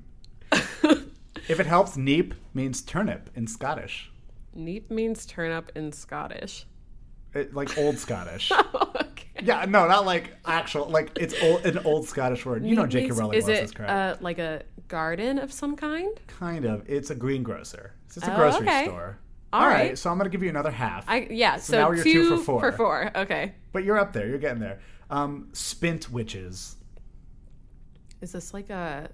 it 1.60 1.66
helps, 1.66 1.98
Neep 1.98 2.32
means 2.54 2.80
turnip 2.80 3.28
in 3.34 3.46
Scottish, 3.46 4.10
Neep 4.56 4.90
means 4.90 5.26
turnip 5.26 5.70
in 5.74 5.92
Scottish. 5.92 6.64
It, 7.34 7.54
like 7.54 7.76
old 7.78 7.98
Scottish. 7.98 8.52
okay. 8.74 9.24
yeah, 9.42 9.64
no, 9.64 9.86
not 9.88 10.04
like 10.04 10.34
actual. 10.44 10.86
Like 10.88 11.10
it's 11.18 11.34
old, 11.42 11.64
an 11.64 11.78
old 11.78 12.06
Scottish 12.06 12.44
word. 12.44 12.64
You 12.64 12.74
know, 12.76 12.86
J.K. 12.86 13.10
Rowling 13.12 13.38
Is 13.38 13.48
it 13.48 13.78
uh, 13.80 14.16
like 14.20 14.38
a 14.38 14.62
garden 14.88 15.38
of 15.38 15.52
some 15.52 15.74
kind? 15.76 16.18
kind 16.26 16.64
of. 16.64 16.88
It's 16.88 17.10
a 17.10 17.14
greengrocer. 17.14 17.94
It's 18.06 18.16
just 18.16 18.26
a 18.26 18.32
Oh, 18.34 18.36
grocery 18.36 18.66
okay. 18.68 18.84
store. 18.84 19.18
All 19.52 19.60
All 19.62 19.66
right. 19.68 19.88
right, 19.88 19.98
so 19.98 20.10
I'm 20.10 20.16
gonna 20.18 20.30
give 20.30 20.42
you 20.42 20.48
another 20.48 20.70
half. 20.70 21.04
I 21.08 21.26
yeah. 21.30 21.56
So, 21.56 21.78
now 21.78 21.90
you're 21.92 22.04
two 22.04 22.36
for 22.38 22.42
four. 22.44 22.60
For 22.60 22.72
four. 22.72 23.10
Okay. 23.14 23.52
But 23.72 23.84
you're 23.84 23.98
up 23.98 24.12
there. 24.12 24.26
You're 24.26 24.38
getting 24.38 24.60
there. 24.60 24.80
Um, 25.10 25.48
Spintwitches, 25.52 26.76
Is 28.22 28.32
this 28.32 28.54
like 28.54 28.70
a 28.70 29.10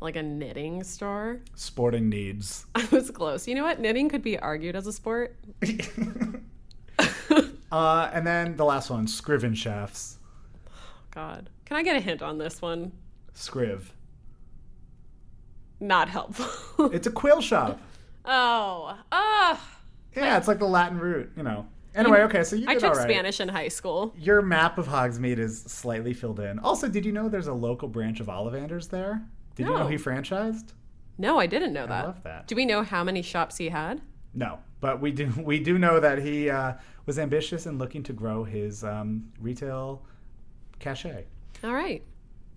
like 0.00 0.16
a 0.16 0.22
knitting 0.22 0.82
store? 0.82 1.40
sporting 1.54 2.08
needs. 2.08 2.66
I 2.74 2.86
was 2.90 3.10
close. 3.10 3.46
You 3.46 3.54
know 3.54 3.62
what? 3.62 3.78
Knitting 3.80 4.08
could 4.08 4.22
be 4.22 4.38
argued 4.38 4.74
as 4.74 4.86
a 4.88 4.92
sport. 4.92 5.36
Uh, 7.70 8.10
and 8.12 8.26
then 8.26 8.56
the 8.56 8.64
last 8.64 8.90
one, 8.90 9.06
Scrivenshaft's. 9.06 10.18
God. 11.10 11.50
Can 11.64 11.76
I 11.76 11.82
get 11.82 11.96
a 11.96 12.00
hint 12.00 12.22
on 12.22 12.38
this 12.38 12.60
one? 12.60 12.92
Scriv. 13.34 13.82
Not 15.78 16.08
helpful. 16.08 16.90
It's 16.92 17.06
a 17.06 17.10
quill 17.10 17.40
shop. 17.40 17.80
oh. 18.24 18.98
Ah. 19.12 19.60
Yeah, 20.16 20.36
it's 20.38 20.48
like 20.48 20.58
the 20.58 20.66
Latin 20.66 20.98
root, 20.98 21.30
you 21.36 21.42
know. 21.42 21.66
Anyway, 21.94 22.20
okay, 22.20 22.42
so 22.44 22.56
you 22.56 22.66
I 22.68 22.74
took 22.74 22.94
right. 22.94 23.02
Spanish 23.02 23.40
in 23.40 23.48
high 23.48 23.68
school. 23.68 24.14
Your 24.16 24.42
map 24.42 24.78
of 24.78 24.86
Hogsmeade 24.86 25.38
is 25.38 25.60
slightly 25.62 26.14
filled 26.14 26.38
in. 26.40 26.58
Also, 26.60 26.88
did 26.88 27.04
you 27.04 27.12
know 27.12 27.28
there's 27.28 27.48
a 27.48 27.52
local 27.52 27.88
branch 27.88 28.20
of 28.20 28.26
Ollivanders 28.28 28.88
there? 28.88 29.22
Did 29.56 29.66
you 29.66 29.74
know 29.74 29.88
he 29.88 29.96
franchised? 29.96 30.72
No, 31.18 31.38
I 31.38 31.46
didn't 31.46 31.72
know 31.72 31.86
that. 31.86 32.04
I 32.04 32.06
love 32.06 32.22
that. 32.22 32.46
Do 32.46 32.54
we 32.54 32.64
know 32.64 32.82
how 32.82 33.04
many 33.04 33.22
shops 33.22 33.56
he 33.58 33.68
had? 33.68 34.00
No, 34.32 34.60
but 34.80 35.00
we 35.00 35.10
do 35.12 35.32
we 35.44 35.58
do 35.60 35.78
know 35.78 36.00
that 36.00 36.18
he 36.18 36.48
uh, 36.48 36.74
was 37.10 37.18
ambitious 37.18 37.66
and 37.66 37.80
looking 37.80 38.04
to 38.04 38.12
grow 38.12 38.44
his 38.44 38.84
um, 38.84 39.24
retail 39.40 40.00
cachet. 40.78 41.24
All 41.64 41.74
right. 41.74 42.04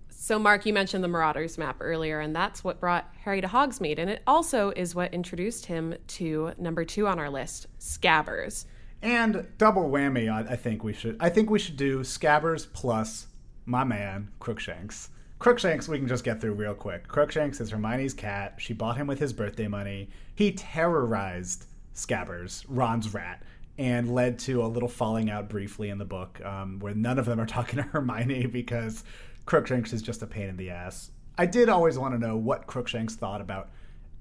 So, 0.08 0.38
Marc, 0.38 0.64
you 0.64 0.72
mentioned 0.72 1.02
the 1.02 1.08
Marauders 1.08 1.58
map 1.58 1.78
earlier, 1.80 2.20
and 2.20 2.36
that's 2.36 2.62
what 2.62 2.78
brought 2.78 3.12
Harry 3.24 3.40
to 3.40 3.48
Hogsmeade, 3.48 3.98
and 3.98 4.08
it 4.08 4.22
also 4.28 4.70
is 4.76 4.94
what 4.94 5.12
introduced 5.12 5.66
him 5.66 5.92
to 6.06 6.52
number 6.56 6.84
two 6.84 7.08
on 7.08 7.18
our 7.18 7.28
list, 7.28 7.66
Scabbers. 7.80 8.66
And 9.02 9.44
double 9.58 9.90
whammy, 9.90 10.32
I, 10.32 10.52
I 10.52 10.54
think 10.54 10.84
we 10.84 10.92
should. 10.92 11.16
I 11.18 11.30
think 11.30 11.50
we 11.50 11.58
should 11.58 11.76
do 11.76 12.04
Scabbers 12.04 12.72
plus 12.72 13.26
my 13.66 13.82
man 13.82 14.30
Crookshanks. 14.38 15.08
Crookshanks, 15.40 15.88
we 15.88 15.98
can 15.98 16.06
just 16.06 16.22
get 16.22 16.40
through 16.40 16.54
real 16.54 16.74
quick. 16.74 17.08
Crookshanks 17.08 17.60
is 17.60 17.70
Hermione's 17.70 18.14
cat. 18.14 18.54
She 18.58 18.72
bought 18.72 18.98
him 18.98 19.08
with 19.08 19.18
his 19.18 19.32
birthday 19.32 19.66
money. 19.66 20.10
He 20.36 20.52
terrorized 20.52 21.66
Scabbers, 21.94 22.64
Ron's 22.68 23.14
rat, 23.14 23.42
and 23.78 24.14
led 24.14 24.38
to 24.40 24.64
a 24.64 24.66
little 24.66 24.88
falling 24.88 25.30
out 25.30 25.48
briefly 25.48 25.90
in 25.90 25.98
the 25.98 26.04
book, 26.04 26.40
um, 26.44 26.78
where 26.78 26.94
none 26.94 27.18
of 27.18 27.26
them 27.26 27.40
are 27.40 27.46
talking 27.58 27.76
to 27.76 27.82
Hermione 27.82 28.46
because 28.46 29.04
Crookshanks 29.46 29.92
is 29.92 30.02
just 30.02 30.22
a 30.22 30.26
pain 30.26 30.48
in 30.48 30.56
the 30.56 30.70
ass. 30.70 31.10
I 31.36 31.46
did 31.46 31.68
always 31.68 31.98
want 31.98 32.14
to 32.14 32.18
know 32.18 32.36
what 32.36 32.66
Crookshanks 32.66 33.16
thought 33.16 33.40
about 33.40 33.70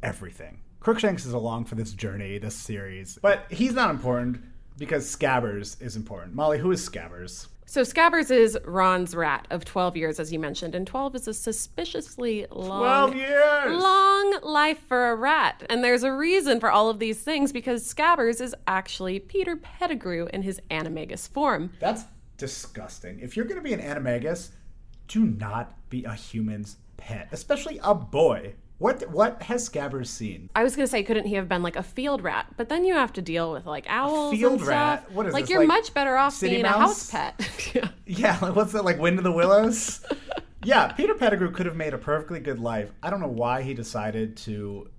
everything. 0.01 0.59
Crookshanks 0.79 1.25
is 1.25 1.33
along 1.33 1.65
for 1.65 1.75
this 1.75 1.93
journey, 1.93 2.37
this 2.39 2.55
series, 2.55 3.17
but 3.21 3.45
he's 3.49 3.73
not 3.73 3.89
important 3.89 4.41
because 4.77 5.15
Scabbers 5.15 5.81
is 5.81 5.95
important. 5.95 6.33
Molly, 6.33 6.57
who 6.57 6.71
is 6.71 6.87
Scabbers? 6.87 7.47
So, 7.73 7.81
Scabbers 7.81 8.29
is 8.29 8.55
Ron's 8.65 9.15
rat 9.15 9.47
of 9.49 9.65
12 9.65 9.97
years, 9.97 10.19
as 10.19 10.31
you 10.31 10.37
mentioned, 10.37 10.75
and 10.75 10.85
12 10.85 11.15
is 11.15 11.27
a 11.27 11.33
suspiciously 11.33 12.45
long. 12.51 13.13
12 13.13 13.15
years! 13.15 13.81
Long 13.81 14.39
life 14.43 14.77
for 14.87 15.09
a 15.09 15.15
rat. 15.15 15.63
And 15.71 15.83
there's 15.83 16.03
a 16.03 16.11
reason 16.13 16.59
for 16.59 16.69
all 16.69 16.91
of 16.91 16.99
these 16.99 17.21
things 17.21 17.51
because 17.51 17.91
Scabbers 17.91 18.41
is 18.41 18.53
actually 18.67 19.17
Peter 19.17 19.55
Pettigrew 19.55 20.27
in 20.31 20.43
his 20.43 20.61
animagus 20.69 21.27
form. 21.27 21.71
That's 21.79 22.03
disgusting. 22.37 23.19
If 23.21 23.35
you're 23.35 23.45
going 23.45 23.59
to 23.59 23.67
be 23.67 23.73
an 23.73 23.81
animagus, 23.81 24.49
do 25.07 25.25
not 25.25 25.73
be 25.89 26.03
a 26.03 26.13
human's 26.13 26.77
pet, 26.97 27.29
especially 27.31 27.79
a 27.81 27.95
boy. 27.95 28.53
What 28.79 29.09
what 29.11 29.43
has 29.43 29.69
Scabbers 29.69 30.07
seen? 30.07 30.49
I 30.55 30.63
was 30.63 30.75
gonna 30.75 30.87
say, 30.87 31.03
couldn't 31.03 31.25
he 31.25 31.35
have 31.35 31.47
been 31.47 31.63
like 31.63 31.75
a 31.75 31.83
field 31.83 32.21
rat? 32.23 32.47
But 32.57 32.69
then 32.69 32.83
you 32.83 32.95
have 32.95 33.13
to 33.13 33.21
deal 33.21 33.51
with 33.51 33.65
like 33.65 33.85
owls. 33.87 34.35
field 34.35 34.53
and 34.53 34.61
stuff. 34.61 34.69
rat? 34.69 35.11
What 35.11 35.27
is 35.27 35.33
like 35.33 35.43
this, 35.43 35.51
you're 35.51 35.59
like 35.59 35.67
much 35.67 35.93
better 35.93 36.17
off 36.17 36.39
being 36.41 36.61
a 36.61 36.63
Mouse? 36.63 37.11
house 37.11 37.11
pet. 37.11 37.49
Yeah. 37.73 37.89
Yeah, 38.05 38.37
like 38.41 38.55
what's 38.57 38.73
that 38.73 38.83
like 38.83 38.99
Wind 38.99 39.17
of 39.17 39.23
the 39.23 39.31
Willows? 39.31 40.05
yeah, 40.63 40.91
Peter 40.91 41.13
Pettigrew 41.15 41.51
could 41.51 41.65
have 41.65 41.75
made 41.75 41.93
a 41.93 41.97
perfectly 41.97 42.39
good 42.39 42.59
life. 42.59 42.91
I 43.01 43.09
don't 43.09 43.21
know 43.21 43.27
why 43.27 43.61
he 43.61 43.73
decided 43.73 44.35
to 44.37 44.89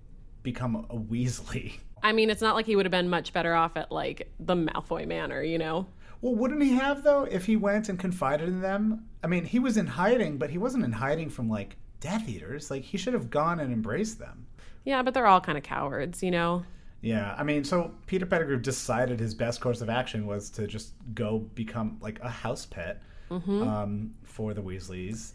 become 0.43 0.85
a 0.89 0.95
Weasley. 0.97 1.73
I 2.03 2.11
mean, 2.11 2.29
it's 2.29 2.41
not 2.41 2.55
like 2.55 2.65
he 2.65 2.75
would 2.75 2.85
have 2.85 2.91
been 2.91 3.09
much 3.09 3.33
better 3.33 3.53
off 3.55 3.77
at 3.77 3.91
like 3.91 4.31
the 4.39 4.55
Malfoy 4.55 5.07
Manor, 5.07 5.41
you 5.43 5.57
know? 5.57 5.87
Well, 6.21 6.35
wouldn't 6.35 6.61
he 6.61 6.73
have 6.73 7.03
though 7.03 7.23
if 7.23 7.45
he 7.45 7.55
went 7.55 7.89
and 7.89 7.99
confided 7.99 8.47
in 8.47 8.61
them? 8.61 9.05
I 9.23 9.27
mean, 9.27 9.45
he 9.45 9.59
was 9.59 9.77
in 9.77 9.87
hiding, 9.87 10.37
but 10.37 10.49
he 10.49 10.57
wasn't 10.57 10.85
in 10.85 10.91
hiding 10.91 11.29
from 11.29 11.49
like 11.49 11.77
Death 12.05 12.29
Eaters. 12.29 12.69
Like 12.69 12.83
he 12.83 12.99
should 12.99 13.15
have 13.15 13.31
gone 13.31 13.59
and 13.59 13.73
embraced 13.73 14.19
them. 14.19 14.45
Yeah, 14.83 15.01
but 15.01 15.15
they're 15.15 15.25
all 15.25 15.41
kind 15.41 15.57
of 15.57 15.63
cowards, 15.63 16.21
you 16.21 16.29
know? 16.29 16.63
Yeah, 17.01 17.33
I 17.35 17.43
mean, 17.43 17.63
so 17.63 17.95
Peter 18.05 18.27
Pettigrew 18.27 18.59
decided 18.59 19.19
his 19.19 19.33
best 19.33 19.59
course 19.59 19.81
of 19.81 19.89
action 19.89 20.27
was 20.27 20.51
to 20.51 20.67
just 20.67 20.93
go 21.15 21.39
become 21.39 21.97
like 22.01 22.19
a 22.21 22.29
house 22.29 22.65
pet 22.65 23.01
um, 23.31 24.11
for 24.23 24.53
the 24.53 24.61
Weasleys. 24.61 25.31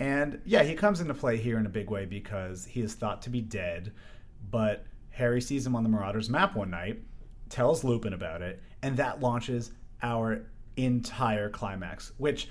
And 0.00 0.40
yeah, 0.44 0.64
he 0.64 0.74
comes 0.74 1.00
into 1.00 1.14
play 1.14 1.36
here 1.36 1.58
in 1.58 1.66
a 1.66 1.68
big 1.68 1.88
way 1.88 2.04
because 2.04 2.64
he 2.64 2.80
is 2.82 2.94
thought 2.94 3.22
to 3.22 3.30
be 3.30 3.40
dead, 3.40 3.92
but 4.50 4.84
Harry 5.10 5.40
sees 5.40 5.64
him 5.64 5.76
on 5.76 5.84
the 5.84 5.88
Marauders 5.88 6.28
map 6.28 6.56
one 6.56 6.70
night, 6.70 7.00
tells 7.48 7.84
Lupin 7.84 8.12
about 8.12 8.42
it, 8.42 8.60
and 8.82 8.96
that 8.96 9.20
launches 9.20 9.70
our 10.02 10.44
entire 10.76 11.48
climax, 11.48 12.12
which 12.18 12.48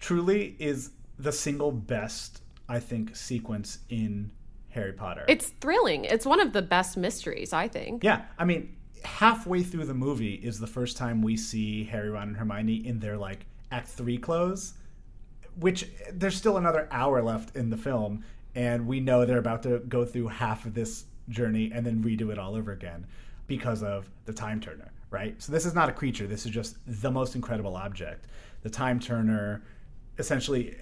truly 0.00 0.56
is 0.58 0.90
the 1.18 1.32
single 1.32 1.72
best, 1.72 2.42
I 2.68 2.80
think, 2.80 3.16
sequence 3.16 3.78
in 3.88 4.30
Harry 4.70 4.92
Potter. 4.92 5.24
It's 5.28 5.48
thrilling. 5.60 6.04
It's 6.04 6.26
one 6.26 6.40
of 6.40 6.52
the 6.52 6.62
best 6.62 6.96
mysteries, 6.96 7.52
I 7.52 7.68
think. 7.68 8.04
Yeah, 8.04 8.24
I 8.38 8.44
mean, 8.44 8.76
halfway 9.04 9.62
through 9.62 9.86
the 9.86 9.94
movie 9.94 10.34
is 10.34 10.58
the 10.58 10.66
first 10.66 10.96
time 10.96 11.22
we 11.22 11.36
see 11.36 11.84
Harry, 11.84 12.10
Ron, 12.10 12.28
and 12.28 12.36
Hermione 12.36 12.86
in 12.86 12.98
their 13.00 13.16
like 13.16 13.46
Act 13.70 13.88
Three 13.88 14.18
clothes, 14.18 14.74
which 15.58 15.88
there's 16.12 16.36
still 16.36 16.56
another 16.56 16.88
hour 16.90 17.22
left 17.22 17.56
in 17.56 17.70
the 17.70 17.76
film, 17.76 18.24
and 18.54 18.86
we 18.86 19.00
know 19.00 19.24
they're 19.24 19.38
about 19.38 19.62
to 19.62 19.78
go 19.80 20.04
through 20.04 20.28
half 20.28 20.66
of 20.66 20.74
this 20.74 21.04
journey 21.28 21.70
and 21.74 21.84
then 21.84 22.02
redo 22.02 22.30
it 22.30 22.38
all 22.38 22.54
over 22.54 22.72
again 22.72 23.06
because 23.46 23.82
of 23.82 24.10
the 24.24 24.32
time 24.32 24.60
turner, 24.60 24.90
right? 25.10 25.40
So 25.40 25.52
this 25.52 25.66
is 25.66 25.74
not 25.74 25.88
a 25.88 25.92
creature. 25.92 26.26
This 26.26 26.46
is 26.46 26.52
just 26.52 26.76
the 26.86 27.10
most 27.10 27.34
incredible 27.34 27.76
object. 27.76 28.26
The 28.62 28.70
time 28.70 28.98
turner, 28.98 29.62
essentially, 30.18 30.76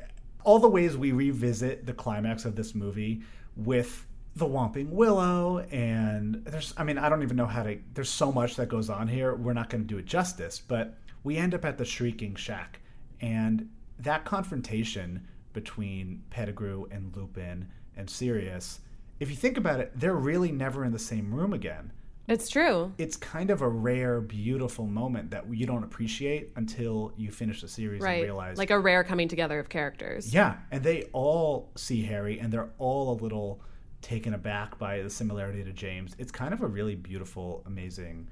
all 0.44 0.58
the 0.58 0.68
ways 0.68 0.96
we 0.96 1.12
revisit 1.12 1.86
the 1.86 1.92
climax 1.92 2.44
of 2.44 2.54
this 2.54 2.74
movie 2.74 3.22
with 3.56 4.06
the 4.36 4.46
Whomping 4.46 4.90
Willow, 4.90 5.60
and 5.70 6.44
there's, 6.44 6.74
I 6.76 6.84
mean, 6.84 6.98
I 6.98 7.08
don't 7.08 7.22
even 7.22 7.36
know 7.36 7.46
how 7.46 7.62
to, 7.62 7.78
there's 7.94 8.10
so 8.10 8.32
much 8.32 8.56
that 8.56 8.68
goes 8.68 8.90
on 8.90 9.08
here. 9.08 9.34
We're 9.34 9.52
not 9.52 9.70
going 9.70 9.82
to 9.82 9.88
do 9.88 9.98
it 9.98 10.06
justice, 10.06 10.60
but 10.60 10.96
we 11.22 11.36
end 11.36 11.54
up 11.54 11.64
at 11.64 11.78
the 11.78 11.84
Shrieking 11.84 12.34
Shack, 12.34 12.80
and 13.20 13.68
that 13.98 14.24
confrontation 14.24 15.26
between 15.52 16.22
Pettigrew 16.30 16.86
and 16.90 17.16
Lupin 17.16 17.68
and 17.96 18.10
Sirius, 18.10 18.80
if 19.20 19.30
you 19.30 19.36
think 19.36 19.56
about 19.56 19.80
it, 19.80 19.92
they're 19.94 20.16
really 20.16 20.50
never 20.50 20.84
in 20.84 20.92
the 20.92 20.98
same 20.98 21.32
room 21.32 21.52
again. 21.52 21.92
It's 22.26 22.48
true. 22.48 22.92
It's 22.96 23.16
kind 23.16 23.50
of 23.50 23.60
a 23.60 23.68
rare, 23.68 24.20
beautiful 24.20 24.86
moment 24.86 25.30
that 25.32 25.44
you 25.52 25.66
don't 25.66 25.84
appreciate 25.84 26.52
until 26.56 27.12
you 27.16 27.30
finish 27.30 27.60
the 27.60 27.68
series 27.68 28.02
and 28.02 28.22
realize 28.22 28.56
Like 28.56 28.70
a 28.70 28.78
rare 28.78 29.04
coming 29.04 29.28
together 29.28 29.58
of 29.58 29.68
characters. 29.68 30.32
yeah, 30.32 30.56
and 30.70 30.82
they 30.82 31.02
all 31.12 31.70
see 31.76 32.02
Harry, 32.02 32.38
and 32.40 32.50
they're 32.52 32.70
all 32.78 33.12
a 33.12 33.18
little 33.22 33.60
taken 34.00 34.34
aback 34.34 34.78
by 34.78 35.02
the 35.02 35.10
similarity 35.10 35.64
to 35.64 35.72
James. 35.72 36.14
It's 36.18 36.32
kind 36.32 36.54
of 36.54 36.62
a 36.62 36.66
really 36.66 36.94
beautiful, 36.94 37.62
amazing 37.66 38.28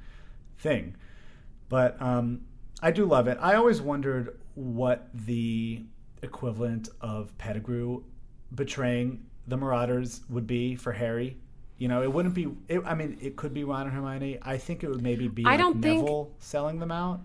thing. 0.58 0.96
But 1.68 2.00
um, 2.00 2.42
I 2.82 2.92
do 2.92 3.04
love 3.04 3.28
it. 3.28 3.38
I 3.40 3.54
always 3.54 3.80
wondered 3.80 4.38
what 4.54 5.08
the 5.14 5.84
equivalent 6.22 6.88
of 7.00 7.36
Pettigrew 7.38 8.02
betraying 8.54 9.24
the 9.46 9.56
Marauders 9.56 10.20
would 10.28 10.46
be 10.46 10.76
for 10.76 10.92
Harry. 10.92 11.36
You 11.82 11.88
know, 11.88 12.00
it 12.00 12.12
wouldn't 12.12 12.34
be. 12.34 12.46
It, 12.68 12.80
I 12.86 12.94
mean, 12.94 13.18
it 13.20 13.34
could 13.34 13.52
be 13.52 13.64
Ron 13.64 13.88
and 13.88 13.92
Hermione. 13.92 14.38
I 14.40 14.56
think 14.56 14.84
it 14.84 14.88
would 14.88 15.02
maybe 15.02 15.26
be 15.26 15.44
I 15.44 15.50
like 15.50 15.58
don't 15.58 15.82
think- 15.82 16.02
Neville 16.02 16.30
selling 16.38 16.78
them 16.78 16.92
out. 16.92 17.22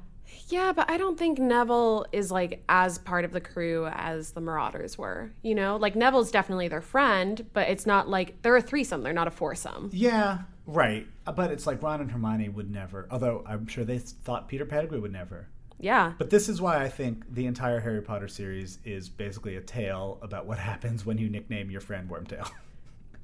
Yeah, 0.47 0.71
but 0.75 0.89
I 0.89 0.97
don't 0.97 1.15
think 1.17 1.37
Neville 1.37 2.07
is 2.11 2.31
like 2.31 2.63
as 2.67 2.97
part 2.97 3.23
of 3.23 3.33
the 3.33 3.39
crew 3.39 3.87
as 3.91 4.31
the 4.31 4.41
Marauders 4.41 4.97
were. 4.97 5.29
You 5.43 5.53
know, 5.53 5.75
like 5.75 5.95
Neville's 5.95 6.31
definitely 6.31 6.69
their 6.69 6.81
friend, 6.81 7.45
but 7.53 7.69
it's 7.69 7.85
not 7.85 8.09
like 8.09 8.41
they're 8.41 8.55
a 8.55 8.61
threesome. 8.61 9.03
They're 9.03 9.13
not 9.13 9.27
a 9.27 9.31
foursome. 9.31 9.91
Yeah, 9.93 10.39
right. 10.65 11.05
Uh, 11.27 11.33
but 11.33 11.51
it's 11.51 11.67
like 11.67 11.83
Ron 11.83 12.01
and 12.01 12.09
Hermione 12.09 12.49
would 12.49 12.71
never. 12.71 13.07
Although 13.11 13.43
I'm 13.47 13.67
sure 13.67 13.85
they 13.85 13.99
thought 13.99 14.47
Peter 14.47 14.65
Pettigrew 14.65 15.01
would 15.01 15.13
never. 15.13 15.49
Yeah. 15.79 16.13
But 16.17 16.31
this 16.31 16.49
is 16.49 16.59
why 16.59 16.77
I 16.83 16.89
think 16.89 17.31
the 17.31 17.45
entire 17.45 17.79
Harry 17.79 18.01
Potter 18.01 18.27
series 18.27 18.79
is 18.83 19.07
basically 19.07 19.55
a 19.55 19.61
tale 19.61 20.17
about 20.23 20.47
what 20.47 20.57
happens 20.71 21.05
when 21.05 21.19
you 21.19 21.29
nickname 21.29 21.69
your 21.69 21.81
friend 21.81 22.09
Wormtail. 22.09 22.49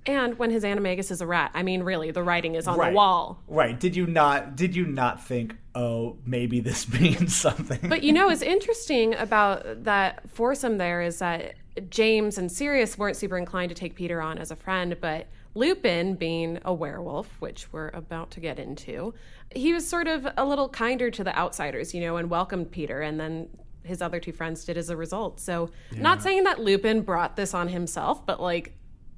And 0.06 0.38
when 0.38 0.52
his 0.52 0.64
animagus 0.64 1.12
is 1.12 1.22
a 1.22 1.28
rat. 1.28 1.52
I 1.54 1.64
mean, 1.64 1.84
really, 1.84 2.12
the 2.12 2.24
writing 2.24 2.56
is 2.56 2.68
on 2.68 2.78
Right. 2.78 2.90
the 2.90 2.96
wall. 2.96 3.42
Right. 3.48 3.80
Did 3.80 3.96
you 3.96 4.06
not 4.06 4.56
did 4.56 4.76
you 4.76 4.86
not 4.86 5.24
think, 5.24 5.56
"Oh, 5.76 6.18
maybe 6.26 6.60
this 6.60 6.92
means 7.00 7.36
something?" 7.36 7.80
But 7.90 8.04
you 8.04 8.12
know, 8.12 8.28
what's 8.28 8.42
interesting 8.42 9.14
about 9.16 9.86
that 9.86 10.30
foursome 10.30 10.78
there 10.78 11.02
is 11.02 11.20
that 11.20 11.54
James 11.90 12.38
and 12.38 12.52
Sirius 12.52 12.98
weren't 12.98 13.16
super 13.16 13.38
inclined 13.38 13.70
to 13.70 13.76
take 13.76 13.96
Peter 13.96 14.22
on 14.22 14.38
as 14.38 14.52
a 14.52 14.56
friend, 14.56 14.96
but 15.00 15.28
Lupin, 15.56 16.16
being 16.16 16.60
a 16.66 16.74
werewolf, 16.74 17.40
which 17.40 17.72
we're 17.72 17.90
about 17.90 18.32
to 18.32 18.40
get 18.40 18.60
into, 18.60 19.14
he 19.56 19.72
was 19.74 19.88
sort 19.88 20.08
of 20.08 20.28
a 20.38 20.44
little 20.46 20.68
kinder 20.68 21.10
to 21.12 21.24
the 21.24 21.36
outsiders, 21.38 21.94
you 21.94 22.02
know, 22.02 22.18
and 22.18 22.30
welcomed 22.30 22.72
Peter, 22.72 23.02
and 23.02 23.20
then 23.20 23.48
his 23.84 24.02
other 24.02 24.20
two 24.20 24.32
friends 24.32 24.66
did 24.66 24.78
as 24.78 24.90
a 24.90 24.98
result. 24.98 25.40
So, 25.40 25.70
not 25.96 26.22
saying 26.24 26.44
that 26.46 26.60
Lupin 26.60 27.02
brought 27.02 27.36
this 27.36 27.54
on 27.54 27.68
himself, 27.68 28.26
but 28.26 28.40
like, 28.42 28.74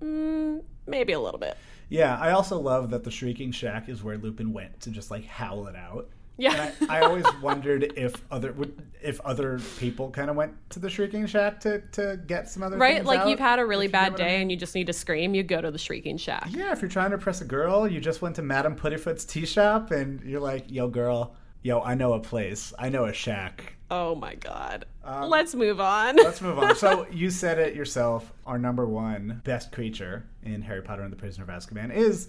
mm, 0.05 0.61
maybe 0.87 1.13
a 1.13 1.19
little 1.19 1.39
bit. 1.39 1.57
yeah, 1.89 2.17
I 2.19 2.31
also 2.31 2.59
love 2.59 2.89
that 2.91 3.03
the 3.03 3.11
Shrieking 3.11 3.51
Shack 3.51 3.89
is 3.89 4.03
where 4.03 4.17
Lupin 4.17 4.53
went 4.53 4.79
to 4.81 4.91
just 4.91 5.11
like 5.11 5.25
howl 5.25 5.67
it 5.67 5.75
out. 5.75 6.09
Yeah. 6.37 6.51
And 6.79 6.89
I, 6.91 6.97
I 6.97 7.01
always 7.01 7.25
wondered 7.41 7.93
if 7.95 8.13
other 8.29 8.53
if 9.01 9.21
other 9.21 9.59
people 9.79 10.09
kind 10.11 10.29
of 10.29 10.35
went 10.35 10.53
to 10.71 10.79
the 10.79 10.89
Shrieking 10.89 11.25
Shack 11.27 11.61
to 11.61 11.79
to 11.93 12.19
get 12.27 12.49
some 12.49 12.61
other 12.61 12.77
Right? 12.77 13.05
Like 13.05 13.21
out, 13.21 13.29
you've 13.29 13.39
had 13.39 13.59
a 13.59 13.65
really 13.65 13.85
if 13.85 13.89
you 13.89 13.93
know 13.93 14.03
bad 14.03 14.11
what 14.13 14.21
I 14.21 14.25
day 14.25 14.31
mean. 14.33 14.41
and 14.41 14.51
you 14.51 14.57
just 14.57 14.75
need 14.75 14.87
to 14.87 14.93
scream, 14.93 15.33
you 15.33 15.43
go 15.43 15.61
to 15.61 15.71
the 15.71 15.77
Shrieking 15.77 16.17
Shack. 16.17 16.47
Yeah, 16.51 16.73
if 16.73 16.81
you're 16.81 16.89
trying 16.89 17.11
to 17.11 17.15
impress 17.15 17.39
a 17.41 17.45
girl, 17.45 17.87
you 17.87 18.01
just 18.01 18.21
went 18.21 18.35
to 18.35 18.41
Madame 18.41 18.75
Puddifoot's 18.75 19.23
tea 19.23 19.45
shop 19.45 19.91
and 19.91 20.21
you're 20.23 20.41
like, 20.41 20.69
yo, 20.69 20.89
girl, 20.89 21.35
yo, 21.61 21.79
I 21.79 21.95
know 21.95 22.13
a 22.13 22.19
place. 22.19 22.73
I 22.77 22.89
know 22.89 23.05
a 23.05 23.13
shack. 23.13 23.74
Oh 23.91 24.15
my 24.15 24.35
God. 24.35 24.85
Um, 25.03 25.29
let's 25.29 25.53
move 25.53 25.79
on. 25.79 26.15
Let's 26.15 26.41
move 26.41 26.57
on. 26.57 26.75
So 26.75 27.05
you 27.11 27.29
said 27.29 27.59
it 27.59 27.75
yourself. 27.75 28.33
Our 28.45 28.57
number 28.57 28.87
one 28.87 29.41
best 29.43 29.71
creature 29.71 30.25
in 30.43 30.61
Harry 30.63 30.81
Potter 30.81 31.03
and 31.03 31.11
the 31.11 31.17
Prisoner 31.17 31.43
of 31.43 31.49
Azkaban 31.49 31.93
is 31.93 32.27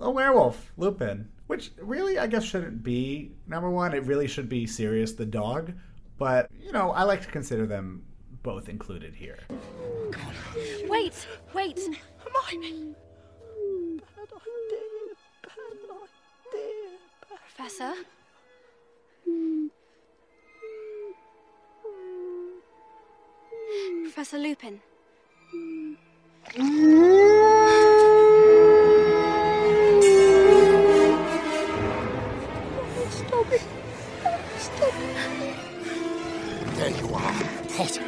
a 0.00 0.10
werewolf, 0.10 0.72
Lupin. 0.76 1.28
Which 1.48 1.72
really, 1.80 2.18
I 2.18 2.26
guess, 2.26 2.44
shouldn't 2.44 2.82
be 2.82 3.32
number 3.46 3.70
one. 3.70 3.94
It 3.94 4.04
really 4.04 4.26
should 4.26 4.48
be 4.48 4.66
Sirius 4.66 5.12
the 5.12 5.26
dog. 5.26 5.72
But, 6.18 6.50
you 6.60 6.72
know, 6.72 6.90
I 6.92 7.02
like 7.02 7.22
to 7.22 7.28
consider 7.28 7.66
them 7.66 8.04
both 8.42 8.68
included 8.68 9.14
here. 9.14 9.38
Wait, 10.88 11.26
wait. 11.52 11.78
Hermione! 12.18 12.94
Bad 14.16 14.28
idea, 14.32 14.80
bad 15.42 15.58
idea. 16.52 16.98
Professor? 17.56 17.94
Hmm. 19.28 19.66
Professor 24.02 24.38
Lupin. 24.38 24.80
Stop 33.10 33.52
it. 33.52 33.62
Stop 34.56 34.94
it. 34.94 35.56
There 36.76 36.90
you 36.90 37.14
are, 37.14 37.42
Potter. 37.76 38.02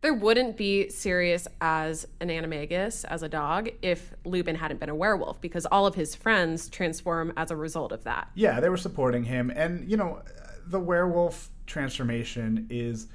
There 0.00 0.14
wouldn't 0.14 0.56
be 0.56 0.90
Sirius 0.90 1.48
as 1.60 2.06
an 2.20 2.28
animagus, 2.28 3.04
as 3.06 3.22
a 3.22 3.28
dog, 3.28 3.70
if 3.80 4.12
Lupin 4.24 4.54
hadn't 4.54 4.78
been 4.78 4.90
a 4.90 4.94
werewolf, 4.94 5.40
because 5.40 5.66
all 5.66 5.86
of 5.86 5.94
his 5.94 6.14
friends 6.14 6.68
transform 6.68 7.32
as 7.36 7.50
a 7.50 7.56
result 7.56 7.90
of 7.90 8.04
that. 8.04 8.28
Yeah, 8.34 8.60
they 8.60 8.68
were 8.68 8.76
supporting 8.76 9.24
him. 9.24 9.50
And, 9.50 9.90
you 9.90 9.96
know, 9.96 10.22
the 10.66 10.78
werewolf 10.78 11.50
transformation 11.66 12.66
is 12.68 13.08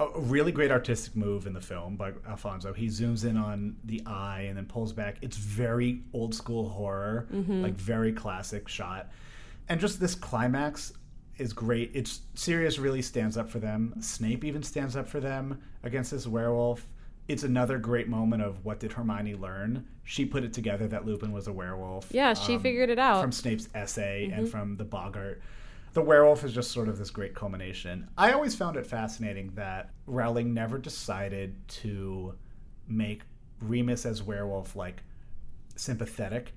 a 0.00 0.18
really 0.18 0.50
great 0.50 0.70
artistic 0.70 1.14
move 1.14 1.46
in 1.46 1.52
the 1.52 1.60
film 1.60 1.96
by 1.96 2.12
Alfonso. 2.26 2.72
He 2.72 2.86
zooms 2.86 3.24
in 3.24 3.36
on 3.36 3.76
the 3.84 4.02
eye 4.06 4.46
and 4.48 4.56
then 4.56 4.64
pulls 4.64 4.92
back. 4.92 5.18
It's 5.20 5.36
very 5.36 6.02
old 6.14 6.34
school 6.34 6.68
horror, 6.68 7.28
mm-hmm. 7.32 7.62
like 7.62 7.74
very 7.74 8.12
classic 8.12 8.66
shot. 8.66 9.10
And 9.68 9.78
just 9.78 10.00
this 10.00 10.14
climax 10.14 10.94
is 11.36 11.52
great. 11.52 11.90
It's 11.94 12.20
Sirius 12.34 12.78
really 12.78 13.02
stands 13.02 13.36
up 13.36 13.48
for 13.48 13.58
them. 13.58 13.94
Snape 14.00 14.44
even 14.44 14.62
stands 14.62 14.96
up 14.96 15.06
for 15.06 15.20
them 15.20 15.60
against 15.82 16.10
this 16.10 16.26
werewolf. 16.26 16.86
It's 17.28 17.44
another 17.44 17.78
great 17.78 18.08
moment 18.08 18.42
of 18.42 18.64
what 18.64 18.80
did 18.80 18.92
Hermione 18.92 19.34
learn? 19.34 19.86
She 20.02 20.24
put 20.24 20.42
it 20.44 20.52
together 20.52 20.88
that 20.88 21.06
Lupin 21.06 21.30
was 21.30 21.46
a 21.46 21.52
werewolf 21.52 22.08
Yeah, 22.10 22.34
she 22.34 22.54
um, 22.54 22.62
figured 22.62 22.90
it 22.90 22.98
out. 22.98 23.20
from 23.20 23.32
Snape's 23.32 23.68
essay 23.74 24.24
and 24.24 24.44
mm-hmm. 24.44 24.46
from 24.46 24.76
the 24.76 24.84
Boggart. 24.84 25.40
The 25.92 26.02
werewolf 26.02 26.44
is 26.44 26.52
just 26.52 26.70
sort 26.70 26.88
of 26.88 26.98
this 26.98 27.10
great 27.10 27.34
culmination. 27.34 28.08
I 28.16 28.32
always 28.32 28.54
found 28.54 28.76
it 28.76 28.86
fascinating 28.86 29.52
that 29.56 29.90
Rowling 30.06 30.54
never 30.54 30.78
decided 30.78 31.56
to 31.68 32.34
make 32.86 33.22
Remus 33.60 34.06
as 34.06 34.22
werewolf 34.22 34.76
like 34.76 35.02
sympathetic. 35.76 36.54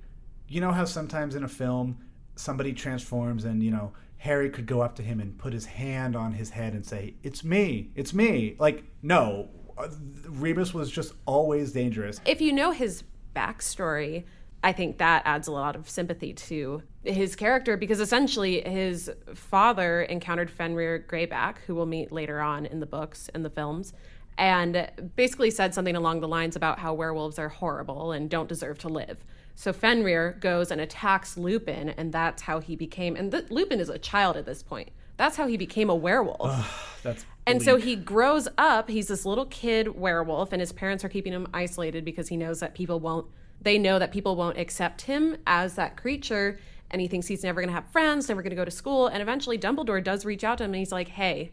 You 0.47 0.61
know 0.61 0.71
how 0.71 0.85
sometimes 0.85 1.35
in 1.35 1.43
a 1.43 1.47
film 1.47 1.97
somebody 2.35 2.73
transforms 2.73 3.45
and 3.45 3.63
you 3.63 3.71
know 3.71 3.93
Harry 4.17 4.49
could 4.49 4.65
go 4.65 4.81
up 4.81 4.95
to 4.95 5.03
him 5.03 5.19
and 5.19 5.37
put 5.37 5.51
his 5.51 5.65
hand 5.65 6.15
on 6.15 6.31
his 6.31 6.49
head 6.49 6.73
and 6.73 6.85
say, 6.85 7.15
"It's 7.23 7.43
me, 7.43 7.91
it's 7.95 8.13
me." 8.13 8.55
Like 8.59 8.83
no, 9.01 9.49
uh, 9.77 9.89
Remus 10.29 10.73
was 10.73 10.89
just 10.89 11.13
always 11.25 11.71
dangerous. 11.71 12.21
If 12.25 12.39
you 12.39 12.53
know 12.53 12.71
his 12.71 13.03
backstory, 13.35 14.25
I 14.63 14.71
think 14.71 14.97
that 14.99 15.23
adds 15.25 15.47
a 15.47 15.51
lot 15.51 15.75
of 15.75 15.89
sympathy 15.89 16.33
to 16.33 16.83
his 17.03 17.35
character 17.35 17.77
because 17.77 17.99
essentially 17.99 18.61
his 18.61 19.11
father 19.33 20.03
encountered 20.03 20.49
Fenrir 20.49 21.05
Greyback, 21.07 21.57
who 21.65 21.75
we'll 21.75 21.85
meet 21.85 22.11
later 22.11 22.39
on 22.39 22.65
in 22.65 22.79
the 22.79 22.85
books 22.85 23.29
and 23.33 23.43
the 23.43 23.49
films, 23.49 23.93
and 24.37 24.89
basically 25.15 25.51
said 25.51 25.73
something 25.73 25.95
along 25.95 26.21
the 26.21 26.27
lines 26.27 26.55
about 26.55 26.79
how 26.79 26.93
werewolves 26.93 27.37
are 27.37 27.49
horrible 27.49 28.11
and 28.11 28.29
don't 28.29 28.49
deserve 28.49 28.79
to 28.79 28.87
live. 28.87 29.23
So 29.55 29.71
Fenrir 29.71 30.37
goes 30.39 30.71
and 30.71 30.81
attacks 30.81 31.37
Lupin, 31.37 31.89
and 31.89 32.11
that's 32.11 32.41
how 32.43 32.59
he 32.59 32.75
became. 32.75 33.15
And 33.15 33.31
th- 33.31 33.51
Lupin 33.51 33.79
is 33.79 33.89
a 33.89 33.99
child 33.99 34.35
at 34.35 34.45
this 34.45 34.63
point. 34.63 34.89
That's 35.17 35.35
how 35.35 35.47
he 35.47 35.57
became 35.57 35.89
a 35.89 35.95
werewolf. 35.95 36.99
That's 37.03 37.25
And 37.45 37.61
so 37.61 37.75
he 37.75 37.95
grows 37.95 38.47
up, 38.57 38.89
he's 38.89 39.09
this 39.09 39.25
little 39.25 39.45
kid 39.45 39.95
werewolf, 39.99 40.53
and 40.53 40.61
his 40.61 40.71
parents 40.71 41.03
are 41.03 41.09
keeping 41.09 41.33
him 41.33 41.47
isolated 41.53 42.05
because 42.05 42.29
he 42.29 42.37
knows 42.37 42.61
that 42.61 42.73
people 42.73 42.99
won't, 42.99 43.27
they 43.61 43.77
know 43.77 43.99
that 43.99 44.11
people 44.11 44.35
won't 44.35 44.57
accept 44.57 45.01
him 45.01 45.37
as 45.45 45.75
that 45.75 45.97
creature. 45.97 46.57
And 46.93 47.01
he 47.01 47.07
thinks 47.09 47.27
he's 47.27 47.43
never 47.43 47.59
going 47.59 47.67
to 47.69 47.73
have 47.73 47.89
friends, 47.91 48.29
never 48.29 48.41
going 48.41 48.51
to 48.51 48.55
go 48.55 48.63
to 48.63 48.71
school. 48.71 49.07
And 49.07 49.21
eventually 49.21 49.57
Dumbledore 49.57 50.01
does 50.01 50.23
reach 50.23 50.43
out 50.43 50.59
to 50.59 50.63
him 50.63 50.69
and 50.69 50.77
he's 50.77 50.91
like, 50.91 51.09
hey, 51.09 51.51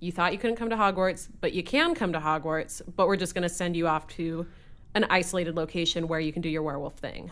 you 0.00 0.10
thought 0.10 0.32
you 0.32 0.38
couldn't 0.38 0.56
come 0.56 0.70
to 0.70 0.76
Hogwarts, 0.76 1.28
but 1.40 1.52
you 1.52 1.62
can 1.62 1.94
come 1.94 2.12
to 2.14 2.18
Hogwarts, 2.18 2.82
but 2.96 3.06
we're 3.06 3.16
just 3.16 3.34
going 3.34 3.42
to 3.42 3.48
send 3.48 3.76
you 3.76 3.86
off 3.86 4.08
to 4.08 4.46
an 4.94 5.04
isolated 5.10 5.54
location 5.54 6.08
where 6.08 6.18
you 6.18 6.32
can 6.32 6.40
do 6.40 6.48
your 6.48 6.62
werewolf 6.62 6.94
thing. 6.94 7.30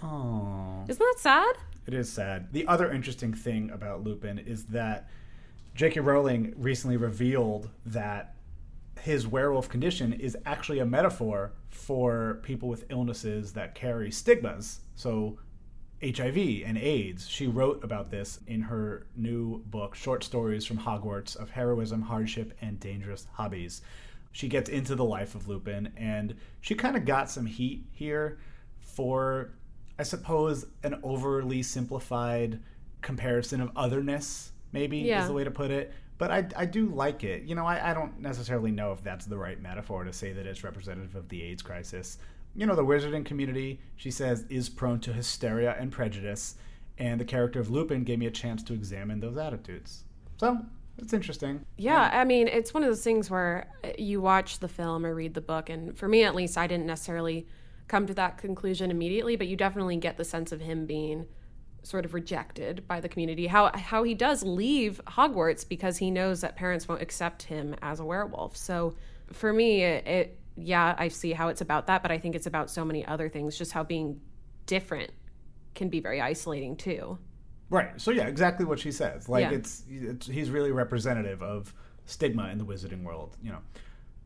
Isn't 0.88 0.98
that 0.98 1.14
sad? 1.18 1.56
It 1.86 1.94
is 1.94 2.12
sad. 2.12 2.52
The 2.52 2.66
other 2.66 2.92
interesting 2.92 3.32
thing 3.32 3.70
about 3.70 4.04
Lupin 4.04 4.38
is 4.38 4.64
that 4.66 5.08
J.K. 5.74 6.00
Rowling 6.00 6.54
recently 6.56 6.96
revealed 6.98 7.70
that 7.86 8.34
his 9.00 9.26
werewolf 9.26 9.68
condition 9.68 10.12
is 10.12 10.36
actually 10.44 10.80
a 10.80 10.86
metaphor 10.86 11.52
for 11.70 12.40
people 12.42 12.68
with 12.68 12.84
illnesses 12.90 13.54
that 13.54 13.74
carry 13.74 14.10
stigmas. 14.10 14.80
So, 14.96 15.38
HIV 16.02 16.62
and 16.66 16.76
AIDS. 16.76 17.28
She 17.28 17.46
wrote 17.46 17.82
about 17.84 18.10
this 18.10 18.40
in 18.46 18.62
her 18.62 19.06
new 19.16 19.58
book, 19.66 19.94
Short 19.94 20.24
Stories 20.24 20.64
from 20.64 20.78
Hogwarts 20.78 21.36
of 21.36 21.50
Heroism, 21.50 22.02
Hardship, 22.02 22.56
and 22.60 22.80
Dangerous 22.80 23.26
Hobbies. 23.32 23.82
She 24.32 24.48
gets 24.48 24.68
into 24.70 24.94
the 24.94 25.04
life 25.04 25.34
of 25.34 25.46
Lupin, 25.48 25.92
and 25.96 26.34
she 26.60 26.74
kind 26.74 26.96
of 26.96 27.04
got 27.04 27.30
some 27.30 27.46
heat 27.46 27.84
here 27.92 28.38
for, 28.80 29.50
I 29.98 30.02
suppose, 30.02 30.66
an 30.82 30.98
overly 31.02 31.62
simplified 31.62 32.60
comparison 33.02 33.60
of 33.60 33.70
otherness, 33.76 34.52
maybe 34.72 34.98
Yeah. 34.98 35.22
is 35.22 35.28
the 35.28 35.34
way 35.34 35.44
to 35.44 35.50
put 35.50 35.70
it. 35.70 35.92
But 36.18 36.30
I, 36.30 36.46
I 36.56 36.66
do 36.66 36.86
like 36.86 37.24
it. 37.24 37.42
You 37.42 37.54
know, 37.54 37.66
I, 37.66 37.90
I 37.90 37.94
don't 37.94 38.20
necessarily 38.20 38.70
know 38.70 38.92
if 38.92 39.02
that's 39.02 39.26
the 39.26 39.36
right 39.36 39.60
metaphor 39.60 40.04
to 40.04 40.12
say 40.12 40.32
that 40.32 40.46
it's 40.46 40.62
representative 40.64 41.14
of 41.16 41.28
the 41.28 41.42
AIDS 41.42 41.62
crisis. 41.62 42.18
You 42.54 42.66
know, 42.66 42.74
the 42.74 42.84
wizarding 42.84 43.24
community, 43.24 43.80
she 43.96 44.10
says, 44.10 44.44
is 44.48 44.68
prone 44.68 45.00
to 45.00 45.12
hysteria 45.12 45.74
and 45.78 45.90
prejudice, 45.90 46.56
and 46.98 47.20
the 47.20 47.24
character 47.24 47.60
of 47.60 47.70
Lupin 47.70 48.04
gave 48.04 48.18
me 48.18 48.26
a 48.26 48.30
chance 48.30 48.62
to 48.64 48.74
examine 48.74 49.20
those 49.20 49.36
attitudes. 49.38 50.04
So, 50.38 50.58
it's 50.98 51.12
interesting. 51.12 51.64
Yeah, 51.78 52.10
I 52.12 52.24
mean, 52.24 52.48
it's 52.48 52.74
one 52.74 52.82
of 52.82 52.88
those 52.88 53.02
things 53.02 53.30
where 53.30 53.68
you 53.98 54.20
watch 54.20 54.58
the 54.58 54.68
film 54.68 55.06
or 55.06 55.14
read 55.14 55.34
the 55.34 55.40
book, 55.40 55.70
and 55.70 55.96
for 55.96 56.08
me 56.08 56.24
at 56.24 56.34
least, 56.34 56.58
I 56.58 56.66
didn't 56.66 56.86
necessarily 56.86 57.46
come 57.88 58.06
to 58.06 58.14
that 58.14 58.38
conclusion 58.38 58.90
immediately, 58.90 59.36
but 59.36 59.48
you 59.48 59.56
definitely 59.56 59.96
get 59.96 60.16
the 60.16 60.24
sense 60.24 60.52
of 60.52 60.60
him 60.60 60.86
being 60.86 61.26
sort 61.82 62.04
of 62.04 62.14
rejected 62.14 62.86
by 62.86 63.00
the 63.00 63.08
community. 63.08 63.46
How 63.46 63.70
how 63.76 64.02
he 64.02 64.14
does 64.14 64.42
leave 64.42 65.00
Hogwarts 65.06 65.68
because 65.68 65.98
he 65.98 66.10
knows 66.10 66.40
that 66.42 66.56
parents 66.56 66.86
won't 66.86 67.02
accept 67.02 67.42
him 67.42 67.74
as 67.82 68.00
a 68.00 68.04
werewolf. 68.04 68.56
So 68.56 68.94
for 69.32 69.52
me, 69.52 69.82
it, 69.82 70.06
it 70.06 70.38
yeah, 70.56 70.94
I 70.98 71.08
see 71.08 71.32
how 71.32 71.48
it's 71.48 71.60
about 71.60 71.86
that, 71.86 72.02
but 72.02 72.10
I 72.10 72.18
think 72.18 72.34
it's 72.34 72.46
about 72.46 72.70
so 72.70 72.84
many 72.84 73.04
other 73.06 73.28
things. 73.28 73.56
Just 73.56 73.72
how 73.72 73.82
being 73.84 74.20
different 74.66 75.10
can 75.74 75.88
be 75.88 76.00
very 76.00 76.20
isolating 76.20 76.76
too. 76.76 77.18
Right. 77.70 77.98
So 78.00 78.10
yeah, 78.10 78.26
exactly 78.26 78.66
what 78.66 78.78
she 78.78 78.92
says. 78.92 79.28
Like 79.28 79.50
Yeah. 79.50 79.56
it's, 79.58 79.84
it's 79.90 80.26
he's 80.26 80.50
really 80.50 80.72
representative 80.72 81.42
of 81.42 81.72
stigma 82.04 82.48
in 82.48 82.58
the 82.58 82.64
wizarding 82.64 83.02
world. 83.02 83.36
You 83.42 83.52
know. 83.52 83.58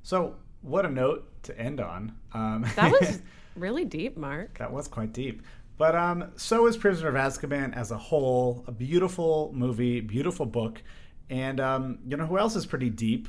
So 0.03 0.37
what 0.63 0.85
a 0.85 0.91
note 0.91 1.29
to 1.45 1.59
end 1.59 1.81
on. 1.81 2.13
Um, 2.33 2.67
That 2.77 2.91
was 2.91 3.23
really 3.57 3.85
deep, 3.85 4.17
Marc. 4.17 4.59
that 4.59 4.73
was 4.73 4.89
quite 4.89 5.13
deep. 5.13 5.43
But 5.79 5.95
um, 5.95 6.33
so 6.37 6.67
is 6.67 6.77
Prisoner 6.77 7.11
of 7.11 7.15
Azkaban 7.15 7.77
as 7.77 7.91
a 7.91 7.99
whole. 7.99 8.65
A 8.67 8.73
beautiful 8.73 9.53
movie, 9.55 10.01
beautiful 10.01 10.47
book, 10.47 10.83
and 11.31 11.61
um, 11.61 11.99
you 12.09 12.17
know 12.17 12.27
who 12.27 12.39
else 12.39 12.57
is 12.57 12.65
pretty 12.67 12.89
deep? 12.91 13.29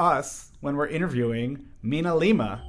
Us 0.00 0.50
when 0.60 0.76
we're 0.76 0.86
interviewing 0.86 1.66
MinaLima. 1.84 2.62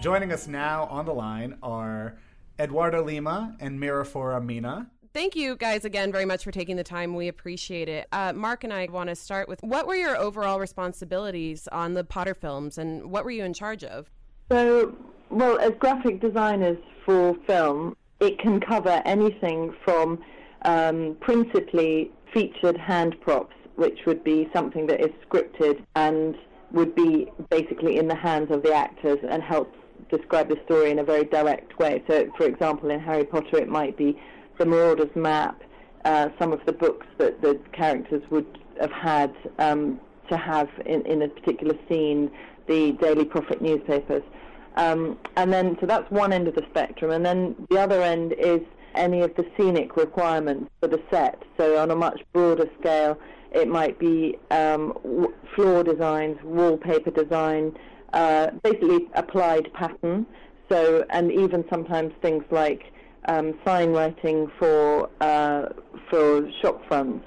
Joining 0.00 0.32
us 0.32 0.48
now 0.48 0.86
on 0.86 1.06
the 1.06 1.14
line 1.14 1.56
are 1.62 2.18
Eduardo 2.58 3.04
Lima 3.04 3.54
and 3.60 3.78
Miraphora 3.78 4.40
Mina. 4.40 4.90
Thank 5.14 5.36
you 5.36 5.54
guys 5.54 5.84
again 5.84 6.10
very 6.10 6.24
much 6.24 6.42
for 6.42 6.50
taking 6.50 6.74
the 6.74 6.82
time. 6.82 7.14
We 7.14 7.28
appreciate 7.28 7.88
it. 7.88 8.08
Uh, 8.10 8.32
Marc 8.32 8.64
and 8.64 8.72
I 8.72 8.88
want 8.90 9.08
to 9.08 9.14
start 9.14 9.48
with 9.48 9.62
what 9.62 9.86
were 9.86 9.94
your 9.94 10.16
overall 10.16 10.58
responsibilities 10.58 11.68
on 11.68 11.94
the 11.94 12.02
Potter 12.02 12.34
films 12.34 12.78
and 12.78 13.12
what 13.12 13.24
were 13.24 13.30
you 13.30 13.44
in 13.44 13.54
charge 13.54 13.84
of? 13.84 14.10
So, 14.50 14.96
well, 15.30 15.56
as 15.60 15.70
graphic 15.78 16.20
designers 16.20 16.78
for 17.04 17.36
film, 17.46 17.96
it 18.18 18.40
can 18.40 18.58
cover 18.58 19.00
anything 19.04 19.72
from 19.84 20.20
um, 20.64 21.16
principally 21.20 22.10
featured 22.32 22.76
hand 22.76 23.20
props, 23.20 23.54
which 23.76 24.00
would 24.06 24.22
be 24.24 24.48
something 24.52 24.86
that 24.86 25.00
is 25.00 25.10
scripted 25.28 25.82
and 25.96 26.36
would 26.72 26.94
be 26.94 27.30
basically 27.50 27.98
in 27.98 28.08
the 28.08 28.14
hands 28.14 28.50
of 28.50 28.62
the 28.62 28.72
actors 28.72 29.18
and 29.28 29.42
help 29.42 29.74
describe 30.10 30.48
the 30.48 30.58
story 30.64 30.90
in 30.90 30.98
a 30.98 31.04
very 31.04 31.24
direct 31.24 31.78
way. 31.78 32.02
So, 32.08 32.30
for 32.36 32.46
example, 32.46 32.90
in 32.90 33.00
Harry 33.00 33.24
Potter, 33.24 33.58
it 33.58 33.68
might 33.68 33.96
be 33.96 34.18
the 34.58 34.66
Marauder's 34.66 35.14
map, 35.14 35.60
uh, 36.04 36.28
some 36.38 36.52
of 36.52 36.60
the 36.66 36.72
books 36.72 37.06
that 37.18 37.40
the 37.42 37.58
characters 37.72 38.22
would 38.30 38.58
have 38.80 38.92
had 38.92 39.34
um, 39.58 40.00
to 40.28 40.36
have 40.36 40.68
in, 40.86 41.02
in 41.06 41.22
a 41.22 41.28
particular 41.28 41.74
scene, 41.88 42.30
the 42.66 42.92
Daily 42.92 43.24
Prophet 43.24 43.60
newspapers. 43.60 44.22
Um, 44.76 45.18
and 45.36 45.52
then, 45.52 45.76
so 45.80 45.86
that's 45.86 46.10
one 46.10 46.32
end 46.32 46.48
of 46.48 46.54
the 46.54 46.64
spectrum. 46.70 47.10
And 47.10 47.24
then 47.24 47.54
the 47.70 47.78
other 47.78 48.02
end 48.02 48.34
is 48.38 48.60
any 48.94 49.20
of 49.20 49.34
the 49.36 49.46
scenic 49.56 49.96
requirements 49.96 50.70
for 50.80 50.88
the 50.88 51.00
set. 51.10 51.42
So 51.56 51.78
on 51.78 51.90
a 51.90 51.96
much 51.96 52.20
broader 52.32 52.68
scale, 52.80 53.18
it 53.52 53.68
might 53.68 53.98
be 53.98 54.38
um, 54.50 54.92
w- 55.02 55.34
floor 55.54 55.84
designs, 55.84 56.38
wallpaper 56.42 57.10
design, 57.10 57.76
uh, 58.12 58.50
basically 58.62 59.08
applied 59.14 59.72
pattern. 59.74 60.26
So, 60.68 61.04
and 61.10 61.30
even 61.30 61.64
sometimes 61.68 62.12
things 62.22 62.44
like 62.50 62.92
um, 63.26 63.58
sign 63.64 63.92
writing 63.92 64.50
for 64.58 65.10
uh, 65.20 65.68
for 66.08 66.50
shop 66.60 66.82
fronts. 66.88 67.26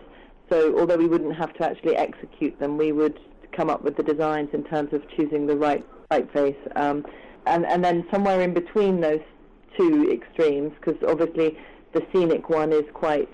So, 0.49 0.77
although 0.79 0.97
we 0.97 1.07
wouldn't 1.07 1.35
have 1.35 1.53
to 1.55 1.65
actually 1.65 1.95
execute 1.95 2.59
them, 2.59 2.77
we 2.77 2.91
would 2.91 3.19
come 3.51 3.69
up 3.69 3.83
with 3.83 3.95
the 3.97 4.03
designs 4.03 4.49
in 4.53 4.63
terms 4.63 4.93
of 4.93 5.01
choosing 5.15 5.47
the 5.47 5.55
right 5.55 5.85
typeface. 6.11 6.57
Um, 6.75 7.05
and, 7.47 7.65
and 7.65 7.83
then 7.83 8.05
somewhere 8.11 8.41
in 8.41 8.53
between 8.53 9.01
those 9.01 9.21
two 9.77 10.11
extremes, 10.11 10.73
because 10.79 11.01
obviously 11.07 11.57
the 11.93 12.05
scenic 12.11 12.49
one 12.49 12.71
is 12.71 12.85
quite 12.93 13.29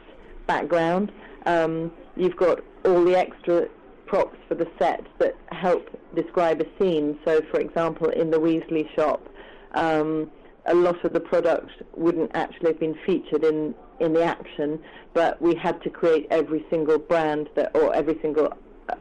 background, 0.48 1.12
um, 1.46 1.92
you've 2.16 2.36
got 2.36 2.64
all 2.86 3.04
the 3.04 3.18
extra 3.18 3.68
props 4.06 4.38
for 4.48 4.56
the 4.56 4.68
set 4.78 5.06
that 5.20 5.36
help 5.52 5.90
describe 6.16 6.62
a 6.62 6.66
scene. 6.78 7.18
So, 7.26 7.42
for 7.50 7.60
example, 7.60 8.10
in 8.10 8.30
the 8.30 8.38
Weasley 8.38 8.94
shop, 8.96 9.28
um, 9.74 10.30
a 10.66 10.76
lot 10.76 11.04
of 11.04 11.14
the 11.14 11.20
product 11.20 11.72
wouldn't 11.96 12.32
actually 12.36 12.72
have 12.72 12.80
been 12.80 12.98
featured 13.06 13.44
in, 13.44 13.74
in 14.00 14.14
the 14.14 14.24
action, 14.24 14.80
but 15.14 15.42
we 15.42 15.56
had 15.56 15.82
to 15.84 15.90
create 15.90 16.28
every 16.30 16.66
single 16.70 17.00
brand 17.00 17.50
that, 17.56 17.76
or 17.76 17.96
every 17.96 18.20
single 18.22 18.54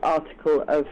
article 0.02 0.64
of 0.68 0.86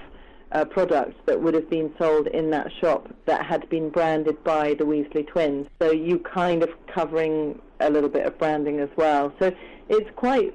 uh, 0.52 0.64
product 0.64 1.14
that 1.26 1.40
would 1.40 1.54
have 1.54 1.68
been 1.68 1.92
sold 1.98 2.26
in 2.28 2.50
that 2.50 2.70
shop 2.80 3.08
that 3.26 3.44
had 3.44 3.68
been 3.68 3.90
branded 3.90 4.42
by 4.44 4.74
the 4.74 4.84
Weasley 4.84 5.26
twins. 5.26 5.66
So 5.80 5.92
you 5.92 6.18
kind 6.20 6.62
of 6.62 6.70
covering 6.86 7.60
a 7.80 7.90
little 7.90 8.08
bit 8.08 8.26
of 8.26 8.38
branding 8.38 8.80
as 8.80 8.88
well. 8.96 9.32
So 9.38 9.52
it's 9.88 10.10
quite 10.16 10.54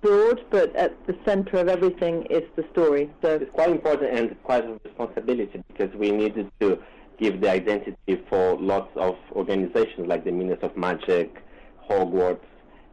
broad, 0.00 0.40
but 0.50 0.74
at 0.76 0.94
the 1.06 1.16
center 1.24 1.58
of 1.58 1.68
everything 1.68 2.24
is 2.30 2.42
the 2.56 2.64
story. 2.72 3.10
So 3.22 3.34
It's 3.34 3.50
quite 3.52 3.70
important 3.70 4.16
and 4.16 4.42
quite 4.42 4.64
a 4.64 4.78
responsibility 4.84 5.62
because 5.68 5.94
we 5.94 6.10
needed 6.10 6.50
to 6.60 6.78
give 7.18 7.40
the 7.40 7.50
identity 7.50 8.22
for 8.28 8.56
lots 8.60 8.90
of 8.96 9.16
organizations 9.32 10.06
like 10.06 10.24
the 10.24 10.30
Ministry 10.30 10.68
of 10.68 10.76
Magic, 10.76 11.44
Hogwarts, 11.90 12.38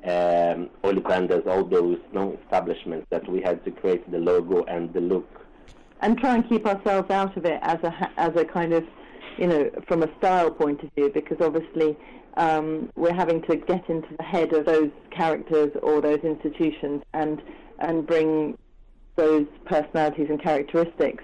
um, 0.03 0.69
Ollivanders, 0.83 1.45
all 1.47 1.63
those 1.63 1.97
non-establishments 2.11 3.07
that 3.09 3.29
we 3.29 3.41
had 3.41 3.63
to 3.65 3.71
create 3.71 4.09
the 4.11 4.17
logo 4.19 4.63
and 4.65 4.91
the 4.93 5.01
look. 5.01 5.44
And 6.05 6.19
try 6.19 6.35
and 6.35 6.47
keep 6.47 6.67
ourselves 6.67 7.09
out 7.09 7.35
of 7.35 7.45
it 7.45 7.59
as 7.63 7.79
a 7.83 8.11
as 8.17 8.35
a 8.35 8.45
kind 8.45 8.73
of 8.73 8.83
you 9.37 9.47
know 9.47 9.69
from 9.87 10.03
a 10.03 10.17
style 10.17 10.51
point 10.51 10.81
of 10.83 10.89
view 10.93 11.09
because 11.11 11.37
obviously 11.41 11.97
um, 12.37 12.89
we're 12.95 13.13
having 13.13 13.41
to 13.43 13.55
get 13.55 13.89
into 13.89 14.09
the 14.17 14.23
head 14.23 14.53
of 14.53 14.65
those 14.65 14.91
characters 15.09 15.71
or 15.81 16.01
those 16.01 16.19
institutions 16.19 17.01
and 17.13 17.41
and 17.79 18.05
bring 18.05 18.57
those 19.15 19.47
personalities 19.65 20.27
and 20.29 20.41
characteristics 20.41 21.23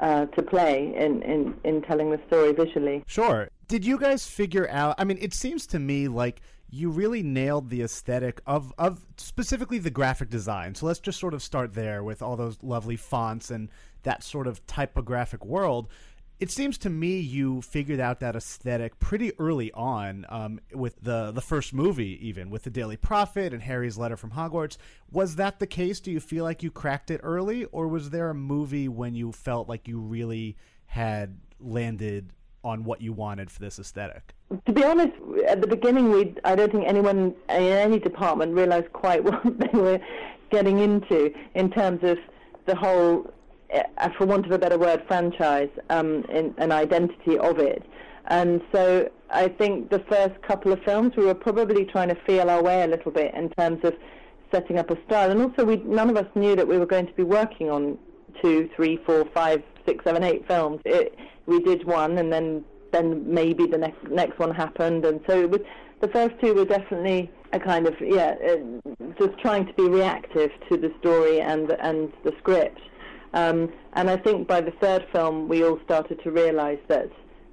uh, 0.00 0.26
to 0.26 0.42
play 0.42 0.94
in, 0.96 1.22
in, 1.22 1.54
in 1.64 1.82
telling 1.82 2.10
the 2.10 2.20
story 2.28 2.52
visually. 2.52 3.04
Sure. 3.06 3.48
Did 3.68 3.84
you 3.84 3.98
guys 3.98 4.26
figure 4.26 4.68
out? 4.70 4.94
I 4.98 5.04
mean, 5.04 5.18
it 5.20 5.34
seems 5.34 5.66
to 5.68 5.78
me 5.78 6.08
like 6.08 6.40
you 6.72 6.90
really 6.90 7.22
nailed 7.22 7.68
the 7.70 7.82
aesthetic 7.82 8.40
of, 8.46 8.72
of 8.78 9.04
specifically 9.18 9.78
the 9.78 9.90
graphic 9.90 10.30
design. 10.30 10.74
So 10.74 10.86
let's 10.86 10.98
just 10.98 11.20
sort 11.20 11.34
of 11.34 11.42
start 11.42 11.74
there 11.74 12.02
with 12.02 12.22
all 12.22 12.34
those 12.34 12.56
lovely 12.62 12.96
fonts 12.96 13.50
and 13.50 13.68
that 14.02 14.24
sort 14.24 14.46
of 14.48 14.66
typographic 14.66 15.44
world 15.44 15.88
it 16.42 16.50
seems 16.50 16.76
to 16.78 16.90
me 16.90 17.20
you 17.20 17.62
figured 17.62 18.00
out 18.00 18.18
that 18.18 18.34
aesthetic 18.34 18.98
pretty 18.98 19.30
early 19.38 19.70
on 19.74 20.26
um, 20.28 20.58
with 20.72 21.00
the 21.00 21.30
the 21.30 21.40
first 21.40 21.72
movie, 21.72 22.18
even 22.26 22.50
with 22.50 22.64
the 22.64 22.70
Daily 22.70 22.96
Prophet 22.96 23.52
and 23.52 23.62
Harry's 23.62 23.96
letter 23.96 24.16
from 24.16 24.32
Hogwarts. 24.32 24.76
Was 25.12 25.36
that 25.36 25.60
the 25.60 25.68
case? 25.68 26.00
Do 26.00 26.10
you 26.10 26.18
feel 26.18 26.42
like 26.42 26.64
you 26.64 26.72
cracked 26.72 27.12
it 27.12 27.20
early, 27.22 27.66
or 27.66 27.86
was 27.86 28.10
there 28.10 28.28
a 28.28 28.34
movie 28.34 28.88
when 28.88 29.14
you 29.14 29.30
felt 29.30 29.68
like 29.68 29.86
you 29.86 30.00
really 30.00 30.56
had 30.86 31.38
landed 31.60 32.32
on 32.64 32.82
what 32.82 33.00
you 33.00 33.12
wanted 33.12 33.48
for 33.48 33.60
this 33.60 33.78
aesthetic? 33.78 34.34
To 34.66 34.72
be 34.72 34.84
honest, 34.84 35.12
at 35.48 35.60
the 35.60 35.66
beginning, 35.66 36.10
we 36.10 36.34
I 36.44 36.54
don't 36.54 36.70
think 36.70 36.86
anyone 36.86 37.34
in 37.48 37.62
any 37.62 37.98
department 37.98 38.54
realized 38.54 38.92
quite 38.92 39.24
what 39.28 39.42
they 39.58 39.78
were 39.78 40.00
getting 40.50 40.78
into 40.78 41.32
in 41.54 41.70
terms 41.70 42.00
of 42.02 42.18
the 42.66 42.76
whole 42.76 43.32
uh, 43.72 44.08
for 44.18 44.26
want 44.26 44.46
of 44.46 44.52
a 44.52 44.58
better 44.58 44.78
word, 44.78 45.02
franchise, 45.08 45.70
um, 45.90 46.24
in, 46.24 46.54
an 46.58 46.72
identity 46.72 47.38
of 47.38 47.58
it. 47.58 47.82
And 48.26 48.60
so 48.72 49.10
I 49.30 49.48
think 49.48 49.90
the 49.90 50.00
first 50.10 50.40
couple 50.42 50.72
of 50.72 50.82
films, 50.82 51.14
we 51.16 51.24
were 51.24 51.34
probably 51.34 51.84
trying 51.84 52.08
to 52.08 52.14
feel 52.26 52.50
our 52.50 52.62
way 52.62 52.82
a 52.82 52.86
little 52.86 53.10
bit 53.10 53.34
in 53.34 53.48
terms 53.50 53.84
of 53.84 53.94
setting 54.52 54.78
up 54.78 54.90
a 54.90 54.98
style. 55.06 55.30
And 55.30 55.40
also, 55.40 55.64
we 55.64 55.76
none 55.78 56.10
of 56.10 56.16
us 56.16 56.26
knew 56.34 56.54
that 56.56 56.68
we 56.68 56.78
were 56.78 56.86
going 56.86 57.06
to 57.06 57.12
be 57.14 57.22
working 57.22 57.70
on 57.70 57.98
two, 58.42 58.68
three, 58.76 58.98
four, 59.06 59.24
five, 59.32 59.62
six, 59.86 60.04
seven, 60.04 60.22
eight 60.22 60.46
films. 60.46 60.80
It, 60.84 61.16
we 61.46 61.60
did 61.60 61.84
one, 61.84 62.18
and 62.18 62.32
then 62.32 62.64
then 62.92 63.22
maybe 63.32 63.66
the 63.66 63.78
next 63.78 64.02
next 64.10 64.38
one 64.38 64.54
happened. 64.54 65.04
And 65.04 65.20
so 65.26 65.40
it 65.40 65.50
was, 65.50 65.60
the 66.00 66.08
first 66.08 66.34
two 66.40 66.54
were 66.54 66.64
definitely 66.64 67.30
a 67.52 67.58
kind 67.58 67.86
of 67.86 67.94
yeah, 68.00 68.34
uh, 68.46 69.06
just 69.18 69.38
trying 69.38 69.66
to 69.66 69.72
be 69.74 69.88
reactive 69.88 70.50
to 70.70 70.76
the 70.76 70.92
story 71.00 71.40
and 71.40 71.70
and 71.80 72.12
the 72.24 72.32
script. 72.38 72.80
Um, 73.34 73.72
and 73.94 74.10
I 74.10 74.16
think 74.16 74.46
by 74.46 74.60
the 74.60 74.72
third 74.72 75.06
film, 75.12 75.48
we 75.48 75.64
all 75.64 75.80
started 75.84 76.22
to 76.22 76.30
realise 76.30 76.80
that 76.88 77.10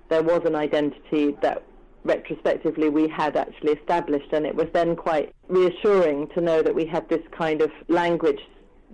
there 0.10 0.24
was 0.24 0.42
an 0.46 0.56
identity 0.56 1.38
that 1.42 1.64
retrospectively 2.04 2.90
we 2.90 3.08
had 3.08 3.38
actually 3.38 3.74
established, 3.74 4.32
and 4.34 4.46
it 4.46 4.56
was 4.56 4.68
then 4.74 4.96
quite 4.96 5.34
reassuring 5.48 6.28
to 6.30 6.42
know 6.42 6.62
that 6.62 6.74
we 6.74 6.86
had 6.86 7.08
this 7.10 7.22
kind 7.32 7.62
of 7.62 7.72
language 7.88 8.40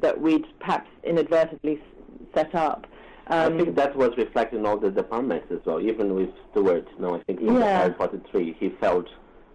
that 0.01 0.19
we'd 0.19 0.45
perhaps 0.59 0.89
inadvertently 1.03 1.81
set 2.33 2.53
up. 2.53 2.85
Um, 3.27 3.53
I 3.53 3.57
think 3.57 3.75
that 3.75 3.95
was 3.95 4.11
reflected 4.17 4.59
in 4.59 4.65
all 4.65 4.77
the 4.77 4.91
departments 4.91 5.47
as 5.51 5.59
well, 5.65 5.81
even 5.81 6.13
with 6.13 6.29
Stuart. 6.51 6.87
No, 6.99 7.15
I 7.15 7.23
think 7.23 7.41
in 7.41 7.55
yeah. 7.55 7.79
Harry 7.79 7.93
Potter 7.93 8.21
3, 8.29 8.55
he 8.59 8.69
felt, 8.79 9.07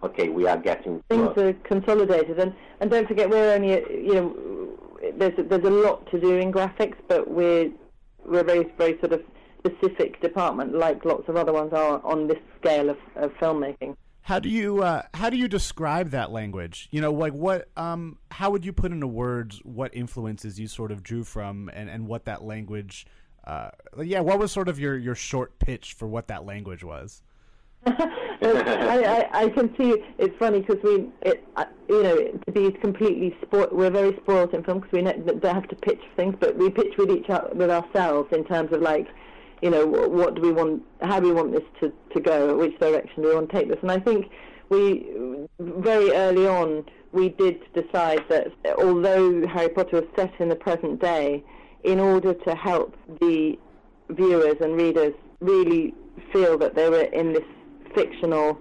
okay, 0.03 0.27
we 0.29 0.45
are 0.45 0.57
getting... 0.57 1.01
Things 1.09 1.37
are 1.37 1.53
consolidated. 1.63 2.39
And, 2.39 2.53
and 2.81 2.91
don't 2.91 3.07
forget, 3.07 3.29
we're 3.29 3.53
only, 3.53 3.69
you 3.69 4.13
know, 4.13 4.77
there's 5.17 5.33
there's 5.49 5.63
a 5.63 5.69
lot 5.69 6.09
to 6.11 6.19
do 6.19 6.37
in 6.37 6.51
graphics, 6.51 6.97
but 7.07 7.29
we're 7.29 7.71
we're 8.25 8.39
a 8.39 8.43
very 8.43 8.71
very 8.77 8.99
sort 8.99 9.13
of 9.13 9.21
specific 9.59 10.21
department, 10.21 10.73
like 10.73 11.03
lots 11.05 11.27
of 11.27 11.35
other 11.35 11.53
ones 11.53 11.71
are 11.73 12.03
on 12.03 12.27
this 12.27 12.39
scale 12.59 12.89
of, 12.89 12.97
of 13.15 13.31
filmmaking. 13.35 13.95
How 14.23 14.39
do 14.39 14.49
you 14.49 14.83
uh, 14.83 15.03
how 15.13 15.29
do 15.29 15.37
you 15.37 15.47
describe 15.47 16.11
that 16.11 16.31
language? 16.31 16.87
You 16.91 17.01
know, 17.01 17.11
like 17.11 17.33
what 17.33 17.69
um, 17.75 18.17
how 18.29 18.51
would 18.51 18.65
you 18.65 18.73
put 18.73 18.91
into 18.91 19.07
words 19.07 19.59
what 19.63 19.93
influences 19.95 20.59
you 20.59 20.67
sort 20.67 20.91
of 20.91 21.03
drew 21.03 21.23
from, 21.23 21.69
and, 21.73 21.89
and 21.89 22.07
what 22.07 22.25
that 22.25 22.43
language? 22.43 23.05
Uh, 23.45 23.71
yeah, 24.03 24.19
what 24.19 24.39
was 24.39 24.51
sort 24.51 24.67
of 24.69 24.79
your, 24.79 24.97
your 24.97 25.15
short 25.15 25.57
pitch 25.59 25.93
for 25.93 26.07
what 26.07 26.27
that 26.27 26.45
language 26.45 26.83
was? 26.83 27.23
I, 27.85 29.27
I, 29.33 29.43
I, 29.45 29.49
can 29.49 29.75
see 29.75 30.03
it's 30.19 30.37
funny 30.37 30.59
because 30.59 30.83
we, 30.83 31.09
it, 31.23 31.43
uh, 31.55 31.65
you 31.89 32.03
know, 32.03 32.39
to 32.45 32.51
be 32.51 32.71
completely 32.71 33.35
spoiled, 33.41 33.71
we're 33.71 33.89
very 33.89 34.15
spoiled 34.17 34.53
in 34.53 34.63
film 34.63 34.81
because 34.81 34.91
we 34.91 35.01
don't 35.01 35.43
have 35.43 35.67
to 35.67 35.75
pitch 35.75 36.01
things, 36.15 36.35
but 36.39 36.55
we 36.55 36.69
pitch 36.69 36.93
with 36.97 37.09
each 37.09 37.29
other, 37.29 37.49
with 37.55 37.71
ourselves 37.71 38.31
in 38.33 38.43
terms 38.45 38.71
of 38.71 38.81
like, 38.81 39.07
you 39.63 39.71
know, 39.71 39.85
what 39.87 40.35
do 40.35 40.41
we 40.41 40.51
want, 40.51 40.83
how 41.01 41.19
do 41.19 41.27
we 41.27 41.33
want 41.33 41.53
this 41.53 41.63
to, 41.79 41.91
to 42.13 42.19
go, 42.19 42.55
which 42.55 42.77
direction 42.79 43.23
do 43.23 43.29
we 43.29 43.35
want 43.35 43.49
to 43.49 43.57
take 43.57 43.67
this, 43.67 43.79
and 43.81 43.91
I 43.91 43.99
think 43.99 44.29
we 44.69 45.47
very 45.59 46.11
early 46.11 46.47
on 46.47 46.85
we 47.11 47.29
did 47.29 47.61
decide 47.73 48.23
that 48.29 48.47
although 48.77 49.45
Harry 49.47 49.69
Potter 49.69 50.01
was 50.01 50.09
set 50.15 50.33
in 50.39 50.49
the 50.49 50.55
present 50.55 51.01
day, 51.01 51.43
in 51.83 51.99
order 51.99 52.33
to 52.33 52.55
help 52.55 52.95
the 53.19 53.57
viewers 54.09 54.55
and 54.61 54.75
readers 54.75 55.13
really 55.39 55.93
feel 56.31 56.57
that 56.57 56.75
they 56.75 56.89
were 56.89 57.03
in 57.03 57.33
this 57.33 57.43
fictional 57.95 58.59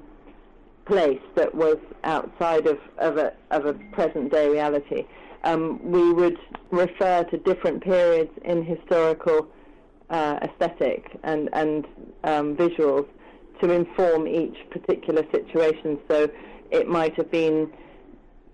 place 0.86 1.20
that 1.36 1.54
was 1.54 1.76
outside 2.04 2.66
of, 2.66 2.78
of, 2.98 3.16
a, 3.16 3.32
of 3.50 3.66
a 3.66 3.74
present 3.92 4.32
day 4.32 4.48
reality. 4.48 5.06
Um, 5.44 5.80
we 5.82 6.12
would 6.12 6.38
refer 6.70 7.24
to 7.24 7.38
different 7.38 7.82
periods 7.82 8.30
in 8.44 8.64
historical 8.64 9.48
uh, 10.10 10.38
aesthetic 10.42 11.18
and, 11.22 11.48
and 11.52 11.86
um, 12.24 12.56
visuals 12.56 13.06
to 13.62 13.70
inform 13.70 14.26
each 14.26 14.56
particular 14.70 15.24
situation. 15.32 15.98
So 16.10 16.28
it 16.70 16.88
might 16.88 17.14
have 17.16 17.30
been 17.30 17.72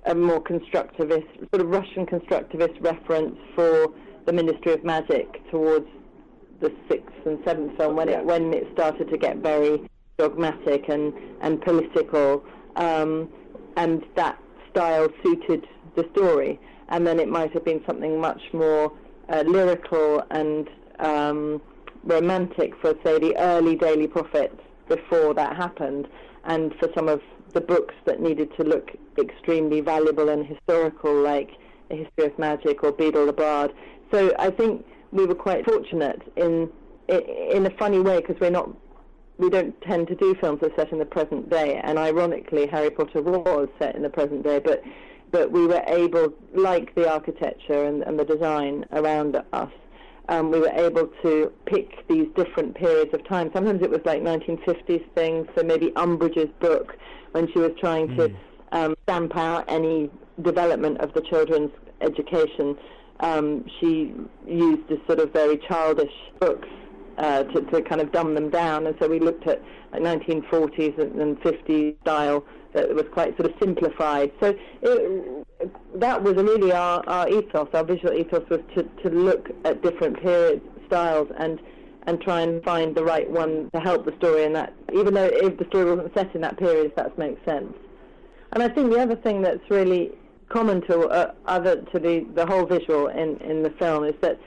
a 0.05 0.15
more 0.15 0.41
constructivist, 0.41 1.27
sort 1.51 1.61
of 1.61 1.69
Russian 1.69 2.07
constructivist 2.07 2.81
reference 2.81 3.37
for 3.55 3.93
the 4.27 4.33
Ministry 4.33 4.73
of 4.73 4.85
Magic 4.85 5.49
towards 5.51 5.87
the 6.61 6.73
sixth 6.89 7.15
and 7.25 7.39
seventh 7.45 7.77
film 7.77 7.97
when 7.97 8.09
it 8.09 8.25
when 8.25 8.53
it 8.53 8.67
started 8.73 9.09
to 9.11 9.19
get 9.19 9.37
very 9.39 9.89
dogmatic 10.19 10.89
and, 10.89 11.13
and 11.43 11.61
political, 11.61 12.43
um, 12.77 13.29
and 13.77 14.05
that 14.15 14.39
style 14.71 15.09
suited 15.23 15.67
the 15.95 16.09
story. 16.15 16.59
And 16.89 17.07
then 17.07 17.19
it 17.21 17.29
might 17.29 17.53
have 17.53 17.65
been 17.65 17.83
something 17.87 18.21
much 18.21 18.41
more 18.53 18.93
uh, 19.29 19.43
lyrical 19.47 20.23
and 20.31 20.71
um, 21.01 21.61
romantic 22.05 22.75
for, 22.81 22.95
say, 23.05 23.19
the 23.19 23.37
early 23.39 23.75
Daily 23.77 24.07
Prophet 24.07 24.59
before 24.89 25.35
that 25.35 25.57
happened, 25.57 26.07
and 26.45 26.73
for 26.79 26.89
some 26.95 27.09
of 27.09 27.21
the 27.53 27.61
books 27.61 27.95
that 28.05 28.21
needed 28.21 28.55
to 28.57 28.63
look 28.63 28.93
extremely 29.19 29.81
valuable 29.81 30.29
and 30.29 30.47
historical, 30.47 31.15
like 31.15 31.51
A 31.91 31.97
History 31.97 32.27
of 32.27 32.39
Magic 32.39 32.83
or 32.85 32.93
Beedle 32.93 33.27
the 33.27 33.33
Bard. 33.33 33.73
So 34.11 34.35
I 34.39 34.51
think 34.51 34.85
we 35.13 35.27
were 35.27 35.35
quite 35.35 35.65
fortunate 35.65 36.23
in 36.37 36.71
in 37.09 37.67
a 37.67 37.71
funny 37.79 38.01
way 38.01 38.21
because 38.21 38.37
we're 38.41 38.51
not 38.51 38.69
we 39.39 39.51
don't 39.51 39.79
tend 39.83 40.09
to 40.09 40.15
do 40.15 40.35
films 40.41 40.61
that 40.61 40.73
are 40.73 40.77
set 40.77 40.93
in 40.93 40.99
the 40.99 41.05
present 41.05 41.51
day, 41.51 41.81
and 41.85 41.99
ironically, 41.99 42.67
Harry 42.67 42.91
Potter 42.91 43.21
was 43.21 43.69
set 43.79 43.95
in 43.95 44.03
the 44.03 44.09
present 44.09 44.43
day, 44.43 44.59
but 44.59 44.83
but 45.31 45.51
we 45.51 45.67
were 45.67 45.83
able, 45.89 46.33
like 46.55 46.95
the 46.95 47.11
architecture 47.11 47.85
and, 47.85 48.03
and 48.05 48.19
the 48.19 48.25
design 48.25 48.85
around 48.93 49.37
us, 49.53 49.73
um, 50.29 50.51
we 50.51 50.61
were 50.61 50.73
able 50.73 51.09
to 51.23 51.53
pick 51.67 52.07
these 52.09 52.29
different 52.37 52.75
periods 52.75 53.13
of 53.13 53.27
time. 53.27 53.51
Sometimes 53.53 53.83
it 53.83 53.91
was 53.91 54.01
like 54.05 54.23
1950s 54.23 55.05
things, 55.15 55.47
so 55.57 55.63
maybe 55.63 55.89
Umbridge's 55.97 56.51
book 56.61 56.97
when 57.33 57.51
she 57.53 57.59
was 57.59 57.73
trying 57.79 58.09
mm. 58.09 58.17
to 58.17 58.29
hmm. 58.29 58.37
um, 58.73 58.95
stamp 59.03 59.37
out 59.37 59.65
any 59.69 60.11
development 60.43 60.99
of 60.99 61.13
the 61.13 61.21
children's 61.21 61.71
education. 62.01 62.77
Um, 63.21 63.65
she 63.81 64.15
used 64.47 64.89
this 64.89 64.99
sort 65.07 65.21
of 65.21 65.33
very 65.33 65.59
childish 65.59 66.13
books 66.39 66.69
uh, 67.19 67.45
to, 67.45 67.61
to 67.63 67.83
kind 67.83 68.01
of 68.01 68.13
dumb 68.13 68.35
them 68.35 68.51
down. 68.51 68.87
And 68.87 68.97
so 69.01 69.09
we 69.09 69.19
looked 69.19 69.47
at 69.47 69.63
like 69.93 70.03
1940s 70.03 70.99
and 70.99 71.41
50s 71.41 72.01
style 72.03 72.45
that 72.75 72.95
was 72.95 73.07
quite 73.13 73.37
sort 73.37 73.51
of 73.51 73.59
simplified. 73.59 74.33
So 74.41 74.55
it, 74.83 75.47
that 75.95 76.23
was 76.23 76.35
really 76.35 76.73
our, 76.73 77.03
our 77.09 77.29
ethos. 77.29 77.69
Our 77.73 77.85
visual 77.85 78.13
ethos 78.13 78.49
was 78.51 78.61
to, 78.75 78.83
to 78.83 79.11
look 79.11 79.49
at 79.65 79.83
different 79.83 80.21
period 80.21 80.61
styles 80.87 81.29
and 81.39 81.61
and 82.07 82.21
try 82.21 82.41
and 82.43 82.63
find 82.63 82.95
the 82.95 83.03
right 83.03 83.29
one 83.29 83.69
to 83.75 83.81
help 83.81 84.05
the 84.05 84.15
story 84.19 84.45
and 84.45 84.55
that, 84.55 84.73
even 84.95 85.13
though 85.13 85.29
if 85.33 85.59
the 85.59 85.65
story 85.67 85.85
wasn't 85.93 86.15
set 86.15 86.33
in 86.37 86.41
that 86.41 86.57
period, 86.57 86.93
that 86.97 87.19
makes 87.19 87.45
sense. 87.45 87.75
And 88.53 88.63
I 88.63 88.69
think 88.69 88.93
the 88.93 89.01
other 89.01 89.17
thing 89.17 89.43
that's 89.43 89.69
really 89.71 90.13
common 90.49 90.81
to 90.83 91.09
uh, 91.09 91.33
other 91.47 91.83
to 91.93 91.99
the, 91.99 92.27
the 92.35 92.47
whole 92.47 92.65
visual 92.65 93.09
in, 93.09 93.37
in 93.39 93.63
the 93.63 93.71
film 93.71 94.05
is 94.05 94.15
that, 94.21 94.39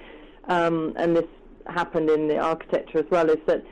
um, 0.48 0.94
and 0.98 1.16
this 1.16 1.26
happened 1.68 2.10
in 2.10 2.28
the 2.28 2.38
architecture 2.38 3.00
as 3.00 3.06
well 3.12 3.30
is 3.30 3.40
that, 3.46 3.64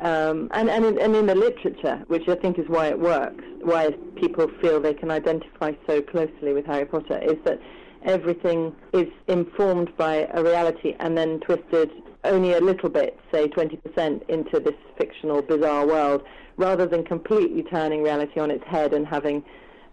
um, 0.00 0.48
and, 0.52 0.68
and, 0.68 0.84
in, 0.84 0.98
and 0.98 1.14
in 1.14 1.26
the 1.26 1.34
literature, 1.34 2.02
which 2.08 2.28
I 2.28 2.34
think 2.34 2.58
is 2.58 2.68
why 2.68 2.88
it 2.88 2.98
works, 2.98 3.44
why 3.62 3.90
people 4.16 4.50
feel 4.60 4.80
they 4.80 4.94
can 4.94 5.10
identify 5.10 5.72
so 5.86 6.02
closely 6.02 6.52
with 6.52 6.66
Harry 6.66 6.84
Potter, 6.84 7.18
is 7.22 7.36
that 7.44 7.60
everything 8.04 8.74
is 8.92 9.06
informed 9.28 9.96
by 9.96 10.28
a 10.34 10.42
reality 10.42 10.94
and 11.00 11.16
then 11.16 11.40
twisted 11.40 11.90
only 12.24 12.54
a 12.54 12.60
little 12.60 12.88
bit, 12.88 13.18
say 13.32 13.48
20%, 13.48 14.28
into 14.28 14.58
this 14.58 14.74
fictional, 14.98 15.42
bizarre 15.42 15.86
world, 15.86 16.22
rather 16.56 16.86
than 16.86 17.04
completely 17.04 17.62
turning 17.62 18.02
reality 18.02 18.40
on 18.40 18.50
its 18.50 18.64
head 18.64 18.92
and 18.92 19.06
having 19.06 19.44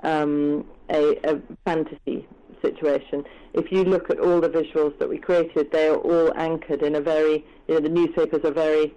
um, 0.03 0.65
a, 0.89 1.17
a 1.29 1.41
fantasy 1.65 2.27
situation. 2.61 3.23
If 3.53 3.71
you 3.71 3.83
look 3.83 4.09
at 4.09 4.19
all 4.19 4.39
the 4.39 4.49
visuals 4.49 4.97
that 4.99 5.09
we 5.09 5.17
created, 5.17 5.71
they 5.71 5.87
are 5.87 5.95
all 5.95 6.33
anchored 6.35 6.83
in 6.83 6.95
a 6.95 7.01
very, 7.01 7.45
you 7.67 7.75
know, 7.75 7.79
the 7.79 7.89
newspapers 7.89 8.41
are 8.43 8.53
very 8.53 8.93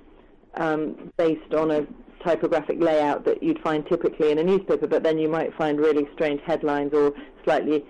um, 0.54 1.12
based 1.16 1.54
on 1.54 1.70
a 1.70 1.86
typographic 2.22 2.80
layout 2.80 3.24
that 3.24 3.42
you'd 3.42 3.60
find 3.60 3.86
typically 3.86 4.30
in 4.30 4.38
a 4.38 4.44
newspaper, 4.44 4.86
but 4.86 5.02
then 5.02 5.18
you 5.18 5.28
might 5.28 5.54
find 5.56 5.78
really 5.78 6.08
strange 6.14 6.40
headlines 6.44 6.92
or 6.94 7.12
slightly 7.44 7.84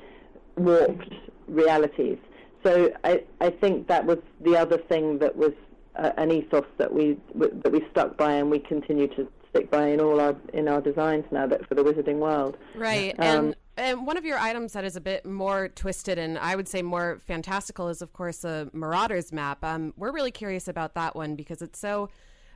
warped 0.57 1.13
realities. 1.47 2.19
So 2.65 2.93
I, 3.05 3.23
I 3.41 3.51
think 3.51 3.87
that 3.89 4.05
was 4.05 4.19
the 4.41 4.57
other 4.57 4.79
thing 4.79 5.19
that 5.19 5.37
was 5.37 5.53
uh, 5.97 6.11
an 6.17 6.33
ethos 6.33 6.65
that 6.79 6.93
we 6.93 7.17
that 7.37 7.71
we 7.71 7.87
stuck 7.93 8.17
by 8.17 8.33
and 8.33 8.51
we 8.51 8.59
continue 8.59 9.07
to 9.09 9.29
stick 9.55 9.71
by 9.71 9.89
in 9.89 10.01
all 10.01 10.21
our 10.21 10.37
in 10.53 10.69
our 10.69 10.81
designs 10.81 11.25
now 11.31 11.47
that 11.47 11.67
for 11.69 11.75
the 11.75 11.83
Wizarding 11.83 12.19
World. 12.19 12.57
Right. 12.75 13.15
Um, 13.19 13.27
and 13.27 13.57
and 13.77 14.07
one 14.07 14.17
of 14.17 14.25
your 14.25 14.39
items 14.39 14.73
that 14.73 14.85
is 14.85 14.97
a 14.97 15.01
bit 15.01 15.25
more 15.25 15.69
twisted 15.69 16.19
and 16.19 16.39
I 16.39 16.57
would 16.57 16.69
say 16.69 16.83
more 16.83 17.19
fantastical 17.27 17.89
is, 17.89 18.03
of 18.03 18.13
course, 18.13 18.45
a 18.45 18.69
Marauders 18.73 19.33
map. 19.33 19.65
Um, 19.65 19.95
we're 19.97 20.13
really 20.13 20.31
curious 20.31 20.69
about 20.69 20.95
that 20.95 21.17
one 21.17 21.35
because 21.35 21.63
it's 21.63 21.79
so 21.79 22.09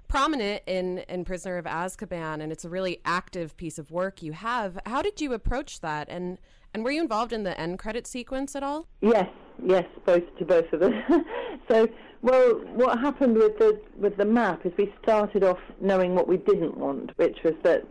prominent 0.09 0.63
in 0.67 0.99
in 1.09 1.25
Prisoner 1.25 1.59
of 1.59 1.67
Azkaban, 1.67 2.43
and 2.43 2.51
it's 2.51 2.65
a 2.65 2.69
really 2.69 3.01
active 3.05 3.57
piece 3.57 3.79
of 3.79 3.91
work 3.91 4.23
you 4.23 4.33
have. 4.33 4.79
How 4.87 5.03
did 5.03 5.21
you 5.21 5.33
approach 5.33 5.81
that, 5.81 6.09
and 6.09 6.39
and 6.75 6.85
were 6.85 6.91
you 6.91 7.01
involved 7.01 7.33
in 7.33 7.45
the 7.45 7.59
end 7.59 7.79
credit 7.79 8.07
sequence 8.07 8.57
at 8.57 8.63
all? 8.63 8.87
Yes, 9.01 9.29
yes, 9.65 9.85
both 10.05 10.25
to 10.39 10.45
both 10.45 10.73
of 10.73 10.83
us. 10.83 10.95
so, 11.69 11.89
well, 12.23 12.55
what 12.75 12.99
happened 12.99 13.37
with 13.37 13.59
the 13.59 13.81
with 13.97 14.17
the 14.17 14.25
map 14.25 14.67
is 14.67 14.73
we 14.77 14.93
started 15.03 15.45
off 15.45 15.61
knowing 15.81 16.15
what 16.15 16.29
we 16.29 16.37
didn't 16.37 16.77
want, 16.77 17.13
which 17.17 17.39
was 17.45 17.55
that 17.63 17.87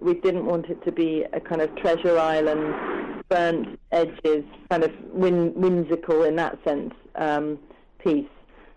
we 0.00 0.14
didn't 0.14 0.44
want 0.44 0.66
it 0.66 0.82
to 0.84 0.92
be 0.92 1.24
a 1.32 1.40
kind 1.40 1.60
of 1.62 1.74
treasure 1.76 2.18
island, 2.18 3.24
burnt 3.28 3.78
edges, 3.92 4.44
kind 4.70 4.84
of 4.84 4.92
whim, 5.12 5.54
whimsical 5.54 6.24
in 6.24 6.36
that 6.36 6.58
sense 6.64 6.94
um, 7.16 7.58
piece. 7.98 8.28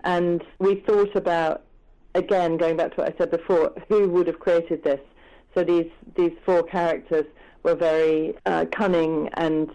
And 0.03 0.43
we 0.59 0.75
thought 0.75 1.15
about 1.15 1.63
again, 2.15 2.57
going 2.57 2.77
back 2.77 2.91
to 2.91 3.01
what 3.01 3.13
I 3.13 3.17
said 3.17 3.31
before, 3.31 3.73
who 3.87 4.09
would 4.09 4.27
have 4.27 4.39
created 4.39 4.83
this? 4.83 4.99
So 5.55 5.63
these 5.63 5.89
these 6.15 6.33
four 6.45 6.63
characters 6.63 7.25
were 7.63 7.75
very 7.75 8.35
uh, 8.45 8.65
cunning 8.71 9.29
and 9.33 9.69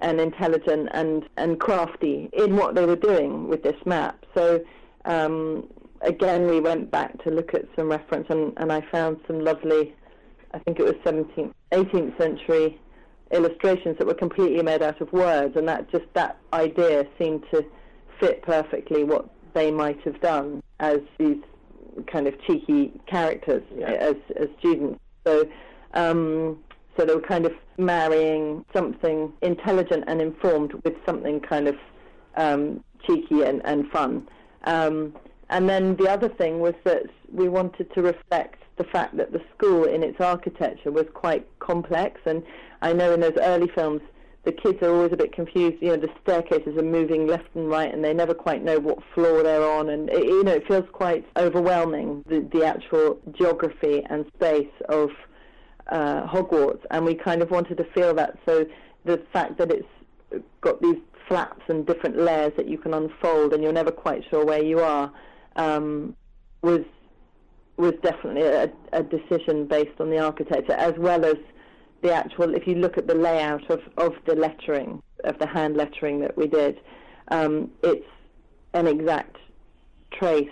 and 0.00 0.20
intelligent 0.20 0.88
and 0.92 1.28
and 1.36 1.58
crafty 1.58 2.28
in 2.32 2.56
what 2.56 2.74
they 2.74 2.84
were 2.84 2.96
doing 2.96 3.48
with 3.48 3.62
this 3.62 3.76
map. 3.86 4.23
So 4.34 4.64
um, 5.04 5.68
again, 6.02 6.46
we 6.46 6.60
went 6.60 6.90
back 6.90 7.22
to 7.24 7.30
look 7.30 7.54
at 7.54 7.64
some 7.76 7.88
reference, 7.88 8.26
and, 8.30 8.52
and 8.56 8.72
I 8.72 8.80
found 8.92 9.18
some 9.26 9.40
lovely, 9.40 9.94
I 10.52 10.58
think 10.60 10.78
it 10.78 10.84
was 10.84 10.94
17th, 11.04 11.52
18th 11.72 12.18
century 12.18 12.80
illustrations 13.30 13.96
that 13.98 14.06
were 14.06 14.14
completely 14.14 14.62
made 14.62 14.82
out 14.82 15.00
of 15.00 15.12
words, 15.12 15.56
and 15.56 15.66
that 15.68 15.90
just 15.90 16.04
that 16.14 16.38
idea 16.52 17.06
seemed 17.18 17.44
to 17.52 17.64
fit 18.20 18.42
perfectly 18.42 19.02
what 19.02 19.28
they 19.54 19.70
might 19.70 20.00
have 20.02 20.20
done 20.20 20.62
as 20.80 20.98
these 21.18 21.38
kind 22.06 22.26
of 22.26 22.40
cheeky 22.42 22.92
characters 23.06 23.62
yeah. 23.76 23.90
as 23.92 24.16
as 24.36 24.48
students. 24.58 25.00
So. 25.26 25.48
Um, 25.94 26.58
so 26.96 27.04
they 27.04 27.14
were 27.14 27.20
kind 27.20 27.44
of 27.44 27.52
marrying 27.76 28.64
something 28.72 29.32
intelligent 29.42 30.04
and 30.06 30.20
informed 30.20 30.74
with 30.84 30.94
something 31.04 31.40
kind 31.40 31.66
of 31.66 31.76
um, 32.36 32.84
cheeky 33.06 33.42
and, 33.42 33.60
and 33.64 33.90
fun. 33.90 34.28
Um, 34.64 35.14
and 35.50 35.68
then 35.68 35.96
the 35.96 36.08
other 36.08 36.28
thing 36.28 36.60
was 36.60 36.74
that 36.84 37.04
we 37.32 37.48
wanted 37.48 37.92
to 37.94 38.02
reflect 38.02 38.62
the 38.76 38.84
fact 38.84 39.16
that 39.16 39.32
the 39.32 39.42
school 39.56 39.84
in 39.84 40.02
its 40.02 40.20
architecture 40.20 40.90
was 40.90 41.06
quite 41.14 41.46
complex. 41.58 42.20
And 42.26 42.42
I 42.82 42.92
know 42.92 43.12
in 43.12 43.20
those 43.20 43.36
early 43.40 43.68
films, 43.74 44.00
the 44.44 44.52
kids 44.52 44.82
are 44.82 44.92
always 44.92 45.12
a 45.12 45.16
bit 45.16 45.32
confused. 45.32 45.76
You 45.80 45.90
know, 45.90 45.96
the 45.96 46.10
staircases 46.22 46.76
are 46.76 46.82
moving 46.82 47.26
left 47.26 47.48
and 47.54 47.68
right, 47.68 47.92
and 47.92 48.04
they 48.04 48.12
never 48.12 48.34
quite 48.34 48.62
know 48.62 48.78
what 48.78 48.98
floor 49.14 49.42
they're 49.42 49.68
on, 49.68 49.88
and 49.88 50.10
it, 50.10 50.24
you 50.24 50.44
know, 50.44 50.52
it 50.52 50.66
feels 50.68 50.84
quite 50.92 51.24
overwhelming 51.36 52.22
the 52.26 52.40
the 52.52 52.64
actual 52.64 53.18
geography 53.32 54.04
and 54.10 54.26
space 54.36 54.74
of 54.88 55.10
uh, 55.88 56.26
Hogwarts. 56.26 56.84
And 56.90 57.04
we 57.06 57.14
kind 57.14 57.40
of 57.42 57.50
wanted 57.50 57.78
to 57.78 57.84
feel 57.84 58.14
that. 58.14 58.38
So 58.46 58.66
the 59.04 59.22
fact 59.32 59.56
that 59.58 59.70
it's 59.70 59.88
got 60.60 60.80
these 60.82 61.00
flaps 61.28 61.62
and 61.68 61.86
different 61.86 62.16
layers 62.16 62.52
that 62.56 62.68
you 62.68 62.78
can 62.78 62.94
unfold, 62.94 63.52
and 63.52 63.62
you're 63.62 63.72
never 63.72 63.90
quite 63.90 64.22
sure 64.30 64.44
where 64.44 64.62
you 64.62 64.80
are, 64.80 65.12
um, 65.56 66.14
was 66.62 66.84
was 67.76 67.92
definitely 68.02 68.42
a, 68.42 68.70
a 68.92 69.02
decision 69.02 69.66
based 69.66 70.00
on 70.00 70.08
the 70.08 70.18
architecture 70.18 70.74
as 70.74 70.94
well 70.96 71.24
as 71.24 71.34
the 72.02 72.12
actual, 72.12 72.54
if 72.54 72.66
you 72.66 72.76
look 72.76 72.98
at 72.98 73.08
the 73.08 73.14
layout 73.14 73.68
of, 73.70 73.80
of 73.96 74.12
the 74.26 74.34
lettering, 74.36 75.02
of 75.24 75.38
the 75.38 75.46
hand 75.46 75.76
lettering 75.76 76.20
that 76.20 76.36
we 76.36 76.46
did, 76.46 76.78
um, 77.28 77.70
it's 77.82 78.06
an 78.74 78.86
exact 78.86 79.38
trace 80.12 80.48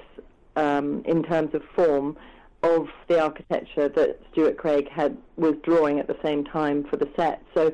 um, 0.56 1.02
in 1.04 1.22
terms 1.22 1.54
of 1.54 1.62
form 1.76 2.16
of 2.62 2.88
the 3.08 3.20
architecture 3.20 3.88
that 3.88 4.18
Stuart 4.32 4.56
Craig 4.56 4.88
had 4.88 5.16
was 5.36 5.54
drawing 5.62 5.98
at 5.98 6.06
the 6.06 6.16
same 6.24 6.44
time 6.44 6.84
for 6.84 6.96
the 6.96 7.08
set. 7.16 7.42
So, 7.54 7.72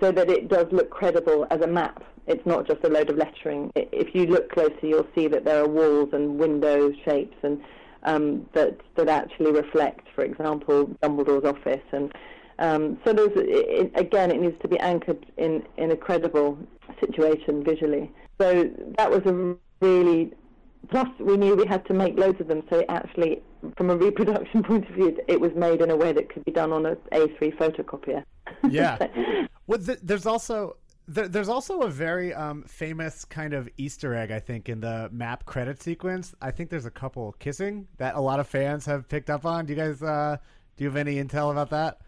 so 0.00 0.10
that 0.12 0.30
it 0.30 0.48
does 0.48 0.66
look 0.72 0.88
credible 0.90 1.46
as 1.50 1.60
a 1.60 1.66
map. 1.66 2.02
It's 2.26 2.44
not 2.46 2.66
just 2.66 2.84
a 2.84 2.88
load 2.88 3.10
of 3.10 3.16
lettering. 3.16 3.72
If 3.74 4.14
you 4.14 4.26
look 4.26 4.50
closely, 4.52 4.90
you'll 4.90 5.08
see 5.14 5.26
that 5.28 5.44
there 5.44 5.62
are 5.62 5.68
walls 5.68 6.10
and 6.12 6.38
window 6.38 6.92
shapes 7.04 7.36
and 7.42 7.60
um, 8.02 8.46
that 8.54 8.78
that 8.96 9.08
actually 9.08 9.52
reflect, 9.52 10.06
for 10.14 10.24
example, 10.24 10.86
Dumbledore's 11.02 11.44
office 11.44 11.84
and 11.92 12.12
um, 12.60 12.98
so 13.04 13.14
there's, 13.14 13.32
it, 13.34 13.90
again, 13.94 14.30
it 14.30 14.40
needs 14.40 14.60
to 14.60 14.68
be 14.68 14.78
anchored 14.80 15.24
in, 15.38 15.62
in 15.78 15.90
a 15.90 15.96
credible 15.96 16.58
situation 17.00 17.64
visually. 17.64 18.12
So 18.38 18.70
that 18.98 19.10
was 19.10 19.22
a 19.24 19.56
really, 19.84 20.32
plus 20.90 21.08
we 21.18 21.38
knew 21.38 21.56
we 21.56 21.66
had 21.66 21.86
to 21.86 21.94
make 21.94 22.18
loads 22.18 22.38
of 22.38 22.48
them, 22.48 22.62
so 22.68 22.80
it 22.80 22.86
actually, 22.90 23.42
from 23.78 23.88
a 23.88 23.96
reproduction 23.96 24.62
point 24.70 24.88
of 24.88 24.94
view, 24.94 25.18
it 25.26 25.40
was 25.40 25.52
made 25.56 25.80
in 25.80 25.90
a 25.90 25.96
way 25.96 26.12
that 26.12 26.32
could 26.32 26.44
be 26.44 26.52
done 26.52 26.70
on 26.70 26.84
an 26.84 26.96
A3 27.12 27.56
photocopier. 27.56 28.24
Yeah. 28.68 28.98
well, 29.66 29.78
th- 29.78 30.00
there's 30.02 30.26
also 30.26 30.76
there's 31.10 31.48
also 31.48 31.80
a 31.80 31.90
very 31.90 32.32
um, 32.32 32.62
famous 32.64 33.24
kind 33.24 33.52
of 33.52 33.68
Easter 33.76 34.14
egg, 34.14 34.30
I 34.30 34.38
think, 34.38 34.68
in 34.68 34.80
the 34.80 35.08
map 35.12 35.44
credit 35.44 35.82
sequence. 35.82 36.34
I 36.40 36.50
think 36.50 36.70
there's 36.70 36.86
a 36.86 36.90
couple 36.90 37.34
kissing 37.38 37.88
that 37.98 38.14
a 38.14 38.20
lot 38.20 38.38
of 38.38 38.46
fans 38.46 38.86
have 38.86 39.08
picked 39.08 39.28
up 39.28 39.44
on. 39.44 39.66
Do 39.66 39.72
you 39.72 39.78
guys 39.78 40.02
uh, 40.02 40.36
do 40.76 40.84
you 40.84 40.88
have 40.88 40.96
any 40.96 41.16
intel 41.16 41.50
about 41.50 41.70
that? 41.70 41.98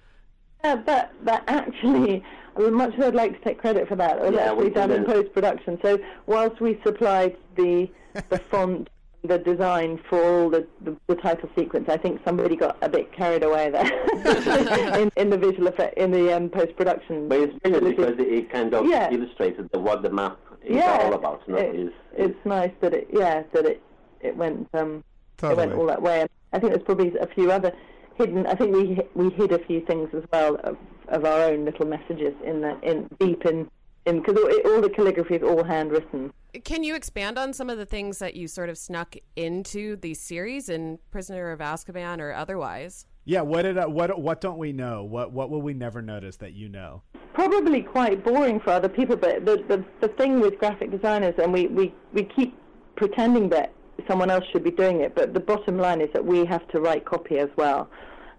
Yeah, 0.64 0.76
that 0.86 1.12
that 1.24 1.44
actually, 1.48 2.24
much 2.56 2.94
as 2.94 3.04
I'd 3.04 3.14
like 3.14 3.38
to 3.38 3.44
take 3.44 3.58
credit 3.58 3.88
for 3.88 3.96
that, 3.96 4.18
it 4.18 4.22
was 4.22 4.34
yeah, 4.34 4.52
actually 4.52 4.70
done 4.70 4.90
in 4.92 5.04
post 5.04 5.32
production. 5.32 5.78
So 5.82 5.98
whilst 6.26 6.60
we 6.60 6.80
supplied 6.84 7.36
the 7.56 7.90
the 8.28 8.38
font, 8.38 8.88
the 9.24 9.38
design 9.38 10.00
for 10.08 10.22
all 10.22 10.50
the, 10.50 10.66
the, 10.80 10.96
the 11.06 11.14
title 11.14 11.48
sequence, 11.56 11.88
I 11.88 11.96
think 11.96 12.20
somebody 12.24 12.56
got 12.56 12.76
a 12.82 12.88
bit 12.88 13.12
carried 13.12 13.44
away 13.44 13.70
there 13.70 13.84
in, 15.00 15.12
in 15.16 15.30
the 15.30 15.38
visual 15.38 15.68
effect 15.68 15.96
in 15.96 16.10
the 16.10 16.36
um, 16.36 16.48
post 16.48 16.76
production. 16.76 17.28
But 17.28 17.38
it's 17.38 17.58
brilliant 17.60 17.96
because 17.96 18.14
it 18.18 18.50
kind 18.50 18.74
of 18.74 18.86
yeah. 18.86 19.10
illustrated 19.10 19.70
the, 19.72 19.78
what 19.78 20.02
the 20.02 20.10
map 20.10 20.38
is 20.64 20.76
yeah, 20.76 20.98
all 21.02 21.14
about. 21.14 21.48
No? 21.48 21.56
It, 21.56 21.74
it's, 21.74 21.94
it's 22.16 22.46
nice 22.46 22.72
that 22.80 22.94
it 22.94 23.08
yeah 23.12 23.42
that 23.52 23.64
it 23.64 23.82
it 24.20 24.36
went 24.36 24.68
um 24.74 25.04
totally. 25.36 25.52
it 25.52 25.66
went 25.68 25.78
all 25.78 25.86
that 25.86 26.02
way. 26.02 26.26
I 26.52 26.58
think 26.58 26.72
there's 26.72 26.84
probably 26.84 27.16
a 27.18 27.26
few 27.28 27.50
other 27.50 27.72
hidden. 28.16 28.46
I 28.46 28.54
think 28.54 28.74
we 28.74 29.00
we 29.14 29.30
hid 29.30 29.52
a 29.52 29.64
few 29.66 29.80
things 29.82 30.10
as 30.14 30.24
well 30.32 30.56
of, 30.64 30.76
of 31.08 31.24
our 31.24 31.42
own 31.44 31.64
little 31.64 31.86
messages 31.86 32.34
in 32.44 32.60
the 32.60 32.78
in 32.80 33.08
deep 33.20 33.44
in 33.46 33.70
in 34.06 34.20
because 34.20 34.36
all, 34.36 34.72
all 34.72 34.80
the 34.80 34.90
calligraphy 34.90 35.36
is 35.36 35.42
all 35.42 35.62
handwritten. 35.62 36.32
Can 36.64 36.84
you 36.84 36.94
expand 36.94 37.38
on 37.38 37.54
some 37.54 37.70
of 37.70 37.78
the 37.78 37.86
things 37.86 38.18
that 38.18 38.34
you 38.34 38.46
sort 38.46 38.68
of 38.68 38.76
snuck 38.76 39.16
into 39.36 39.96
the 39.96 40.12
series 40.12 40.68
in 40.68 40.98
Prisoner 41.10 41.50
of 41.50 41.60
Azkaban 41.60 42.20
or 42.20 42.34
otherwise? 42.34 43.06
Yeah, 43.24 43.40
what 43.40 43.62
did 43.62 43.78
uh, 43.78 43.86
what 43.86 44.20
what 44.20 44.42
don't 44.42 44.58
we 44.58 44.72
know? 44.72 45.02
What 45.02 45.32
what 45.32 45.48
will 45.48 45.62
we 45.62 45.72
never 45.72 46.02
notice 46.02 46.36
that 46.38 46.52
you 46.52 46.68
know? 46.68 47.02
Probably 47.32 47.80
quite 47.80 48.22
boring 48.22 48.60
for 48.60 48.70
other 48.70 48.90
people, 48.90 49.16
but 49.16 49.46
the 49.46 49.64
the, 49.66 49.82
the 50.02 50.08
thing 50.08 50.40
with 50.40 50.58
graphic 50.58 50.90
designers, 50.90 51.34
and 51.38 51.54
we, 51.54 51.68
we, 51.68 51.94
we 52.12 52.24
keep 52.24 52.54
pretending 52.96 53.48
that 53.48 53.72
someone 54.06 54.28
else 54.28 54.44
should 54.52 54.64
be 54.64 54.70
doing 54.70 55.00
it. 55.00 55.14
But 55.14 55.32
the 55.32 55.40
bottom 55.40 55.78
line 55.78 56.02
is 56.02 56.10
that 56.12 56.24
we 56.24 56.44
have 56.44 56.68
to 56.68 56.80
write 56.80 57.06
copy 57.06 57.38
as 57.38 57.48
well. 57.56 57.88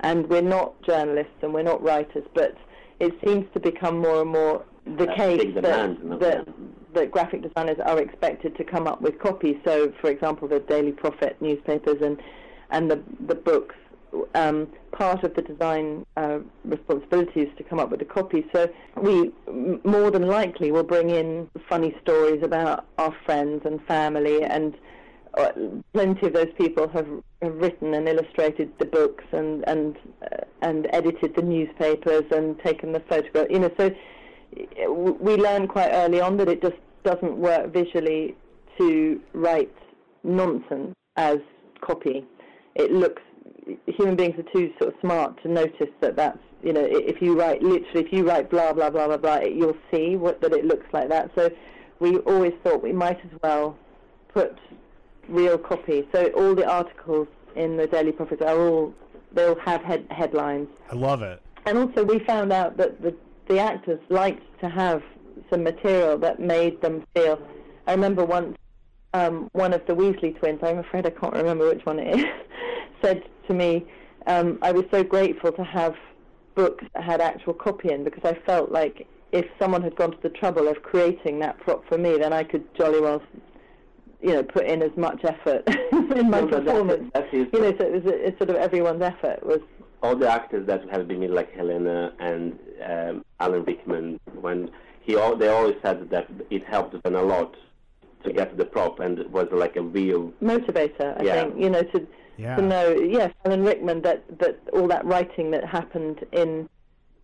And 0.01 0.27
we're 0.29 0.41
not 0.41 0.79
journalists 0.83 1.33
and 1.41 1.53
we're 1.53 1.63
not 1.63 1.81
writers, 1.81 2.25
but 2.35 2.55
it 2.99 3.13
seems 3.25 3.47
to 3.53 3.59
become 3.59 3.99
more 3.99 4.21
and 4.21 4.29
more 4.29 4.65
the 4.85 5.05
That's 5.05 5.17
case 5.17 5.55
that, 5.55 6.19
that, 6.19 6.45
that 6.93 7.11
graphic 7.11 7.41
designers 7.41 7.77
are 7.85 7.99
expected 7.99 8.55
to 8.57 8.63
come 8.63 8.87
up 8.87 9.01
with 9.01 9.19
copies. 9.19 9.57
So, 9.65 9.93
for 10.01 10.09
example, 10.09 10.47
the 10.47 10.59
Daily 10.59 10.91
Prophet 10.91 11.37
newspapers 11.41 12.01
and, 12.01 12.21
and 12.69 12.89
the, 12.89 13.01
the 13.27 13.35
books 13.35 13.75
um, 14.35 14.67
part 14.91 15.23
of 15.23 15.33
the 15.35 15.41
design 15.41 16.05
uh, 16.17 16.39
responsibility 16.65 17.41
is 17.41 17.49
to 17.57 17.63
come 17.63 17.79
up 17.79 17.89
with 17.89 18.01
a 18.01 18.05
copy. 18.05 18.45
So 18.53 18.69
we 19.01 19.31
more 19.83 20.11
than 20.11 20.27
likely 20.27 20.71
will 20.71 20.83
bring 20.83 21.09
in 21.09 21.49
funny 21.67 21.95
stories 22.01 22.43
about 22.43 22.85
our 22.97 23.15
friends 23.25 23.63
and 23.65 23.83
family 23.85 24.43
and 24.43 24.75
uh, 25.35 25.51
plenty 25.93 26.27
of 26.27 26.33
those 26.33 26.53
people 26.57 26.87
have, 26.89 27.07
have 27.41 27.55
written 27.55 27.95
and 27.95 28.07
illustrated 28.07 28.71
the 28.77 28.85
books 28.85 29.23
and 29.31 29.67
and 29.67 29.97
uh, 30.21 30.37
and 30.61 30.87
edited 30.93 31.35
the 31.35 31.41
newspapers 31.41 32.23
and 32.31 32.59
taken 32.59 32.91
the 32.91 32.99
photographs. 32.99 33.49
You 33.49 33.59
know, 33.59 33.71
so 33.77 33.89
we 34.89 35.35
learned 35.35 35.69
quite 35.69 35.89
early 35.91 36.21
on 36.21 36.37
that 36.37 36.49
it 36.49 36.61
just 36.61 36.77
doesn't 37.03 37.37
work 37.37 37.71
visually 37.71 38.35
to 38.77 39.21
write 39.33 39.73
nonsense 40.23 40.93
as 41.15 41.37
copy. 41.81 42.25
It 42.75 42.91
looks 42.91 43.21
human 43.87 44.15
beings 44.15 44.35
are 44.37 44.51
too 44.53 44.73
sort 44.79 44.93
of 44.93 44.99
smart 44.99 45.41
to 45.41 45.47
notice 45.49 45.89
that 46.01 46.15
that's 46.15 46.39
you 46.61 46.73
know 46.73 46.85
if 46.85 47.21
you 47.21 47.39
write 47.39 47.61
literally 47.63 48.05
if 48.05 48.11
you 48.11 48.27
write 48.27 48.49
blah 48.49 48.73
blah 48.73 48.89
blah 48.89 49.07
blah 49.07 49.15
blah 49.15 49.39
you'll 49.39 49.77
see 49.89 50.17
what 50.17 50.41
that 50.41 50.53
it 50.53 50.65
looks 50.65 50.85
like 50.93 51.09
that. 51.09 51.31
So 51.35 51.49
we 51.99 52.17
always 52.19 52.53
thought 52.63 52.83
we 52.83 52.91
might 52.93 53.19
as 53.23 53.39
well 53.41 53.77
put 54.33 54.57
real 55.29 55.57
copy. 55.57 56.07
So 56.13 56.27
all 56.35 56.55
the 56.55 56.67
articles 56.67 57.27
in 57.55 57.77
the 57.77 57.87
Daily 57.87 58.11
Prophet 58.11 58.41
are 58.41 58.57
all 58.57 58.93
they'll 59.31 59.59
have 59.59 59.81
head, 59.81 60.05
headlines. 60.09 60.67
I 60.91 60.95
love 60.95 61.21
it. 61.21 61.41
And 61.65 61.77
also 61.77 62.03
we 62.03 62.19
found 62.19 62.51
out 62.51 62.77
that 62.77 63.01
the 63.01 63.15
the 63.47 63.59
actors 63.59 63.99
liked 64.09 64.43
to 64.61 64.69
have 64.69 65.01
some 65.49 65.63
material 65.63 66.17
that 66.19 66.39
made 66.39 66.81
them 66.81 67.05
feel. 67.15 67.39
I 67.87 67.91
remember 67.93 68.23
once 68.25 68.57
um, 69.13 69.49
one 69.53 69.73
of 69.73 69.85
the 69.85 69.93
Weasley 69.93 70.37
twins. 70.39 70.59
I'm 70.63 70.79
afraid 70.79 71.05
I 71.05 71.09
can't 71.11 71.33
remember 71.33 71.67
which 71.67 71.85
one 71.85 71.99
it 71.99 72.19
is. 72.19 72.25
said 73.01 73.23
to 73.47 73.53
me, 73.53 73.85
um, 74.27 74.57
I 74.61 74.71
was 74.71 74.85
so 74.91 75.03
grateful 75.03 75.51
to 75.51 75.63
have 75.63 75.95
books 76.55 76.85
that 76.93 77.03
had 77.03 77.19
actual 77.21 77.53
copying 77.53 78.03
because 78.03 78.23
I 78.23 78.33
felt 78.45 78.71
like 78.71 79.07
if 79.31 79.45
someone 79.59 79.81
had 79.81 79.95
gone 79.95 80.11
to 80.11 80.17
the 80.21 80.29
trouble 80.29 80.67
of 80.67 80.81
creating 80.83 81.39
that 81.39 81.59
prop 81.59 81.87
for 81.87 81.97
me, 81.97 82.17
then 82.17 82.31
I 82.33 82.43
could 82.43 82.63
jolly 82.75 83.01
well, 83.01 83.21
you 84.21 84.29
know, 84.33 84.43
put 84.43 84.65
in 84.65 84.81
as 84.81 84.95
much 84.95 85.21
effort 85.25 85.67
in 85.91 86.29
my 86.29 86.41
No, 86.41 86.47
performance. 86.47 87.11
That, 87.13 87.31
that 87.31 87.33
is 87.33 87.47
you 87.51 87.59
know, 87.59 87.73
so 87.77 87.85
it 87.85 87.91
was 87.91 88.03
it's 88.05 88.37
sort 88.37 88.49
of 88.51 88.55
everyone's 88.55 89.01
effort 89.01 89.43
was. 89.45 89.59
all 90.01 90.15
the 90.15 90.29
actors 90.31 90.65
that 90.67 90.81
have 90.89 91.07
been 91.07 91.23
in, 91.23 91.33
like 91.33 91.51
Helena 91.53 92.13
and 92.19 92.57
um, 92.85 93.25
Alan 93.43 93.63
Rickman, 93.65 94.19
when 94.39 94.71
he 95.01 95.17
al- 95.17 95.35
they 95.35 95.49
always 95.49 95.75
said 95.83 96.09
that 96.09 96.27
it 96.49 96.63
helped 96.65 97.01
them 97.03 97.15
a 97.15 97.21
lot 97.21 97.55
to 98.23 98.31
get 98.31 98.55
the 98.57 98.63
prop 98.63 98.99
and 99.01 99.19
it 99.19 99.29
was 99.29 99.47
like 99.51 99.75
a 99.75 99.81
real 99.81 100.31
motivator. 100.41 101.19
I 101.19 101.23
Yeah. 101.23 101.33
think 101.41 101.59
you 101.63 101.69
know 101.69 101.83
to 101.93 102.07
Yeah. 102.37 102.55
to 102.55 102.61
know 102.61 102.85
yes, 103.19 103.31
Alan 103.45 103.63
Rickman 103.65 104.01
that 104.03 104.19
that 104.39 104.55
all 104.71 104.87
that 104.87 105.03
writing 105.05 105.51
that 105.51 105.65
happened 105.65 106.25
in 106.31 106.69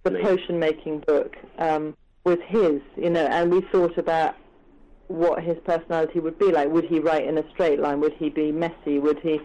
the 0.03 0.11
Nice. 0.11 0.23
potion 0.25 0.59
making 0.59 0.99
book 1.11 1.37
um, 1.57 1.95
was 2.25 2.39
his. 2.47 2.81
You 2.97 3.09
know, 3.15 3.25
and 3.37 3.49
we 3.49 3.61
thought 3.71 3.97
about 3.97 4.35
what 5.07 5.41
his 5.41 5.57
personality 5.71 6.19
would 6.19 6.37
be 6.37 6.51
like. 6.51 6.67
Would 6.69 6.85
he 6.93 6.99
write 6.99 7.25
in 7.25 7.37
a 7.37 7.49
straight 7.53 7.79
line? 7.79 7.99
Would 8.01 8.13
he 8.13 8.29
be 8.29 8.51
messy? 8.51 8.99
Would 8.99 9.19
he 9.19 9.39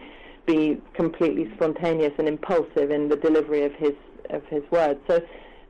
be 0.45 0.79
completely 0.93 1.49
spontaneous 1.55 2.13
and 2.19 2.27
impulsive 2.27 2.91
in 2.91 3.07
the 3.07 3.15
delivery 3.15 3.63
of 3.63 3.73
his 3.75 3.93
of 4.29 4.43
his 4.47 4.63
words? 4.71 4.99
So 5.07 5.21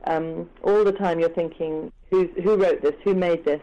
um, 0.06 0.48
all 0.62 0.84
the 0.84 0.92
time 0.92 1.18
you're 1.20 1.28
thinking, 1.30 1.92
who 2.10 2.28
who 2.42 2.56
wrote 2.56 2.82
this? 2.82 2.94
Who 3.04 3.14
made 3.14 3.44
this? 3.44 3.60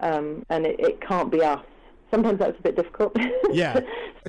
Um, 0.00 0.44
and 0.50 0.66
it, 0.66 0.78
it 0.78 1.00
can't 1.00 1.30
be 1.30 1.42
us. 1.42 1.64
Sometimes 2.10 2.38
that's 2.38 2.58
a 2.58 2.62
bit 2.62 2.76
difficult. 2.76 3.16
yeah. 3.52 3.80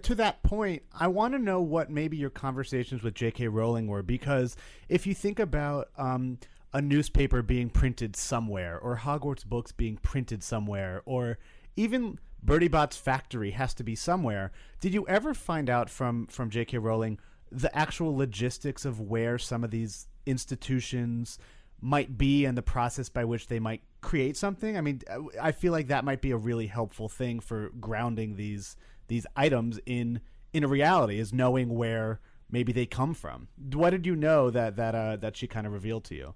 To 0.01 0.15
that 0.15 0.41
point, 0.43 0.83
I 0.97 1.07
want 1.07 1.33
to 1.33 1.39
know 1.39 1.61
what 1.61 1.89
maybe 1.89 2.17
your 2.17 2.29
conversations 2.29 3.03
with 3.03 3.13
J.K. 3.13 3.47
Rowling 3.47 3.87
were 3.87 4.03
because 4.03 4.55
if 4.89 5.05
you 5.05 5.13
think 5.13 5.39
about 5.39 5.89
um, 5.97 6.39
a 6.73 6.81
newspaper 6.81 7.41
being 7.41 7.69
printed 7.69 8.15
somewhere, 8.15 8.79
or 8.79 8.97
Hogwarts 8.97 9.45
books 9.45 9.71
being 9.71 9.97
printed 9.97 10.43
somewhere, 10.43 11.01
or 11.05 11.37
even 11.75 12.19
Bertie 12.41 12.67
Bott's 12.67 12.97
factory 12.97 13.51
has 13.51 13.73
to 13.75 13.83
be 13.83 13.95
somewhere. 13.95 14.51
Did 14.79 14.93
you 14.93 15.07
ever 15.07 15.33
find 15.33 15.69
out 15.69 15.89
from 15.89 16.27
from 16.27 16.49
J.K. 16.49 16.77
Rowling 16.77 17.19
the 17.51 17.75
actual 17.77 18.15
logistics 18.15 18.85
of 18.85 18.99
where 18.99 19.37
some 19.37 19.63
of 19.63 19.71
these 19.71 20.07
institutions 20.25 21.39
might 21.79 22.17
be 22.17 22.45
and 22.45 22.57
the 22.57 22.61
process 22.61 23.09
by 23.09 23.23
which 23.23 23.47
they 23.47 23.59
might 23.59 23.81
create 24.01 24.35
something. 24.35 24.77
I 24.77 24.81
mean, 24.81 25.01
I 25.41 25.51
feel 25.51 25.71
like 25.71 25.87
that 25.87 26.03
might 26.03 26.21
be 26.21 26.31
a 26.31 26.37
really 26.37 26.67
helpful 26.67 27.09
thing 27.09 27.39
for 27.39 27.71
grounding 27.79 28.35
these 28.35 28.75
these 29.07 29.25
items 29.35 29.79
in 29.85 30.19
in 30.53 30.63
a 30.63 30.67
reality 30.67 31.19
is 31.19 31.31
knowing 31.31 31.69
where 31.69 32.19
maybe 32.51 32.71
they 32.71 32.85
come 32.85 33.13
from. 33.13 33.47
What 33.73 33.91
did 33.91 34.05
you 34.05 34.15
know 34.15 34.49
that 34.49 34.75
that 34.75 34.95
uh, 34.95 35.15
that 35.17 35.37
she 35.37 35.47
kind 35.47 35.67
of 35.67 35.73
revealed 35.73 36.03
to 36.05 36.15
you? 36.15 36.33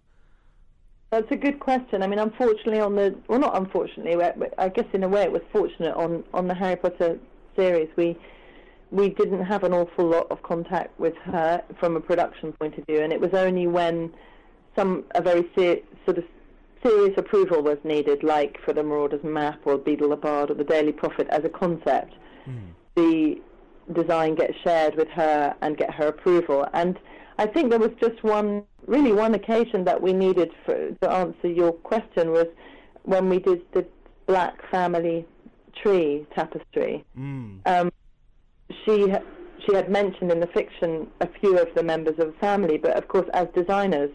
That's 1.11 1.29
a 1.31 1.35
good 1.35 1.59
question. 1.59 2.03
I 2.03 2.07
mean, 2.07 2.19
unfortunately, 2.19 2.79
on 2.79 2.95
the 2.95 3.15
well, 3.27 3.39
not 3.39 3.57
unfortunately, 3.57 4.15
I 4.57 4.69
guess 4.69 4.85
in 4.93 5.03
a 5.03 5.09
way 5.09 5.23
it 5.23 5.31
was 5.31 5.41
fortunate 5.51 5.95
on 5.95 6.23
on 6.33 6.47
the 6.47 6.53
Harry 6.53 6.75
Potter 6.75 7.19
series. 7.55 7.89
We 7.97 8.17
we 8.91 9.09
didn't 9.09 9.43
have 9.43 9.63
an 9.63 9.73
awful 9.73 10.05
lot 10.05 10.27
of 10.29 10.43
contact 10.43 10.99
with 10.99 11.15
her 11.23 11.63
from 11.79 11.95
a 11.95 12.01
production 12.01 12.51
point 12.53 12.77
of 12.77 12.85
view, 12.85 12.99
and 13.01 13.11
it 13.13 13.19
was 13.19 13.33
only 13.33 13.67
when 13.67 14.13
some 14.75 15.03
a 15.15 15.21
very 15.21 15.49
ser- 15.55 15.79
sort 16.05 16.17
of 16.17 16.25
serious 16.83 17.13
approval 17.17 17.61
was 17.61 17.77
needed, 17.83 18.23
like 18.23 18.57
for 18.65 18.73
the 18.73 18.83
Marauders 18.83 19.23
map 19.23 19.59
or 19.65 19.77
Beedle 19.77 20.09
the 20.09 20.15
Bard 20.15 20.51
or 20.51 20.55
the 20.55 20.63
Daily 20.63 20.91
Prophet 20.91 21.27
as 21.29 21.43
a 21.45 21.49
concept, 21.49 22.13
the 22.95 23.41
design 23.93 24.35
gets 24.35 24.57
shared 24.63 24.95
with 24.95 25.07
her 25.09 25.55
and 25.61 25.77
get 25.77 25.93
her 25.93 26.07
approval. 26.07 26.67
And 26.73 26.99
I 27.37 27.45
think 27.47 27.69
there 27.69 27.79
was 27.79 27.91
just 27.99 28.23
one, 28.23 28.63
really 28.87 29.11
one 29.11 29.33
occasion 29.35 29.83
that 29.85 30.01
we 30.01 30.11
needed 30.11 30.51
for, 30.65 30.91
to 31.01 31.11
answer 31.11 31.47
your 31.47 31.71
question 31.71 32.31
was 32.31 32.47
when 33.03 33.29
we 33.29 33.39
did 33.39 33.61
the 33.73 33.85
Black 34.25 34.67
Family 34.69 35.25
Tree 35.81 36.25
tapestry. 36.35 37.05
Um, 37.65 37.91
she 38.85 39.13
she 39.65 39.75
had 39.75 39.89
mentioned 39.91 40.31
in 40.31 40.39
the 40.39 40.47
fiction 40.47 41.07
a 41.21 41.27
few 41.39 41.57
of 41.59 41.67
the 41.75 41.83
members 41.83 42.17
of 42.19 42.27
the 42.33 42.39
family, 42.39 42.77
but 42.77 42.97
of 42.97 43.07
course, 43.07 43.27
as 43.33 43.47
designers, 43.55 44.09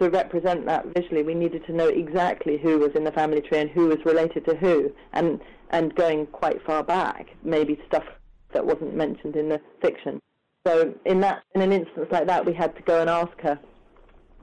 to 0.00 0.08
represent 0.08 0.64
that 0.66 0.86
visually, 0.94 1.22
we 1.24 1.34
needed 1.34 1.66
to 1.66 1.72
know 1.72 1.88
exactly 1.88 2.58
who 2.58 2.78
was 2.78 2.90
in 2.94 3.02
the 3.02 3.10
family 3.12 3.40
tree 3.40 3.58
and 3.58 3.70
who 3.70 3.88
was 3.88 3.98
related 4.04 4.44
to 4.46 4.54
who, 4.56 4.92
and 5.12 5.40
and 5.70 5.94
going 5.96 6.26
quite 6.26 6.64
far 6.64 6.82
back, 6.82 7.26
maybe 7.42 7.78
stuff 7.88 8.04
that 8.54 8.64
wasn't 8.64 8.94
mentioned 8.94 9.36
in 9.36 9.48
the 9.48 9.60
fiction. 9.82 10.20
So 10.66 10.94
in 11.04 11.20
that 11.20 11.42
in 11.54 11.60
an 11.62 11.72
instance 11.72 12.08
like 12.10 12.26
that, 12.26 12.44
we 12.46 12.52
had 12.52 12.74
to 12.76 12.82
go 12.82 13.00
and 13.00 13.10
ask 13.10 13.38
her, 13.40 13.58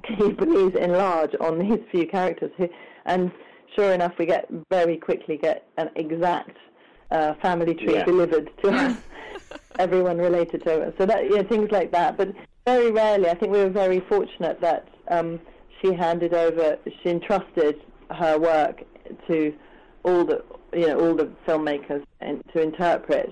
can 0.03 0.17
you 0.19 0.33
please 0.35 0.75
enlarge 0.79 1.33
on 1.39 1.59
these 1.59 1.79
few 1.91 2.07
characters? 2.07 2.51
Who, 2.57 2.67
and 3.05 3.31
sure 3.75 3.93
enough, 3.93 4.13
we 4.19 4.25
get 4.25 4.47
very 4.69 4.97
quickly 4.97 5.37
get 5.37 5.67
an 5.77 5.89
exact 5.95 6.57
uh, 7.11 7.33
family 7.41 7.73
tree 7.75 7.95
Yeah. 7.95 8.05
delivered 8.05 8.49
to 8.63 8.69
us, 8.73 8.97
everyone 9.79 10.17
related 10.17 10.63
to 10.63 10.87
us. 10.87 10.93
So 10.97 11.05
that 11.05 11.29
know, 11.29 11.43
things 11.43 11.71
like 11.71 11.91
that. 11.91 12.17
But 12.17 12.33
very 12.65 12.91
rarely, 12.91 13.29
I 13.29 13.35
think 13.35 13.51
we 13.51 13.59
were 13.59 13.69
very 13.69 13.99
fortunate 14.01 14.59
that 14.61 14.87
um, 15.09 15.39
she 15.81 15.93
handed 15.93 16.33
over, 16.33 16.77
she 16.85 17.09
entrusted 17.09 17.81
her 18.11 18.37
work 18.37 18.83
to 19.27 19.53
all 20.03 20.23
the 20.25 20.43
you 20.73 20.87
know 20.87 20.99
all 20.99 21.15
the 21.15 21.31
filmmakers 21.47 22.03
and 22.21 22.43
to 22.53 22.61
interpret. 22.61 23.31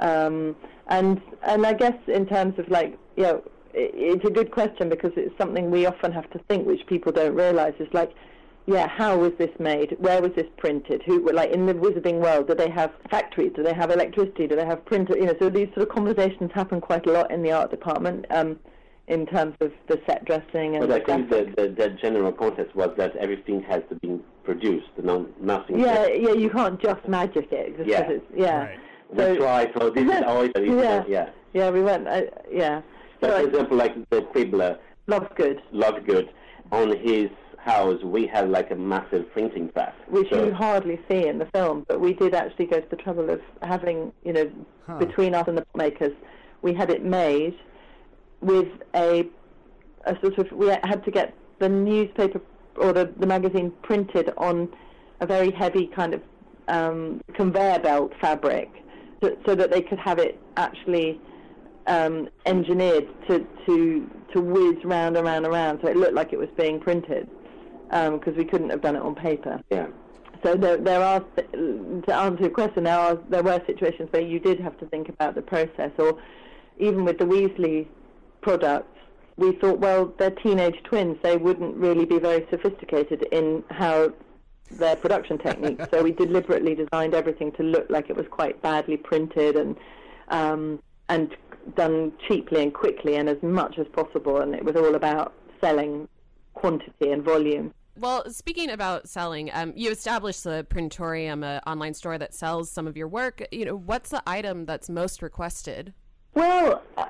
Um, 0.00 0.56
and 0.88 1.20
and 1.42 1.64
I 1.66 1.72
guess 1.72 1.96
in 2.06 2.26
terms 2.26 2.58
of 2.58 2.68
like 2.68 2.98
you 3.16 3.22
know 3.24 3.42
i 3.74 3.90
it's 3.94 4.24
a 4.26 4.30
good 4.30 4.50
question 4.50 4.88
because 4.90 5.12
it's 5.16 5.36
something 5.38 5.70
we 5.70 5.86
often 5.86 6.12
have 6.12 6.28
to 6.30 6.38
think, 6.40 6.66
which 6.66 6.86
people 6.86 7.12
don't 7.12 7.34
realise. 7.34 7.74
Is 7.78 7.88
like, 7.92 8.12
yeah, 8.66 8.86
how 8.88 9.16
was 9.18 9.32
this 9.38 9.50
made? 9.58 9.96
Where 9.98 10.22
was 10.22 10.32
this 10.36 10.46
printed? 10.56 11.02
Who 11.06 11.30
like 11.32 11.50
in 11.50 11.66
the 11.66 11.74
wizarding 11.74 12.20
world? 12.20 12.48
Do 12.48 12.54
they 12.54 12.70
have 12.70 12.92
factories? 13.10 13.52
Do 13.56 13.62
they 13.62 13.74
have 13.74 13.90
electricity? 13.90 14.46
Do 14.46 14.56
they 14.56 14.64
have 14.66 14.84
printer? 14.84 15.16
You 15.16 15.26
know, 15.26 15.34
so 15.40 15.50
these 15.50 15.68
sort 15.74 15.88
of 15.88 15.88
conversations 15.88 16.50
happen 16.54 16.80
quite 16.80 17.06
a 17.06 17.12
lot 17.12 17.30
in 17.30 17.42
the 17.42 17.52
art 17.52 17.70
department. 17.70 18.26
Um, 18.30 18.58
in 19.08 19.26
terms 19.26 19.54
of 19.60 19.72
the 19.88 20.00
set 20.06 20.24
dressing 20.24 20.76
and 20.76 20.86
But 20.88 21.02
I 21.02 21.04
think 21.04 21.28
the, 21.28 21.52
the, 21.56 21.68
the 21.76 21.90
general 22.00 22.30
concept 22.30 22.74
was 22.76 22.90
that 22.96 23.16
everything 23.16 23.60
has 23.64 23.82
to 23.88 23.96
be 23.96 24.20
produced, 24.44 24.86
no, 25.02 25.28
nothing. 25.40 25.80
Yeah, 25.80 26.06
yeah, 26.06 26.30
you 26.32 26.48
can't 26.48 26.80
just 26.80 27.06
magic 27.08 27.50
it. 27.50 27.76
Just 27.76 27.78
'cause 27.78 27.86
Yeah. 27.88 28.08
it's, 28.08 28.24
yeah. 28.34 28.76
We 29.10 29.36
try, 29.38 29.70
so 29.76 29.90
this 29.90 30.04
is 30.04 30.22
always 30.26 30.52
yeah. 30.56 31.02
yeah. 31.08 31.30
Yeah, 31.52 31.70
we 31.70 31.82
went. 31.82 32.06
Uh, 32.06 32.22
yeah. 32.50 32.80
So 33.20 33.26
So 33.26 33.28
for 33.28 33.34
I- 33.34 33.42
example, 33.42 33.76
like 33.76 34.10
the 34.10 34.22
Quibbler, 34.22 34.78
Lovegood, 35.08 35.60
Lovegood, 35.74 36.28
on 36.70 36.96
his 36.98 37.28
house, 37.64 38.02
we 38.02 38.26
had 38.26 38.50
like 38.50 38.70
a 38.70 38.74
massive 38.74 39.30
printing 39.32 39.68
press. 39.68 39.94
which 40.08 40.28
So- 40.30 40.44
you 40.44 40.52
hardly 40.52 41.00
see 41.08 41.26
in 41.28 41.38
the 41.38 41.46
film, 41.46 41.84
but 41.88 42.00
we 42.00 42.12
did 42.12 42.34
actually 42.34 42.66
go 42.66 42.80
to 42.80 42.88
the 42.88 42.96
trouble 42.96 43.30
of 43.30 43.40
having, 43.62 44.12
you 44.24 44.32
know, 44.32 44.50
Huh. 44.86 44.98
between 44.98 45.34
us 45.34 45.46
and 45.46 45.56
the 45.56 45.64
makers, 45.76 46.12
we 46.62 46.72
had 46.74 46.90
it 46.90 47.04
made 47.04 47.54
with 48.40 48.68
a, 48.96 49.28
a 50.06 50.16
sort 50.20 50.38
of, 50.38 50.50
we 50.52 50.66
had 50.66 51.04
to 51.04 51.10
get 51.10 51.34
the 51.60 51.68
newspaper 51.68 52.40
or 52.76 52.92
the, 52.92 53.12
the 53.18 53.26
magazine 53.26 53.72
printed 53.82 54.32
on 54.36 54.68
a 55.20 55.26
very 55.26 55.52
heavy 55.52 55.86
kind 55.86 56.14
of 56.14 56.22
um, 56.68 57.20
conveyor 57.34 57.78
belt 57.78 58.12
fabric 58.20 58.70
so, 59.22 59.36
so 59.46 59.54
that 59.54 59.70
they 59.70 59.82
could 59.82 59.98
have 59.98 60.18
it 60.18 60.38
actually 60.56 61.20
um, 61.86 62.28
engineered 62.46 63.06
to, 63.28 63.46
to, 63.66 64.10
to 64.32 64.40
whiz 64.40 64.84
round 64.84 65.16
and 65.16 65.24
round 65.26 65.44
and 65.44 65.54
round 65.54 65.78
so 65.82 65.88
it 65.88 65.96
looked 65.96 66.14
like 66.14 66.32
it 66.32 66.38
was 66.38 66.48
being 66.56 66.80
printed 66.80 67.28
because 67.92 68.34
we 68.36 68.44
couldn't 68.44 68.70
have 68.70 68.80
done 68.80 68.96
it 68.96 69.02
on 69.02 69.14
paper. 69.14 69.60
Yeah. 69.70 69.86
So 70.42 70.56
there, 70.56 70.76
there 70.76 71.02
are, 71.02 71.20
to 71.20 72.14
answer 72.14 72.42
your 72.42 72.50
question, 72.50 72.84
there 72.84 72.98
are 72.98 73.16
there 73.28 73.42
were 73.42 73.62
situations 73.66 74.08
where 74.10 74.22
you 74.22 74.40
did 74.40 74.58
have 74.60 74.76
to 74.78 74.86
think 74.86 75.08
about 75.08 75.34
the 75.34 75.42
process, 75.42 75.92
or 75.98 76.18
even 76.78 77.04
with 77.04 77.18
the 77.18 77.24
Weasley 77.24 77.86
products, 78.40 78.98
we 79.36 79.52
thought, 79.52 79.78
well, 79.78 80.12
they're 80.18 80.30
teenage 80.30 80.82
twins. 80.84 81.16
They 81.22 81.36
wouldn't 81.36 81.76
really 81.76 82.04
be 82.04 82.18
very 82.18 82.46
sophisticated 82.50 83.22
in 83.30 83.62
how 83.70 84.12
their 84.70 84.96
production 84.96 85.38
techniques. 85.38 85.84
so 85.90 86.02
we 86.02 86.12
deliberately 86.24 86.74
designed 86.74 87.14
everything 87.14 87.52
to 87.52 87.62
look 87.62 87.88
like 87.88 88.10
it 88.10 88.16
was 88.16 88.26
quite 88.30 88.60
badly 88.62 88.96
printed 88.96 89.56
and 89.56 89.76
um, 90.28 90.82
and 91.08 91.36
done 91.76 92.12
cheaply 92.26 92.62
and 92.62 92.74
quickly 92.74 93.16
and 93.16 93.28
as 93.28 93.40
much 93.42 93.78
as 93.78 93.86
possible. 93.92 94.40
And 94.40 94.54
it 94.54 94.64
was 94.64 94.76
all 94.76 94.94
about 94.94 95.34
selling 95.60 96.08
quantity 96.54 97.10
and 97.10 97.22
volume. 97.22 97.72
Well, 97.96 98.30
speaking 98.30 98.70
about 98.70 99.08
selling, 99.08 99.50
um, 99.52 99.72
you 99.76 99.90
established 99.90 100.44
the 100.44 100.66
Printorium, 100.68 101.44
an 101.44 101.60
online 101.66 101.94
store 101.94 102.16
that 102.18 102.34
sells 102.34 102.70
some 102.70 102.86
of 102.86 102.96
your 102.96 103.08
work. 103.08 103.42
You 103.52 103.66
know, 103.66 103.76
what's 103.76 104.10
the 104.10 104.22
item 104.26 104.64
that's 104.64 104.88
most 104.88 105.22
requested? 105.22 105.92
Well, 106.34 106.82
uh, 106.96 107.06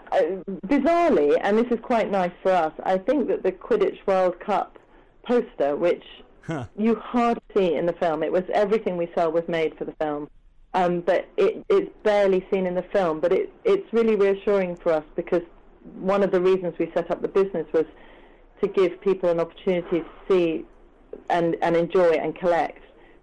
bizarrely, 0.67 1.39
and 1.41 1.57
this 1.57 1.71
is 1.71 1.79
quite 1.81 2.11
nice 2.11 2.33
for 2.43 2.51
us, 2.51 2.73
I 2.85 2.99
think 2.99 3.29
that 3.29 3.45
the 3.45 3.53
Quidditch 3.53 4.05
World 4.07 4.41
Cup 4.41 4.79
poster, 5.25 5.77
which 5.77 6.03
huh. 6.43 6.67
you 6.77 6.97
hardly 6.97 7.43
see 7.57 7.75
in 7.75 7.87
the 7.87 7.93
film, 7.93 8.25
it 8.25 8.33
was 8.33 8.43
everything 8.53 8.97
we 8.97 9.09
sell 9.15 9.31
was 9.31 9.45
made 9.47 9.79
for 9.79 9.85
the 9.85 9.95
film. 10.01 10.29
Um, 10.75 11.01
but 11.01 11.29
it, 11.37 11.65
it's 11.69 11.91
barely 12.03 12.45
seen 12.53 12.67
in 12.67 12.75
the 12.75 12.85
film. 12.93 13.21
But 13.21 13.33
it, 13.33 13.53
it's 13.65 13.87
really 13.93 14.17
reassuring 14.17 14.77
for 14.77 14.93
us 14.93 15.05
because 15.15 15.43
one 15.95 16.23
of 16.23 16.33
the 16.33 16.41
reasons 16.41 16.75
we 16.79 16.91
set 16.95 17.11
up 17.11 17.23
the 17.23 17.29
business 17.29 17.67
was 17.73 17.85
to 18.63 18.69
give 18.69 19.01
people 19.01 19.29
an 19.29 19.39
opportunity 19.39 20.01
to 20.01 20.07
see 20.29 20.65
and, 21.31 21.57
and 21.63 21.77
enjoy 21.77 22.13
and 22.13 22.35
collect 22.37 22.83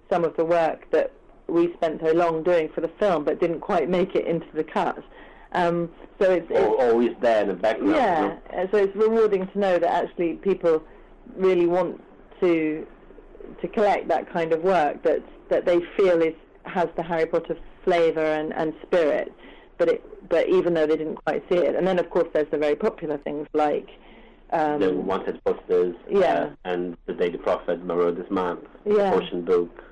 some 0.10 0.24
of 0.24 0.36
the 0.38 0.46
work 0.46 0.90
that 0.92 1.12
we 1.48 1.74
spent 1.74 2.02
so 2.04 2.12
long 2.14 2.44
doing 2.44 2.70
for 2.70 2.82
the 2.82 2.92
film 3.00 3.24
but 3.24 3.40
didn't 3.40 3.60
quite 3.60 3.90
make 3.90 4.16
it 4.16 4.26
into 4.26 4.48
the 4.54 4.64
cut. 4.64 5.04
Um, 5.52 5.90
so 6.20 6.32
it's, 6.32 6.48
it's 6.50 6.84
always 6.84 7.16
there 7.22 7.42
in 7.42 7.48
the 7.48 7.54
background. 7.56 7.96
Yeah, 7.96 8.68
so 8.72 8.78
it's 8.78 8.96
rewarding 8.96 9.48
to 9.48 9.60
know 9.60 9.80
that 9.80 9.90
actually 9.90 10.34
people 10.34 10.84
really 11.36 11.66
want 11.66 12.04
to 12.42 12.86
to 13.62 13.68
collect 13.68 14.08
that 14.10 14.32
kind 14.32 14.54
of 14.54 14.62
work 14.62 15.02
that 15.04 15.24
that 15.50 15.66
they 15.66 15.80
feel 15.98 16.22
is 16.22 16.36
has 16.64 16.88
the 16.96 17.04
Harry 17.04 17.26
Potter 17.26 17.58
flavour 17.84 18.24
and, 18.24 18.54
and 18.54 18.74
spirit, 18.86 19.34
but 19.78 19.90
it 19.90 20.30
but 20.30 20.48
even 20.50 20.74
though 20.74 20.86
they 20.86 20.98
didn't 20.98 21.16
quite 21.26 21.44
see 21.50 21.58
it, 21.58 21.76
and 21.76 21.88
then 21.88 21.98
of 21.98 22.10
course 22.10 22.28
there's 22.34 22.50
the 22.52 22.58
very 22.58 22.76
popular 22.76 23.18
things 23.18 23.48
like 23.54 23.90
um, 24.52 24.80
the 24.80 24.92
wanted 24.92 25.44
posters, 25.44 25.96
yeah, 26.10 26.34
uh, 26.34 26.50
and 26.66 26.98
the 27.06 27.14
Daily 27.14 27.38
Prophet, 27.38 27.84
Marauders 27.84 28.30
Map, 28.32 28.60
yeah. 28.86 29.12
Potion 29.12 29.44
Book. 29.44 29.84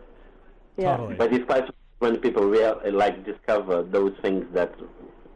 Yeah, 0.77 0.97
totally. 0.97 1.15
but 1.15 1.33
it's 1.33 1.45
quite 1.45 1.69
when 1.99 2.17
people 2.17 2.43
real 2.45 2.79
like 2.91 3.25
discover 3.25 3.83
those 3.83 4.13
things 4.21 4.45
that 4.53 4.73
you 4.79 4.87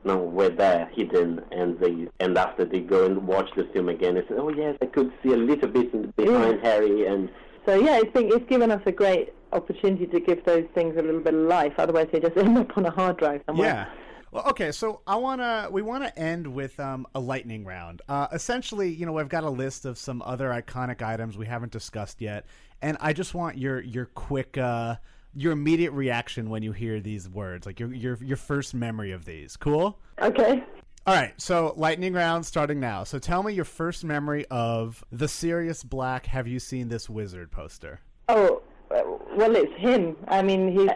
know, 0.05 0.17
were 0.17 0.49
there 0.49 0.89
hidden, 0.93 1.43
and 1.51 1.79
they 1.79 2.07
and 2.19 2.37
after 2.37 2.65
they 2.65 2.79
go 2.79 3.05
and 3.05 3.27
watch 3.27 3.49
the 3.55 3.65
film 3.73 3.89
again, 3.89 4.15
they 4.15 4.21
say, 4.21 4.35
"Oh 4.35 4.49
yes, 4.49 4.77
I 4.81 4.87
could 4.87 5.11
see 5.21 5.33
a 5.33 5.37
little 5.37 5.69
bit 5.69 6.15
behind 6.15 6.59
yeah. 6.63 6.69
Harry." 6.69 7.05
And 7.05 7.29
so 7.65 7.75
yeah, 7.75 7.97
it's 7.97 8.11
been, 8.11 8.31
it's 8.31 8.47
given 8.49 8.71
us 8.71 8.81
a 8.85 8.91
great 8.91 9.33
opportunity 9.53 10.07
to 10.07 10.19
give 10.19 10.43
those 10.45 10.65
things 10.73 10.95
a 10.97 11.01
little 11.01 11.21
bit 11.21 11.33
of 11.33 11.41
life. 11.41 11.73
Otherwise, 11.77 12.07
they 12.11 12.19
just 12.19 12.37
end 12.37 12.57
up 12.57 12.75
on 12.77 12.85
a 12.85 12.91
hard 12.91 13.17
drive 13.17 13.41
somewhere. 13.45 13.67
Yeah. 13.67 14.00
Well, 14.31 14.45
okay, 14.47 14.71
so 14.71 15.01
I 15.05 15.17
wanna 15.17 15.67
we 15.71 15.81
wanna 15.81 16.11
end 16.15 16.47
with 16.47 16.79
um, 16.79 17.05
a 17.13 17.19
lightning 17.19 17.65
round. 17.65 18.01
Uh, 18.07 18.27
essentially, 18.31 18.89
you 18.89 19.05
know, 19.05 19.17
I've 19.17 19.27
got 19.27 19.43
a 19.43 19.49
list 19.49 19.85
of 19.85 19.97
some 19.97 20.21
other 20.21 20.49
iconic 20.49 21.01
items 21.01 21.37
we 21.37 21.45
haven't 21.45 21.73
discussed 21.73 22.21
yet, 22.21 22.45
and 22.81 22.97
I 23.01 23.11
just 23.11 23.33
want 23.33 23.57
your 23.57 23.81
your 23.81 24.05
quick, 24.05 24.57
uh, 24.57 24.95
your 25.35 25.51
immediate 25.51 25.91
reaction 25.91 26.49
when 26.49 26.63
you 26.63 26.71
hear 26.71 27.01
these 27.01 27.27
words, 27.27 27.65
like 27.65 27.77
your 27.79 27.93
your 27.93 28.17
your 28.23 28.37
first 28.37 28.73
memory 28.73 29.11
of 29.11 29.25
these. 29.25 29.57
Cool. 29.57 29.99
Okay. 30.21 30.63
All 31.05 31.15
right, 31.15 31.33
so 31.41 31.73
lightning 31.77 32.13
round 32.13 32.45
starting 32.45 32.79
now. 32.79 33.03
So 33.03 33.17
tell 33.17 33.41
me 33.41 33.53
your 33.53 33.65
first 33.65 34.03
memory 34.03 34.45
of 34.51 35.03
the 35.11 35.27
Sirius 35.27 35.83
Black. 35.83 36.27
Have 36.27 36.47
you 36.47 36.59
seen 36.59 36.89
this 36.89 37.09
wizard 37.09 37.51
poster? 37.51 37.99
Oh, 38.29 38.61
well, 38.89 39.55
it's 39.55 39.73
him. 39.77 40.15
I 40.27 40.41
mean, 40.41 40.71
he's. 40.71 40.89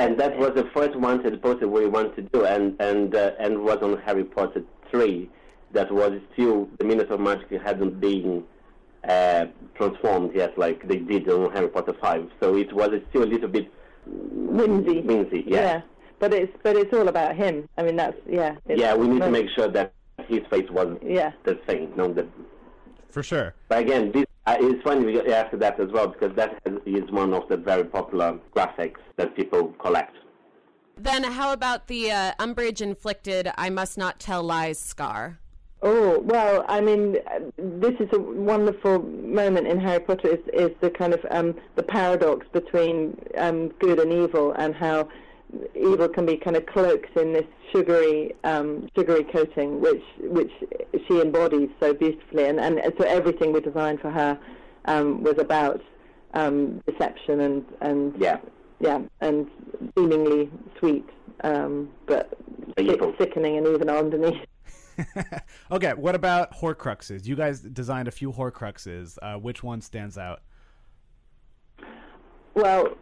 And 0.00 0.18
that 0.18 0.38
was 0.38 0.52
the 0.54 0.64
first 0.72 0.96
wanted 0.96 1.42
poster 1.42 1.68
we 1.68 1.86
wanted 1.86 2.16
to 2.16 2.22
do, 2.22 2.46
and 2.46 2.74
and 2.80 3.14
uh, 3.14 3.32
and 3.38 3.62
was 3.62 3.78
on 3.82 3.98
Harry 4.06 4.24
Potter 4.24 4.62
three. 4.90 5.28
That 5.72 5.92
was 5.92 6.12
still 6.32 6.68
the 6.78 6.84
Ministry 6.84 7.14
of 7.16 7.20
Magic 7.20 7.60
hadn't 7.62 8.00
been 8.00 8.42
uh, 9.06 9.44
transformed 9.74 10.34
yet, 10.34 10.56
like 10.56 10.88
they 10.88 10.96
did 10.96 11.28
on 11.28 11.52
Harry 11.52 11.68
Potter 11.68 11.94
five. 12.00 12.30
So 12.40 12.56
it 12.56 12.72
was 12.72 12.90
still 13.10 13.24
a 13.24 13.30
little 13.34 13.48
bit 13.48 13.70
whimsy. 14.06 15.02
Whimsy, 15.02 15.44
yeah. 15.46 15.60
yeah. 15.60 15.80
But 16.18 16.32
it's 16.32 16.56
but 16.62 16.76
it's 16.76 16.94
all 16.94 17.08
about 17.08 17.36
him. 17.36 17.68
I 17.76 17.82
mean, 17.82 17.96
that's 17.96 18.16
yeah. 18.26 18.56
Yeah, 18.68 18.94
we 18.94 19.06
need 19.06 19.20
to 19.20 19.30
make 19.30 19.50
sure 19.50 19.68
that 19.68 19.92
his 20.28 20.40
face 20.48 20.70
was 20.70 20.96
yeah. 21.02 21.32
the 21.44 21.56
thing, 21.66 21.92
no, 21.94 22.10
the. 22.10 22.26
For 23.10 23.22
sure. 23.22 23.54
But 23.68 23.80
again, 23.80 24.12
this 24.12 24.26
uh, 24.46 24.56
it's 24.58 24.82
funny 24.82 25.04
we 25.04 25.20
ask 25.32 25.56
that 25.56 25.78
as 25.78 25.90
well 25.90 26.08
because 26.08 26.34
that 26.36 26.60
is 26.86 27.10
one 27.10 27.34
of 27.34 27.48
the 27.48 27.56
very 27.56 27.84
popular 27.84 28.38
graphics 28.56 29.00
that 29.16 29.36
people 29.36 29.74
collect. 29.78 30.16
Then, 30.96 31.24
how 31.24 31.52
about 31.52 31.86
the 31.86 32.10
uh, 32.10 32.32
Umbridge 32.38 32.80
inflicted 32.80 33.50
"I 33.56 33.70
must 33.70 33.96
not 33.96 34.18
tell 34.18 34.42
lies" 34.42 34.78
scar? 34.78 35.38
Oh 35.82 36.20
well, 36.20 36.64
I 36.68 36.80
mean, 36.80 37.16
this 37.56 37.94
is 38.00 38.08
a 38.12 38.18
wonderful 38.18 39.02
moment 39.02 39.66
in 39.66 39.80
Harry 39.80 40.00
Potter. 40.00 40.28
Is, 40.28 40.40
is 40.52 40.70
the 40.80 40.90
kind 40.90 41.14
of 41.14 41.24
um, 41.30 41.54
the 41.76 41.82
paradox 41.82 42.46
between 42.52 43.18
um, 43.38 43.68
good 43.78 43.98
and 43.98 44.12
evil, 44.12 44.52
and 44.52 44.74
how 44.74 45.08
evil 45.74 46.08
can 46.08 46.26
be 46.26 46.36
kind 46.36 46.56
of 46.56 46.66
cloaked 46.66 47.16
in 47.16 47.32
this 47.32 47.46
sugary 47.72 48.34
um, 48.44 48.88
sugary 48.96 49.24
coating, 49.24 49.80
which 49.80 50.02
which 50.20 50.50
she 51.06 51.20
embodies 51.20 51.68
so 51.80 51.92
beautifully, 51.94 52.46
and, 52.46 52.60
and 52.60 52.80
so 52.98 53.04
everything 53.04 53.52
we 53.52 53.60
designed 53.60 54.00
for 54.00 54.10
her 54.10 54.38
um, 54.86 55.22
was 55.22 55.38
about 55.38 55.80
um, 56.34 56.80
deception 56.86 57.40
and 57.40 57.64
and 57.80 58.14
yeah 58.18 58.38
yeah 58.80 59.00
and 59.20 59.48
seemingly 59.96 60.50
sweet, 60.78 61.08
um, 61.44 61.90
but 62.06 62.36
sick, 62.78 63.00
sickening 63.18 63.56
and 63.58 63.66
even 63.66 63.88
underneath. 63.88 64.46
okay, 65.70 65.94
what 65.94 66.14
about 66.14 66.52
Horcruxes? 66.52 67.26
You 67.26 67.36
guys 67.36 67.60
designed 67.60 68.08
a 68.08 68.10
few 68.10 68.32
Horcruxes. 68.32 69.18
Uh, 69.22 69.34
which 69.36 69.62
one 69.62 69.80
stands 69.80 70.18
out? 70.18 70.42
Well, 72.54 72.96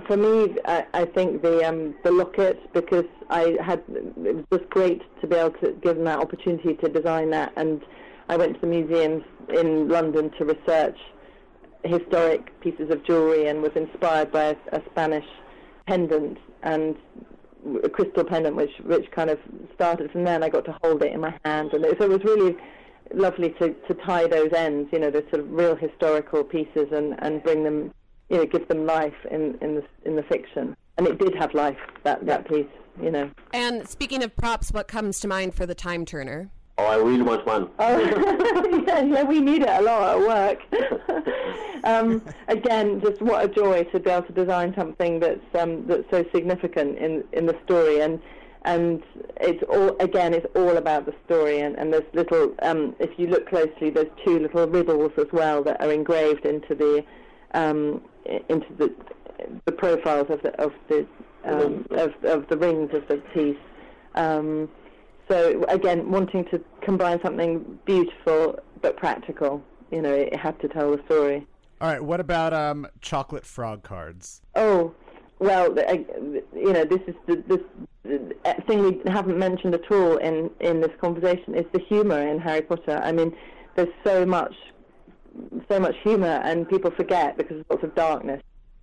for 0.00 0.16
me, 0.16 0.56
I, 0.64 0.86
I 0.94 1.04
think 1.04 1.42
the 1.42 1.66
um, 1.66 1.94
the 2.02 2.10
locket 2.10 2.72
because 2.72 3.04
I 3.30 3.56
had 3.62 3.82
it 3.88 4.16
was 4.16 4.44
just 4.52 4.68
great 4.70 5.02
to 5.20 5.26
be 5.26 5.36
able 5.36 5.52
to 5.58 5.72
give 5.82 5.96
them 5.96 6.04
that 6.04 6.18
opportunity 6.18 6.74
to 6.74 6.88
design 6.88 7.30
that, 7.30 7.52
and 7.56 7.82
I 8.28 8.36
went 8.36 8.54
to 8.54 8.60
the 8.60 8.66
museums 8.66 9.22
in 9.48 9.88
London 9.88 10.30
to 10.38 10.44
research 10.44 10.98
historic 11.84 12.58
pieces 12.60 12.90
of 12.90 13.04
jewelry 13.04 13.46
and 13.46 13.62
was 13.62 13.72
inspired 13.76 14.32
by 14.32 14.44
a, 14.44 14.56
a 14.72 14.82
Spanish 14.90 15.26
pendant 15.86 16.38
and 16.62 16.96
a 17.84 17.88
crystal 17.88 18.24
pendant, 18.24 18.56
which 18.56 18.72
which 18.84 19.10
kind 19.12 19.30
of 19.30 19.38
started 19.74 20.10
from 20.10 20.24
there. 20.24 20.34
And 20.34 20.44
I 20.44 20.48
got 20.48 20.64
to 20.64 20.76
hold 20.82 21.02
it 21.02 21.12
in 21.12 21.20
my 21.20 21.34
hand, 21.44 21.72
and 21.72 21.84
it, 21.84 21.98
so 21.98 22.04
it 22.04 22.10
was 22.10 22.24
really 22.24 22.56
lovely 23.14 23.50
to, 23.50 23.72
to 23.72 23.94
tie 23.94 24.26
those 24.26 24.52
ends, 24.52 24.88
you 24.92 24.98
know, 24.98 25.10
the 25.10 25.24
sort 25.30 25.40
of 25.40 25.52
real 25.52 25.76
historical 25.76 26.42
pieces, 26.42 26.88
and, 26.92 27.14
and 27.22 27.42
bring 27.42 27.62
them 27.62 27.92
you 28.28 28.38
know, 28.38 28.46
give 28.46 28.66
them 28.68 28.86
life 28.86 29.14
in, 29.30 29.58
in 29.60 29.76
the 29.76 29.84
in 30.04 30.16
the 30.16 30.22
fiction. 30.24 30.76
And 30.98 31.06
it 31.06 31.18
did 31.18 31.34
have 31.34 31.54
life 31.54 31.78
that 32.04 32.24
that 32.26 32.48
piece, 32.48 32.66
you 33.00 33.10
know. 33.10 33.30
And 33.52 33.88
speaking 33.88 34.22
of 34.22 34.34
props, 34.36 34.72
what 34.72 34.88
comes 34.88 35.20
to 35.20 35.28
mind 35.28 35.54
for 35.54 35.66
the 35.66 35.74
time 35.74 36.04
turner? 36.04 36.50
Oh, 36.78 36.84
I 36.84 36.96
really 36.96 37.22
want 37.22 37.46
one. 37.46 37.70
Oh, 37.78 38.84
yeah, 38.86 39.02
yeah, 39.02 39.22
we 39.22 39.40
need 39.40 39.62
it 39.62 39.68
a 39.68 39.80
lot 39.80 40.18
at 40.18 40.58
work. 40.68 41.24
um, 41.84 42.22
again, 42.48 43.00
just 43.00 43.22
what 43.22 43.44
a 43.44 43.48
joy 43.48 43.84
to 43.84 44.00
be 44.00 44.10
able 44.10 44.26
to 44.26 44.32
design 44.32 44.74
something 44.76 45.18
that's 45.20 45.40
um, 45.54 45.86
that's 45.86 46.04
so 46.10 46.24
significant 46.34 46.98
in 46.98 47.24
in 47.32 47.46
the 47.46 47.56
story, 47.64 48.00
and 48.00 48.20
and 48.66 49.02
it's 49.40 49.62
all 49.70 49.96
again, 50.00 50.34
it's 50.34 50.46
all 50.54 50.76
about 50.76 51.06
the 51.06 51.14
story. 51.24 51.60
And, 51.60 51.76
and 51.76 51.92
there's 51.92 52.04
little, 52.12 52.54
um, 52.60 52.94
if 52.98 53.18
you 53.18 53.28
look 53.28 53.48
closely, 53.48 53.90
there's 53.90 54.10
two 54.24 54.38
little 54.40 54.66
riddles 54.66 55.12
as 55.16 55.28
well 55.32 55.62
that 55.62 55.80
are 55.80 55.92
engraved 55.92 56.44
into 56.44 56.74
the 56.74 57.04
um, 57.54 58.02
into 58.48 58.66
the 58.78 58.92
the 59.66 59.72
profiles 59.72 60.28
of 60.30 60.42
the 60.42 60.60
of 60.60 60.72
the 60.88 61.06
um, 61.44 61.86
of, 61.90 62.12
of 62.24 62.48
the 62.48 62.56
rings 62.56 62.90
of 62.92 63.06
the 63.08 63.16
piece. 63.32 63.56
Um, 64.14 64.68
so 65.28 65.64
again, 65.68 66.10
wanting 66.10 66.44
to 66.46 66.62
combine 66.82 67.20
something 67.22 67.78
beautiful 67.84 68.58
but 68.80 68.96
practical, 68.96 69.62
you 69.90 70.02
know, 70.02 70.12
it 70.12 70.36
had 70.36 70.58
to 70.60 70.68
tell 70.68 70.96
the 70.96 71.02
story. 71.04 71.46
All 71.80 71.88
right. 71.88 72.02
What 72.02 72.20
about 72.20 72.54
um, 72.54 72.86
chocolate 73.00 73.44
frog 73.44 73.82
cards? 73.82 74.40
Oh, 74.54 74.94
well, 75.38 75.74
you 76.54 76.72
know, 76.72 76.84
this 76.84 77.00
is 77.06 77.14
the 77.26 77.36
this 77.46 77.60
thing 78.66 78.82
we 78.82 79.00
haven't 79.10 79.38
mentioned 79.38 79.74
at 79.74 79.90
all 79.90 80.16
in 80.16 80.50
in 80.60 80.80
this 80.80 80.92
conversation 81.00 81.54
is 81.54 81.66
the 81.72 81.80
humor 81.80 82.26
in 82.26 82.38
Harry 82.38 82.62
Potter. 82.62 83.00
I 83.02 83.12
mean, 83.12 83.36
there's 83.74 83.92
so 84.04 84.24
much 84.24 84.54
so 85.70 85.80
much 85.80 85.96
humour, 86.02 86.40
and 86.44 86.68
people 86.68 86.90
forget 86.90 87.36
because 87.36 87.56
there's 87.56 87.66
lots 87.70 87.84
of 87.84 87.94
darkness. 87.94 88.42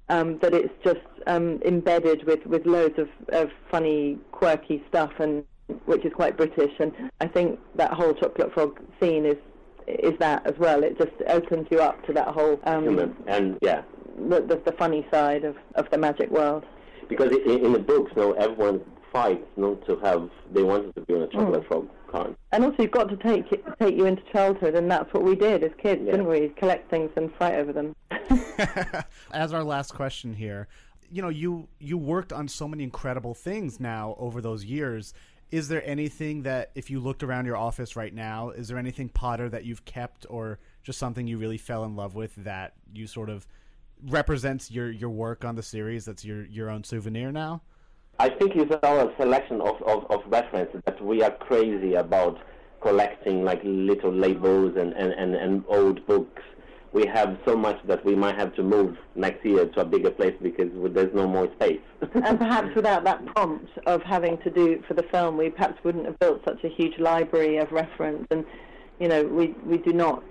Um, 0.09 0.37
that 0.39 0.53
it's 0.53 0.73
just 0.83 0.99
um, 1.27 1.61
embedded 1.65 2.25
with, 2.25 2.45
with 2.45 2.65
loads 2.65 2.99
of, 2.99 3.07
of 3.29 3.49
funny, 3.71 4.19
quirky 4.33 4.83
stuff, 4.89 5.11
and 5.19 5.45
which 5.85 6.03
is 6.03 6.11
quite 6.13 6.35
British. 6.35 6.73
And 6.79 6.91
I 7.21 7.27
think 7.27 7.57
that 7.75 7.93
whole 7.93 8.13
chocolate 8.13 8.53
frog 8.53 8.79
scene 8.99 9.25
is 9.25 9.37
is 9.87 10.17
that 10.19 10.45
as 10.45 10.57
well. 10.57 10.83
It 10.83 10.97
just 10.97 11.11
opens 11.27 11.67
you 11.71 11.79
up 11.79 12.05
to 12.05 12.13
that 12.13 12.29
whole 12.29 12.59
um, 12.63 13.15
And 13.27 13.57
yeah, 13.61 13.83
the, 14.17 14.41
the, 14.41 14.61
the 14.65 14.71
funny 14.73 15.05
side 15.11 15.43
of, 15.43 15.55
of 15.75 15.89
the 15.91 15.97
magic 15.97 16.29
world. 16.29 16.63
because 17.09 17.31
i 17.31 17.51
in 17.51 17.73
the 17.73 17.79
books, 17.79 18.11
no, 18.15 18.31
everyone 18.33 18.81
fights 19.11 19.45
not 19.57 19.85
to 19.87 19.97
have. 19.97 20.29
They 20.51 20.63
wanted 20.63 20.95
to 20.95 21.01
be 21.01 21.13
on 21.15 21.21
a 21.23 21.27
chocolate 21.27 21.67
frog 21.67 21.89
card. 22.13 22.35
And 22.51 22.63
also, 22.63 22.83
you've 22.83 22.91
got 22.91 23.09
to 23.09 23.17
take 23.17 23.51
it, 23.51 23.65
take 23.79 23.95
you 23.97 24.05
into 24.05 24.21
childhood, 24.31 24.75
and 24.75 24.89
that's 24.89 25.11
what 25.13 25.23
we 25.23 25.35
did 25.35 25.63
as 25.63 25.71
kids, 25.81 26.05
didn't 26.05 26.27
we? 26.27 26.49
Collect 26.49 26.89
things 26.89 27.11
and 27.17 27.33
fight 27.35 27.55
over 27.55 27.73
them. 27.73 27.95
As 29.33 29.51
our 29.51 29.63
last 29.63 29.93
question 29.93 30.33
here, 30.33 30.67
you 31.11 31.21
know, 31.21 31.29
you 31.29 31.67
you 31.79 31.97
worked 31.97 32.31
on 32.31 32.47
so 32.47 32.67
many 32.67 32.83
incredible 32.83 33.33
things 33.33 33.79
now 33.79 34.15
over 34.17 34.39
those 34.41 34.63
years. 34.63 35.13
Is 35.51 35.67
there 35.67 35.85
anything 35.85 36.43
that, 36.43 36.71
if 36.73 36.89
you 36.89 36.99
looked 36.99 37.21
around 37.21 37.45
your 37.45 37.57
office 37.57 37.95
right 37.95 38.13
now, 38.13 38.49
is 38.49 38.67
there 38.67 38.77
anything 38.77 39.09
Potter 39.09 39.49
that 39.49 39.65
you've 39.65 39.85
kept, 39.85 40.25
or 40.29 40.59
just 40.83 40.97
something 40.97 41.27
you 41.27 41.37
really 41.37 41.59
fell 41.59 41.83
in 41.83 41.95
love 41.95 42.15
with 42.15 42.35
that 42.37 42.73
you 42.93 43.05
sort 43.07 43.29
of 43.29 43.45
represents 44.07 44.71
your 44.71 44.91
your 44.91 45.09
work 45.09 45.43
on 45.43 45.55
the 45.55 45.63
series? 45.63 46.05
That's 46.05 46.23
your 46.23 46.45
your 46.45 46.69
own 46.69 46.83
souvenir 46.83 47.31
now. 47.31 47.61
I 48.19 48.29
think 48.29 48.55
it's 48.55 48.73
our 48.83 49.11
selection 49.19 49.61
of, 49.61 49.81
of, 49.83 50.09
of 50.09 50.21
references 50.27 50.81
that 50.85 51.03
we 51.03 51.23
are 51.23 51.31
crazy 51.31 51.95
about 51.95 52.39
collecting 52.81 53.43
like 53.43 53.61
little 53.63 54.13
labels 54.13 54.75
and, 54.77 54.93
and, 54.93 55.13
and, 55.13 55.35
and 55.35 55.63
old 55.67 56.05
books. 56.05 56.41
We 56.91 57.07
have 57.07 57.39
so 57.43 57.55
much 57.55 57.79
that 57.87 58.05
we 58.05 58.13
might 58.13 58.35
have 58.35 58.53
to 58.55 58.61
move 58.61 58.97
next 59.15 59.43
year 59.43 59.65
to 59.65 59.81
a 59.81 59.85
bigger 59.85 60.11
place 60.11 60.35
because 60.39 60.69
there's 60.93 61.13
no 61.15 61.27
more 61.27 61.51
space. 61.55 61.81
and 62.13 62.37
perhaps 62.37 62.75
without 62.75 63.03
that 63.05 63.25
prompt 63.25 63.71
of 63.87 64.03
having 64.03 64.37
to 64.39 64.51
do 64.51 64.83
for 64.87 64.93
the 64.93 65.01
film, 65.03 65.35
we 65.35 65.49
perhaps 65.49 65.83
wouldn't 65.83 66.05
have 66.05 66.19
built 66.19 66.41
such 66.45 66.63
a 66.63 66.69
huge 66.69 66.99
library 66.99 67.57
of 67.57 67.71
reference. 67.71 68.27
And 68.29 68.45
you 68.99 69.07
know, 69.07 69.23
we 69.23 69.55
we 69.65 69.79
do 69.79 69.91
not 69.91 70.23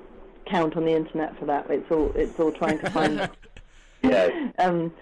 count 0.47 0.77
on 0.77 0.85
the 0.85 0.95
internet 0.95 1.37
for 1.37 1.47
that. 1.47 1.69
It's 1.69 1.91
all 1.91 2.13
it's 2.15 2.39
all 2.39 2.53
trying 2.53 2.79
to 2.79 2.91
find. 2.91 3.29
yeah. 4.03 4.51
um, 4.59 4.93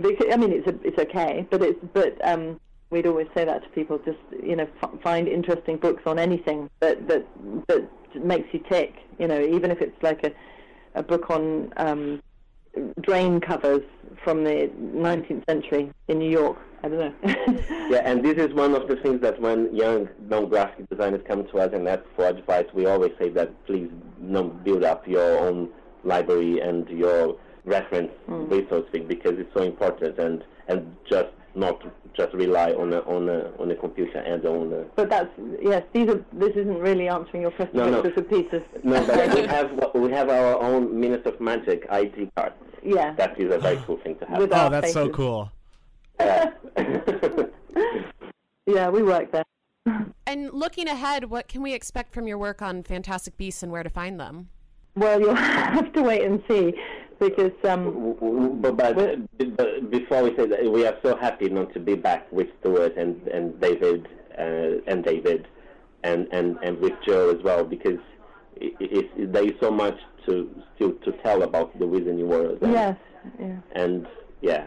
because, 0.00 0.26
I 0.32 0.36
mean, 0.36 0.52
it's 0.52 0.66
a, 0.66 0.74
it's 0.86 0.98
okay, 0.98 1.46
but 1.50 1.62
it's 1.62 1.78
but 1.92 2.16
um, 2.26 2.60
we'd 2.90 3.06
always 3.06 3.28
say 3.34 3.44
that 3.44 3.62
to 3.62 3.68
people. 3.70 3.98
Just 3.98 4.18
you 4.42 4.56
know, 4.56 4.68
f- 4.82 5.00
find 5.02 5.28
interesting 5.28 5.76
books 5.76 6.02
on 6.06 6.18
anything 6.18 6.68
that 6.80 7.08
that 7.08 7.26
that 7.68 7.88
makes 8.24 8.52
you 8.52 8.62
tick. 8.70 8.94
You 9.18 9.28
know, 9.28 9.40
even 9.40 9.70
if 9.70 9.80
it's 9.80 10.02
like 10.02 10.24
a 10.24 10.32
a 10.94 11.02
book 11.02 11.30
on 11.30 11.72
um, 11.76 12.22
drain 13.00 13.40
covers 13.40 13.82
from 14.24 14.44
the 14.44 14.70
19th 14.94 15.44
century 15.48 15.90
in 16.08 16.18
New 16.18 16.30
York. 16.30 16.58
I 16.82 16.88
don't 16.88 16.98
know. 16.98 17.14
yeah, 17.90 18.02
and 18.04 18.24
this 18.24 18.36
is 18.36 18.54
one 18.54 18.74
of 18.74 18.88
the 18.88 18.96
things 18.96 19.20
that 19.22 19.40
when 19.40 19.74
young 19.74 20.08
non-graphic 20.28 20.88
designers 20.88 21.22
come 21.26 21.44
to 21.48 21.58
us 21.58 21.70
and 21.72 21.88
ask 21.88 22.02
for 22.14 22.26
advice, 22.26 22.66
we 22.72 22.86
always 22.86 23.12
say 23.18 23.30
that 23.30 23.52
please 23.66 23.90
build 24.64 24.84
up 24.84 25.06
your 25.06 25.38
own 25.38 25.70
library 26.04 26.60
and 26.60 26.88
your 26.88 27.36
reference 27.68 28.10
Mm. 28.28 28.50
resource 28.50 28.86
thing 28.92 29.06
because 29.06 29.34
it's 29.38 29.52
so 29.54 29.62
important 29.62 30.18
and 30.18 30.44
and 30.68 30.96
just 31.08 31.28
not 31.54 31.82
just 32.14 32.32
rely 32.34 32.72
on 32.72 32.92
a 32.92 33.00
on 33.00 33.28
a 33.28 33.50
on 33.60 33.70
a 33.70 33.74
computer 33.76 34.18
and 34.18 34.44
on 34.44 34.72
a 34.72 34.82
But 34.96 35.08
that's 35.10 35.30
yes. 35.62 35.82
These 35.92 36.08
are. 36.10 36.24
This 36.32 36.54
isn't 36.56 36.78
really 36.78 37.08
answering 37.08 37.42
your 37.42 37.50
question. 37.52 37.76
No, 37.78 37.88
no. 37.90 38.00
It's 38.00 38.16
a 38.18 38.22
piece 38.22 38.52
of. 38.52 38.62
no, 38.84 39.04
but 39.06 39.34
we 39.34 39.46
have 39.56 39.70
we 39.94 40.10
have 40.10 40.28
our 40.30 40.60
own 40.62 40.98
Ministry 40.98 41.32
of 41.32 41.40
Magic 41.40 41.86
ID 41.90 42.30
card. 42.36 42.52
Yeah. 42.82 43.12
That 43.14 43.38
is 43.40 43.52
a 43.54 43.58
very 43.58 43.78
cool 43.86 43.98
thing 43.98 44.16
to 44.18 44.24
have. 44.26 44.38
With 44.38 44.52
Oh, 44.52 44.56
our 44.56 44.70
that's 44.70 44.92
so 44.92 45.06
faces. 45.06 45.16
cool. 45.16 45.50
Yeah, 48.66 48.90
we 48.90 49.02
work 49.02 49.32
there. 49.32 49.44
And 50.26 50.52
looking 50.52 50.88
ahead, 50.88 51.30
what 51.30 51.48
can 51.48 51.62
we 51.62 51.72
expect 51.72 52.12
from 52.12 52.26
your 52.28 52.36
work 52.36 52.60
on 52.60 52.82
Fantastic 52.82 53.38
Beasts 53.38 53.62
and 53.62 53.72
where 53.72 53.82
to 53.82 53.88
find 53.88 54.20
them? 54.20 54.50
Well, 54.94 55.18
you'll 55.18 55.34
have 55.34 55.90
to 55.94 56.02
wait 56.02 56.22
and 56.22 56.42
see 56.46 56.74
because 57.18 57.52
um, 57.64 58.58
but, 58.60 58.76
but, 58.76 58.96
but 59.56 59.90
before 59.90 60.22
we 60.22 60.36
say 60.36 60.46
that, 60.46 60.70
we 60.70 60.86
are 60.86 60.96
so 61.02 61.16
happy 61.16 61.48
not 61.48 61.72
to 61.74 61.80
be 61.80 61.94
back 61.94 62.30
with 62.32 62.48
Stuart 62.60 62.96
and 62.96 63.26
and 63.28 63.60
David 63.60 64.08
uh, 64.38 64.80
and 64.86 65.04
David 65.04 65.46
and, 66.04 66.28
and 66.32 66.58
and 66.62 66.78
with 66.78 66.94
Joe 67.06 67.30
as 67.30 67.42
well 67.42 67.64
because 67.64 68.00
it, 68.56 68.74
it, 68.80 69.32
there 69.32 69.44
is 69.44 69.54
so 69.60 69.70
much 69.70 69.98
to 70.26 70.48
still 70.74 70.92
to 71.04 71.12
tell 71.24 71.42
about 71.42 71.76
the 71.78 71.84
Wizarding 71.84 72.26
world. 72.26 72.58
And, 72.62 72.72
yes, 72.72 72.96
yeah. 73.38 73.56
And 73.72 74.06
yeah, 74.40 74.66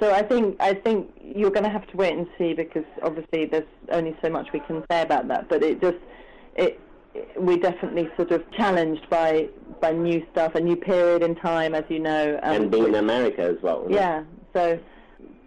So 0.00 0.12
I 0.12 0.22
think 0.22 0.56
I 0.60 0.74
think 0.74 1.10
you're 1.20 1.50
going 1.50 1.64
to 1.64 1.70
have 1.70 1.86
to 1.88 1.96
wait 1.96 2.16
and 2.16 2.26
see 2.38 2.54
because 2.54 2.84
obviously 3.02 3.46
there's 3.46 3.68
only 3.90 4.16
so 4.22 4.30
much 4.30 4.52
we 4.52 4.60
can 4.60 4.84
say 4.90 5.02
about 5.02 5.28
that. 5.28 5.48
But 5.48 5.62
it 5.62 5.80
just 5.80 5.98
it 6.56 6.80
we're 7.36 7.58
definitely 7.58 8.08
sort 8.16 8.30
of 8.30 8.48
challenged 8.52 9.08
by 9.10 9.48
by 9.80 9.92
new 9.92 10.24
stuff, 10.30 10.54
a 10.54 10.60
new 10.60 10.76
period 10.76 11.22
in 11.22 11.34
time, 11.34 11.74
as 11.74 11.84
you 11.88 11.98
know. 11.98 12.38
um, 12.42 12.62
and 12.62 12.70
being 12.70 12.86
in 12.86 12.94
America 12.94 13.42
as 13.42 13.60
well. 13.62 13.82
you 13.84 13.90
know. 13.90 13.96
Yeah, 13.96 14.24
so 14.54 14.78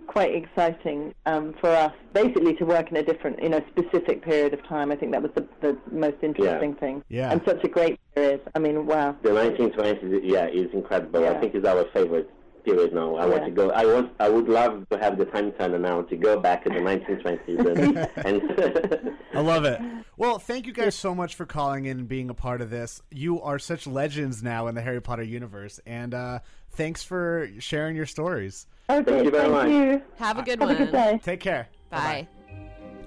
quite 0.07 0.33
exciting 0.35 1.13
um, 1.25 1.53
for 1.59 1.69
us, 1.69 1.93
basically 2.13 2.55
to 2.55 2.65
work 2.65 2.89
in 2.89 2.97
a 2.97 3.03
different, 3.03 3.41
you 3.41 3.49
know, 3.49 3.61
specific 3.69 4.21
period 4.21 4.53
of 4.53 4.65
time. 4.65 4.91
I 4.91 4.95
think 4.95 5.11
that 5.11 5.21
was 5.21 5.31
the, 5.35 5.47
the 5.61 5.77
most 5.91 6.17
interesting 6.21 6.75
thing. 6.75 7.03
Yeah. 7.09 7.31
And 7.31 7.41
such 7.45 7.63
a 7.63 7.67
great 7.67 7.99
period. 8.13 8.41
I 8.53 8.59
mean, 8.59 8.85
wow. 8.85 9.15
The 9.23 9.29
1920s, 9.29 10.21
yeah, 10.23 10.47
is 10.47 10.71
incredible. 10.73 11.21
Yeah. 11.21 11.31
I 11.31 11.39
think 11.39 11.55
it's 11.55 11.67
our 11.67 11.85
favorite 11.93 12.29
period 12.65 12.93
now. 12.93 13.15
I 13.15 13.25
want 13.25 13.45
to 13.45 13.51
go. 13.51 13.69
I 13.71 13.85
want. 13.85 14.11
I 14.19 14.27
would 14.27 14.49
love 14.49 14.85
to 14.89 14.97
have 14.97 15.17
the 15.17 15.25
time 15.25 15.51
turner 15.53 15.79
now 15.79 16.01
to 16.01 16.15
go 16.17 16.39
back 16.39 16.63
to 16.65 16.69
the 16.69 16.75
1920s 16.89 17.65
and, 17.77 17.97
and 19.05 19.17
I 19.33 19.39
love 19.39 19.63
it. 19.65 19.79
Well, 20.17 20.39
thank 20.39 20.65
you 20.65 20.73
guys 20.73 20.95
so 20.95 21.13
much 21.15 21.35
for 21.35 21.45
calling 21.45 21.85
in 21.85 21.99
and 21.99 22.07
being 22.07 22.29
a 22.29 22.33
part 22.33 22.61
of 22.61 22.69
this. 22.69 23.01
You 23.11 23.41
are 23.41 23.59
such 23.59 23.85
legends 23.87 24.41
now 24.43 24.67
in 24.67 24.75
the 24.75 24.81
Harry 24.81 25.01
Potter 25.01 25.23
universe, 25.23 25.79
and 25.85 26.13
uh, 26.13 26.39
thanks 26.71 27.03
for 27.03 27.49
sharing 27.59 27.95
your 27.95 28.05
stories. 28.05 28.67
Okay, 28.89 29.03
Thank 29.11 29.25
you 29.25 29.31
very 29.31 29.49
much. 29.49 29.69
you. 29.69 30.01
Have 30.17 30.37
a 30.37 30.43
good 30.43 30.59
Have 30.59 30.69
a 30.69 30.73
one. 30.73 30.77
good 30.77 30.91
day. 30.91 31.19
Take 31.23 31.39
care. 31.39 31.67
Bye. 31.89 32.27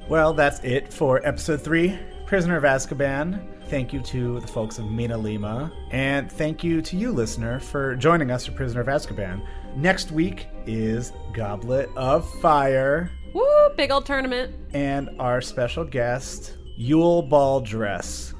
Well, 0.08 0.32
that's 0.32 0.60
it 0.64 0.92
for 0.92 1.20
episode 1.26 1.60
three, 1.62 1.98
Prisoner 2.28 2.58
of 2.58 2.64
Azkaban. 2.64 3.40
Thank 3.70 3.94
you 3.94 4.02
to 4.02 4.38
the 4.40 4.46
folks 4.46 4.78
of 4.78 4.84
MinaLima, 4.84 5.72
and 5.92 6.30
thank 6.30 6.62
you 6.62 6.82
to 6.82 6.94
you, 6.94 7.10
listener, 7.10 7.58
for 7.58 7.96
joining 7.96 8.30
us 8.30 8.44
for 8.44 8.52
Prisoner 8.52 8.82
of 8.82 8.86
Azkaban. 8.86 9.40
Next 9.76 10.10
week 10.10 10.46
is 10.66 11.14
Goblet 11.32 11.88
of 11.96 12.28
Fire, 12.40 13.10
Woo! 13.32 13.70
Big 13.78 13.90
old 13.90 14.04
tournament. 14.04 14.54
and 14.74 15.08
our 15.18 15.40
special 15.40 15.84
guest, 15.86 16.58
Yule 16.76 17.22
Ball 17.22 17.62
Dress. 17.62 18.34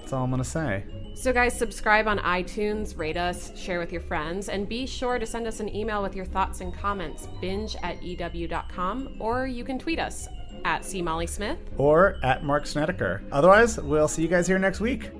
That's 0.00 0.14
all 0.14 0.24
I'm 0.24 0.30
gonna 0.30 0.42
say. 0.42 0.86
So, 1.14 1.30
guys, 1.30 1.52
subscribe 1.58 2.08
on 2.08 2.18
iTunes, 2.20 2.96
rate 2.96 3.18
us, 3.18 3.54
share 3.54 3.78
with 3.78 3.92
your 3.92 4.00
friends, 4.00 4.48
and 4.48 4.66
be 4.66 4.86
sure 4.86 5.18
to 5.18 5.26
send 5.26 5.46
us 5.46 5.60
an 5.60 5.74
email 5.76 6.02
with 6.02 6.16
your 6.16 6.24
thoughts 6.24 6.62
and 6.62 6.72
comments, 6.72 7.28
binge 7.42 7.76
at 7.82 8.02
ew.com, 8.02 9.16
or 9.20 9.46
you 9.46 9.62
can 9.62 9.78
tweet 9.78 9.98
us 9.98 10.26
at 10.66 10.84
C. 10.84 11.00
Molly 11.00 11.28
Smith. 11.28 11.58
Or 11.78 12.18
at 12.22 12.44
Marc 12.44 12.64
Snetiker. 12.64 13.22
Otherwise, 13.30 13.78
we'll 13.78 14.08
see 14.08 14.22
you 14.22 14.28
guys 14.28 14.46
here 14.46 14.58
next 14.58 14.80
week. 14.80 15.10